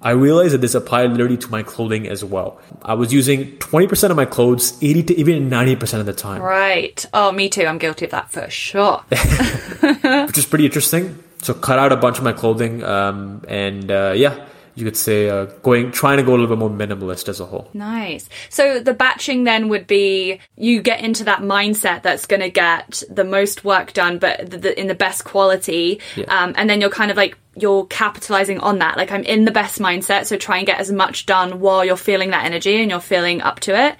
I 0.00 0.10
realized 0.10 0.54
that 0.54 0.60
this 0.60 0.74
applied 0.74 1.10
literally 1.10 1.38
to 1.38 1.50
my 1.50 1.62
clothing 1.62 2.06
as 2.06 2.22
well. 2.22 2.60
I 2.82 2.94
was 2.94 3.12
using 3.12 3.56
20% 3.58 4.10
of 4.10 4.16
my 4.16 4.26
clothes 4.26 4.78
80 4.80 5.02
to 5.04 5.14
even 5.16 5.50
90% 5.50 6.00
of 6.00 6.06
the 6.06 6.12
time, 6.12 6.42
Right. 6.42 7.04
Oh, 7.12 7.32
me 7.32 7.48
too. 7.48 7.66
I'm 7.66 7.78
guilty 7.78 8.04
of 8.04 8.10
that 8.12 8.30
for 8.30 8.48
sure. 8.48 8.98
which 9.10 10.38
is 10.38 10.46
pretty 10.46 10.66
interesting. 10.66 11.18
So 11.42 11.54
cut 11.54 11.78
out 11.78 11.92
a 11.92 11.96
bunch 11.96 12.18
of 12.18 12.24
my 12.24 12.32
clothing, 12.32 12.82
um, 12.84 13.42
and 13.48 13.90
uh, 13.90 14.12
yeah, 14.16 14.46
you 14.76 14.84
could 14.84 14.96
say 14.96 15.28
uh, 15.28 15.46
going 15.62 15.90
trying 15.90 16.18
to 16.18 16.22
go 16.22 16.30
a 16.32 16.36
little 16.36 16.46
bit 16.48 16.58
more 16.58 16.70
minimalist 16.70 17.28
as 17.28 17.40
a 17.40 17.46
whole. 17.46 17.68
Nice. 17.74 18.28
So 18.50 18.78
the 18.78 18.94
batching 18.94 19.44
then 19.44 19.68
would 19.70 19.86
be 19.86 20.38
you 20.56 20.82
get 20.82 21.00
into 21.00 21.24
that 21.24 21.40
mindset 21.40 22.02
that's 22.02 22.26
going 22.26 22.42
to 22.42 22.50
get 22.50 23.02
the 23.10 23.24
most 23.24 23.64
work 23.64 23.92
done, 23.94 24.18
but 24.18 24.50
the, 24.50 24.58
the, 24.58 24.80
in 24.80 24.86
the 24.86 24.94
best 24.94 25.24
quality, 25.24 26.00
Yeah. 26.14 26.24
um, 26.28 26.52
and 26.56 26.68
then 26.70 26.80
you're 26.80 26.90
kind 26.90 27.10
of 27.10 27.16
like 27.16 27.36
you're 27.56 27.86
capitalizing 27.86 28.60
on 28.60 28.78
that. 28.80 28.98
Like 28.98 29.10
I'm 29.10 29.24
in 29.24 29.46
the 29.46 29.50
best 29.50 29.78
mindset, 29.80 30.26
so 30.26 30.36
try 30.36 30.58
and 30.58 30.66
get 30.66 30.78
as 30.78 30.92
much 30.92 31.24
done 31.26 31.58
while 31.60 31.84
you're 31.84 31.96
feeling 31.96 32.30
that 32.30 32.44
energy 32.44 32.80
and 32.80 32.90
you're 32.90 33.00
feeling 33.00 33.40
up 33.40 33.60
to 33.60 33.74
it. 33.74 33.96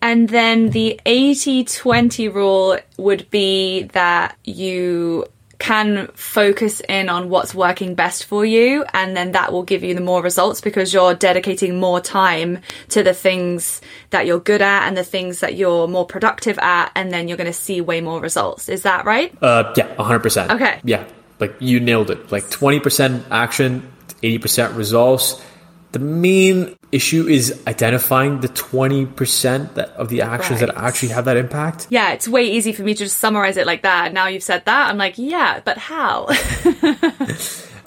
And 0.00 0.28
then 0.28 0.70
the 0.70 1.00
80 1.06 1.64
20 1.64 2.28
rule 2.28 2.78
would 2.96 3.28
be 3.30 3.84
that 3.92 4.36
you 4.44 5.26
can 5.62 6.08
focus 6.14 6.82
in 6.88 7.08
on 7.08 7.28
what's 7.28 7.54
working 7.54 7.94
best 7.94 8.24
for 8.24 8.44
you 8.44 8.84
and 8.92 9.16
then 9.16 9.30
that 9.30 9.52
will 9.52 9.62
give 9.62 9.84
you 9.84 9.94
the 9.94 10.00
more 10.00 10.20
results 10.20 10.60
because 10.60 10.92
you're 10.92 11.14
dedicating 11.14 11.78
more 11.78 12.00
time 12.00 12.58
to 12.88 13.04
the 13.04 13.14
things 13.14 13.80
that 14.10 14.26
you're 14.26 14.40
good 14.40 14.60
at 14.60 14.88
and 14.88 14.96
the 14.96 15.04
things 15.04 15.38
that 15.38 15.54
you're 15.54 15.86
more 15.86 16.04
productive 16.04 16.58
at 16.58 16.90
and 16.96 17.12
then 17.12 17.28
you're 17.28 17.36
going 17.36 17.46
to 17.46 17.52
see 17.52 17.80
way 17.80 18.00
more 18.00 18.20
results 18.20 18.68
is 18.68 18.82
that 18.82 19.04
right 19.04 19.32
Uh, 19.40 19.72
yeah, 19.76 19.94
100%. 19.94 20.50
Okay. 20.50 20.80
Yeah, 20.82 21.04
like 21.38 21.54
you 21.60 21.78
nailed 21.78 22.10
it. 22.10 22.32
Like 22.32 22.50
20% 22.50 23.22
action, 23.30 23.88
80% 24.20 24.76
results. 24.76 25.40
The 25.92 25.98
main 25.98 26.76
issue 26.90 27.26
is 27.26 27.62
identifying 27.66 28.40
the 28.40 28.48
20% 28.48 29.74
that, 29.74 29.90
of 29.90 30.08
the 30.08 30.22
actions 30.22 30.60
that 30.60 30.70
actually 30.76 31.08
have 31.10 31.24
that 31.26 31.36
impact. 31.36 31.86
yeah 31.90 32.12
it's 32.12 32.28
way 32.28 32.44
easy 32.44 32.72
for 32.72 32.82
me 32.82 32.92
to 32.94 33.04
just 33.04 33.18
summarize 33.18 33.56
it 33.56 33.66
like 33.66 33.82
that 33.82 34.12
now 34.12 34.26
you've 34.26 34.42
said 34.42 34.62
that 34.66 34.90
i'm 34.90 34.98
like 34.98 35.14
yeah 35.16 35.60
but 35.64 35.78
how 35.78 36.26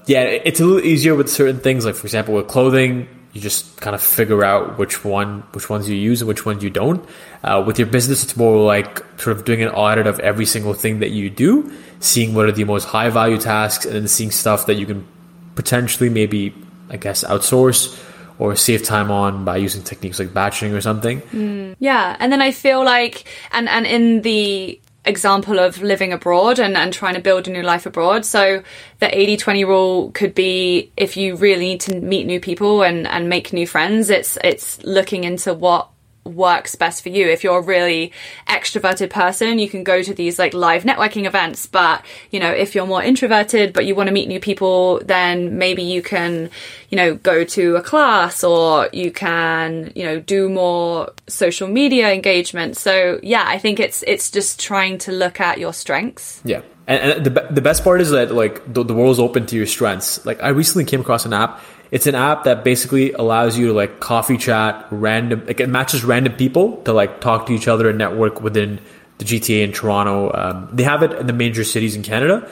Yeah, 0.08 0.22
it's 0.22 0.60
a 0.60 0.66
little 0.66 0.86
easier 0.86 1.16
with 1.16 1.30
certain 1.30 1.60
things. 1.60 1.84
Like 1.86 1.96
for 1.96 2.06
example, 2.06 2.36
with 2.36 2.48
clothing, 2.48 3.08
you 3.34 3.42
just 3.42 3.82
kind 3.82 3.96
of 3.96 4.02
figure 4.04 4.44
out 4.44 4.78
which 4.78 5.04
one, 5.04 5.42
which 5.54 5.68
ones 5.70 5.90
you 5.90 5.96
use 5.96 6.22
and 6.22 6.28
which 6.28 6.46
ones 6.46 6.64
you 6.64 6.70
don't. 6.70 7.04
Uh, 7.44 7.64
with 7.66 7.80
your 7.80 7.88
business, 7.88 8.24
it's 8.24 8.38
more 8.38 8.64
like 8.64 9.00
sort 9.20 9.36
of 9.36 9.46
doing 9.46 9.64
an 9.64 9.70
audit 9.70 10.06
of 10.06 10.20
every 10.20 10.46
single 10.46 10.74
thing 10.74 11.00
that 11.00 11.10
you 11.10 11.30
do, 11.30 11.72
seeing 12.00 12.36
what 12.36 12.46
are 12.48 12.52
the 12.52 12.64
most 12.66 12.86
high 12.86 13.10
value 13.10 13.40
tasks, 13.40 13.86
and 13.86 13.96
then 13.96 14.08
seeing 14.08 14.30
stuff 14.30 14.68
that 14.68 14.76
you 14.76 14.86
can 14.86 15.08
potentially 15.56 16.10
maybe, 16.10 16.54
I 16.90 16.98
guess, 16.98 17.24
outsource 17.24 18.02
or 18.38 18.56
save 18.56 18.84
time 18.84 19.12
on 19.12 19.46
by 19.46 19.58
using 19.58 19.82
techniques 19.82 20.20
like 20.20 20.34
batching 20.34 20.74
or 20.74 20.82
something. 20.82 21.22
Mm, 21.22 21.76
yeah, 21.80 22.18
and 22.20 22.32
then 22.32 22.42
I 22.42 22.52
feel 22.52 22.84
like, 22.84 23.24
and 23.52 23.70
and 23.70 23.86
in 23.86 24.22
the 24.22 24.80
example 25.06 25.60
of 25.60 25.82
living 25.82 26.12
abroad 26.12 26.60
and, 26.60 26.76
and 26.76 26.92
trying 26.92 27.14
to 27.14 27.22
build 27.22 27.48
a 27.48 27.52
new 27.52 27.62
life 27.62 27.86
abroad. 27.86 28.26
So 28.26 28.64
the 29.00 29.06
80-20 29.06 29.68
rule 29.68 30.12
could 30.12 30.34
be 30.34 30.92
if 30.98 31.16
you 31.16 31.36
really 31.36 31.66
need 31.66 31.82
to 31.82 32.00
meet 32.02 32.26
new 32.26 32.40
people 32.40 32.82
and, 32.82 33.08
and 33.08 33.30
make 33.30 33.54
new 33.54 33.68
friends, 33.68 34.10
it's 34.10 34.38
it's 34.44 34.84
looking 34.84 35.24
into 35.24 35.54
what 35.54 35.90
works 36.26 36.76
best 36.76 37.04
for 37.04 37.10
you. 37.10 37.28
If 37.28 37.44
you're 37.44 37.60
a 37.60 37.62
really 37.62 38.12
extroverted 38.48 39.12
person, 39.12 39.60
you 39.60 39.70
can 39.70 39.84
go 39.84 40.02
to 40.02 40.14
these 40.14 40.40
like 40.40 40.54
live 40.54 40.84
networking 40.84 41.26
events. 41.26 41.68
But, 41.68 42.04
you 42.32 42.40
know, 42.40 42.52
if 42.52 42.76
you're 42.76 42.88
more 42.88 43.04
introverted, 43.04 43.74
but 43.74 43.86
you 43.86 43.96
want 43.96 44.08
to 44.08 44.14
meet 44.14 44.28
new 44.28 44.40
people, 44.40 45.02
then 45.06 45.58
maybe 45.58 45.84
you 45.84 46.02
can, 46.02 46.50
you 46.90 46.96
know, 46.96 47.16
go 47.16 47.44
to 47.44 47.76
a 47.76 47.82
class 47.82 48.44
or 48.44 48.90
you 48.92 49.12
can, 49.12 49.92
you 49.96 50.04
know, 50.04 50.20
do 50.20 50.50
more 50.50 51.12
social 51.28 51.68
media 51.68 52.12
engagement. 52.12 52.76
So 52.76 53.20
yeah, 53.22 53.44
I 53.46 53.58
think 53.60 53.80
it's, 53.80 54.04
it's 54.08 54.32
just 54.32 54.60
trying 54.60 54.98
to 55.00 55.12
look 55.12 55.40
at 55.40 55.60
your 55.60 55.74
strengths. 55.74 56.42
Yeah. 56.44 56.62
And, 56.88 57.12
and 57.12 57.26
the, 57.26 57.48
the 57.52 57.62
best 57.62 57.84
part 57.84 58.02
is 58.02 58.12
that 58.12 58.32
like 58.32 58.62
the, 58.72 58.84
the 58.84 58.94
world's 58.94 59.20
open 59.20 59.46
to 59.48 59.56
your 59.56 59.66
strengths. 59.66 60.26
Like 60.26 60.42
I 60.42 60.50
recently 60.50 60.86
came 60.86 61.02
across 61.02 61.26
an 61.26 61.34
app. 61.34 61.62
It's 61.92 62.08
an 62.08 62.16
app 62.16 62.44
that 62.44 62.64
basically 62.64 63.12
allows 63.14 63.58
you 63.58 63.68
to 63.68 63.74
like 63.74 64.00
coffee 64.00 64.38
chat 64.38 64.88
random, 64.92 65.46
like 65.46 65.60
it 65.60 65.70
matches 65.70 66.04
random 66.04 66.34
people 66.34 66.78
to 66.84 66.94
like 66.94 67.22
talk 67.22 67.46
to 67.48 67.54
each 67.54 67.68
other 67.68 67.90
and 67.90 67.98
network 67.98 68.42
within 68.42 68.80
the 69.18 69.26
GTA 69.26 69.64
in 69.64 69.72
Toronto. 69.72 70.32
Um, 70.34 70.70
they 70.72 70.84
have 70.84 71.04
it 71.04 71.14
in 71.14 71.28
the 71.28 71.34
major 71.34 71.64
cities 71.64 71.96
in 71.96 72.04
Canada, 72.04 72.50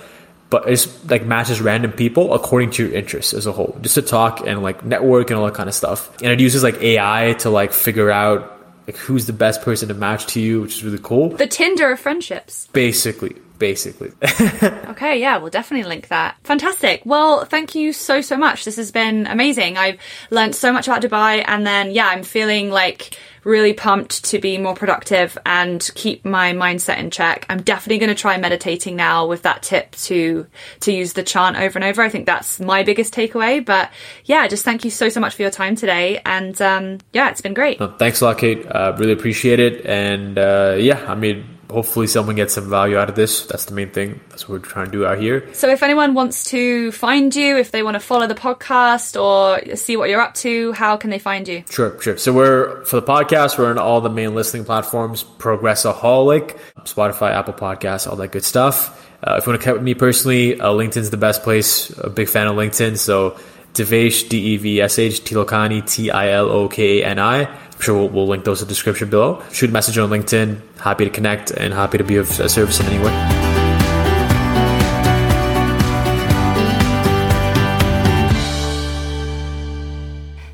but 0.49 0.69
it's 0.69 1.09
like 1.09 1.25
matches 1.25 1.61
random 1.61 1.91
people 1.91 2.34
according 2.34 2.71
to 2.71 2.86
your 2.86 2.95
interests 2.95 3.34
as 3.34 3.45
a 3.45 3.51
whole, 3.51 3.77
just 3.81 3.95
to 3.95 4.01
talk 4.01 4.45
and 4.45 4.61
like 4.61 4.86
network 4.86 5.29
and 5.29 5.39
all 5.39 5.45
that 5.45 5.55
kind 5.55 5.67
of 5.67 5.75
stuff. 5.75 6.15
And 6.21 6.31
it 6.31 6.39
uses 6.39 6.63
like 6.63 6.81
AI 6.81 7.34
to 7.39 7.49
like 7.49 7.73
figure 7.73 8.11
out 8.11 8.53
like 8.88 8.97
who's 8.97 9.25
the 9.25 9.34
best 9.34 9.61
person 9.61 9.88
to 9.88 9.93
match 9.93 10.27
to 10.27 10.39
you, 10.39 10.61
which 10.61 10.75
is 10.75 10.84
really 10.84 10.99
cool. 11.01 11.29
The 11.29 11.47
Tinder 11.47 11.91
of 11.91 11.99
friendships. 11.99 12.67
Basically, 12.73 13.36
basically. 13.58 14.12
Okay, 14.93 15.20
yeah, 15.20 15.38
we'll 15.38 15.49
definitely 15.49 15.89
link 15.89 16.10
that. 16.10 16.38
Fantastic. 16.43 17.01
Well, 17.04 17.45
thank 17.45 17.74
you 17.74 17.93
so, 17.93 18.22
so 18.22 18.38
much. 18.38 18.64
This 18.64 18.76
has 18.76 18.91
been 18.91 19.26
amazing. 19.26 19.76
I've 19.76 19.97
learned 20.30 20.54
so 20.56 20.72
much 20.72 20.88
about 20.88 21.01
Dubai 21.01 21.43
and 21.47 21.66
then, 21.66 21.89
yeah, 21.89 22.08
I'm 22.08 22.22
feeling 22.22 22.70
like 22.70 23.18
really 23.43 23.74
pumped 23.74 24.24
to 24.26 24.39
be 24.39 24.60
more 24.60 24.76
productive 24.76 25.36
and 25.47 25.89
keep 25.95 26.24
my 26.26 26.54
mindset 26.54 26.99
in 26.99 27.10
check. 27.10 27.47
I'm 27.49 27.62
definitely 27.62 27.97
going 27.97 28.16
to 28.16 28.22
try 28.22 28.38
meditating 28.38 28.95
now 28.95 29.26
with 29.28 29.41
that 29.41 29.64
tip 29.64 29.91
to, 30.04 30.45
to 30.82 30.93
use 30.93 31.14
the 31.14 31.24
chant 31.24 31.58
over 31.58 31.78
and 31.78 31.84
over. 31.84 32.04
I 32.04 32.10
think 32.10 32.28
that's 32.28 32.60
my 32.60 32.84
biggest 32.84 33.14
takeaway. 33.14 33.66
But 33.66 33.91
yeah, 34.26 34.47
just 34.47 34.64
thank 34.64 34.86
you 34.86 34.91
so, 34.91 35.10
so 35.10 35.20
much 35.20 35.34
for 35.34 35.41
your 35.41 35.51
time 35.51 35.76
today. 35.76 36.22
And, 36.24 36.62
um, 36.62 36.99
yeah, 37.14 37.30
it's 37.32 37.41
been 37.41 37.56
great. 37.56 37.80
Thanks 37.97 38.22
a 38.22 38.26
lot, 38.26 38.38
Kate. 38.38 38.66
Uh, 38.66 38.95
really 38.97 39.14
appreciate 39.14 39.60
it. 39.60 39.86
And 39.86 40.38
uh, 40.38 40.76
yeah, 40.78 41.04
I 41.12 41.16
mean, 41.16 41.53
hopefully 41.74 42.07
someone 42.07 42.36
gets 42.36 42.53
some 42.53 42.69
value 42.69 42.97
out 42.97 43.09
of 43.09 43.15
this. 43.15 43.45
That's 43.47 43.65
the 43.65 43.74
main 43.74 43.91
thing. 43.91 44.21
That's 44.30 44.47
what 44.47 44.61
we're 44.61 44.65
trying 44.65 44.86
to 44.86 44.91
do 44.91 45.05
out 45.05 45.19
here. 45.19 45.53
So 45.53 45.69
if 45.69 45.84
anyone 45.84 46.13
wants 46.13 46.45
to 46.45 46.91
find 46.93 47.36
you, 47.36 47.57
if 47.57 47.71
they 47.71 47.84
want 47.84 47.95
to 47.95 47.99
follow 47.99 48.28
the 48.28 48.36
podcast 48.36 49.21
or 49.21 49.76
see 49.76 49.97
what 49.97 50.09
you're 50.09 50.21
up 50.21 50.36
to, 50.36 50.71
how 50.74 50.95
can 50.95 51.09
they 51.09 51.19
find 51.19 51.47
you? 51.47 51.63
Sure, 51.69 51.99
sure. 52.01 52.17
So 52.17 52.32
we're 52.32 52.86
for 52.86 53.01
the 53.01 53.05
podcast. 53.05 53.57
We're 53.57 53.69
on 53.69 53.78
all 53.78 53.99
the 53.99 54.09
main 54.09 54.36
listening 54.36 54.65
platforms: 54.65 55.24
Progressaholic, 55.24 56.57
Spotify, 56.84 57.32
Apple 57.32 57.53
Podcasts, 57.53 58.07
all 58.07 58.15
that 58.17 58.32
good 58.32 58.45
stuff. 58.45 58.99
Uh, 59.26 59.36
if 59.38 59.45
you 59.45 59.51
want 59.51 59.61
to 59.61 59.63
connect 59.63 59.78
with 59.80 59.86
me 59.86 59.93
personally, 59.93 60.59
uh, 60.59 60.69
LinkedIn's 60.69 61.09
the 61.09 61.17
best 61.17 61.43
place. 61.43 61.89
A 61.97 62.09
big 62.09 62.28
fan 62.28 62.47
of 62.47 62.55
LinkedIn. 62.55 62.97
So 62.97 63.38
Devesh, 63.74 64.30
D 64.30 64.53
E 64.53 64.57
V 64.57 64.82
S 64.82 64.99
H, 64.99 65.21
Tilokani, 65.21 65.86
T 65.89 66.11
I 66.11 66.30
L 66.30 66.49
O 66.49 66.67
K 66.67 67.01
A 67.01 67.05
N 67.05 67.19
I. 67.19 67.45
I'm 67.45 67.82
sure 67.82 67.97
we'll, 67.97 68.09
we'll 68.09 68.28
link 68.28 68.45
those 68.45 68.61
in 68.61 68.67
the 68.67 68.71
description 68.71 69.09
below. 69.09 69.43
Shoot 69.51 69.69
a 69.69 69.74
message 69.74 69.97
on 69.97 70.09
LinkedIn. 70.09 70.59
Happy 70.80 71.05
to 71.05 71.09
connect 71.09 71.51
and 71.51 71.74
happy 71.74 71.97
to 71.97 72.03
be 72.03 72.17
of 72.17 72.28
service 72.28 72.80
in 72.80 72.86
any 72.86 73.03
way. 73.03 73.43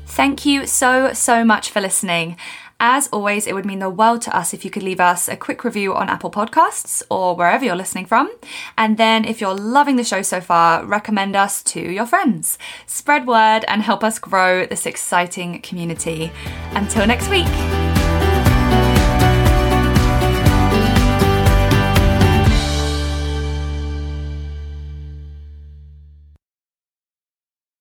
Thank 0.06 0.44
you 0.44 0.66
so, 0.66 1.14
so 1.14 1.44
much 1.44 1.70
for 1.70 1.80
listening. 1.80 2.36
As 2.82 3.08
always, 3.08 3.46
it 3.46 3.54
would 3.54 3.66
mean 3.66 3.78
the 3.78 3.90
world 3.90 4.22
to 4.22 4.34
us 4.34 4.54
if 4.54 4.64
you 4.64 4.70
could 4.70 4.82
leave 4.82 5.00
us 5.00 5.28
a 5.28 5.36
quick 5.36 5.64
review 5.64 5.94
on 5.94 6.08
Apple 6.08 6.30
Podcasts 6.30 7.02
or 7.10 7.36
wherever 7.36 7.62
you're 7.62 7.76
listening 7.76 8.06
from. 8.06 8.30
And 8.78 8.96
then, 8.96 9.26
if 9.26 9.38
you're 9.38 9.54
loving 9.54 9.96
the 9.96 10.04
show 10.04 10.22
so 10.22 10.40
far, 10.40 10.82
recommend 10.86 11.36
us 11.36 11.62
to 11.64 11.80
your 11.80 12.06
friends. 12.06 12.56
Spread 12.86 13.26
word 13.26 13.66
and 13.68 13.82
help 13.82 14.02
us 14.02 14.18
grow 14.18 14.64
this 14.64 14.86
exciting 14.86 15.60
community. 15.60 16.32
Until 16.72 17.06
next 17.06 17.28
week. 17.28 17.99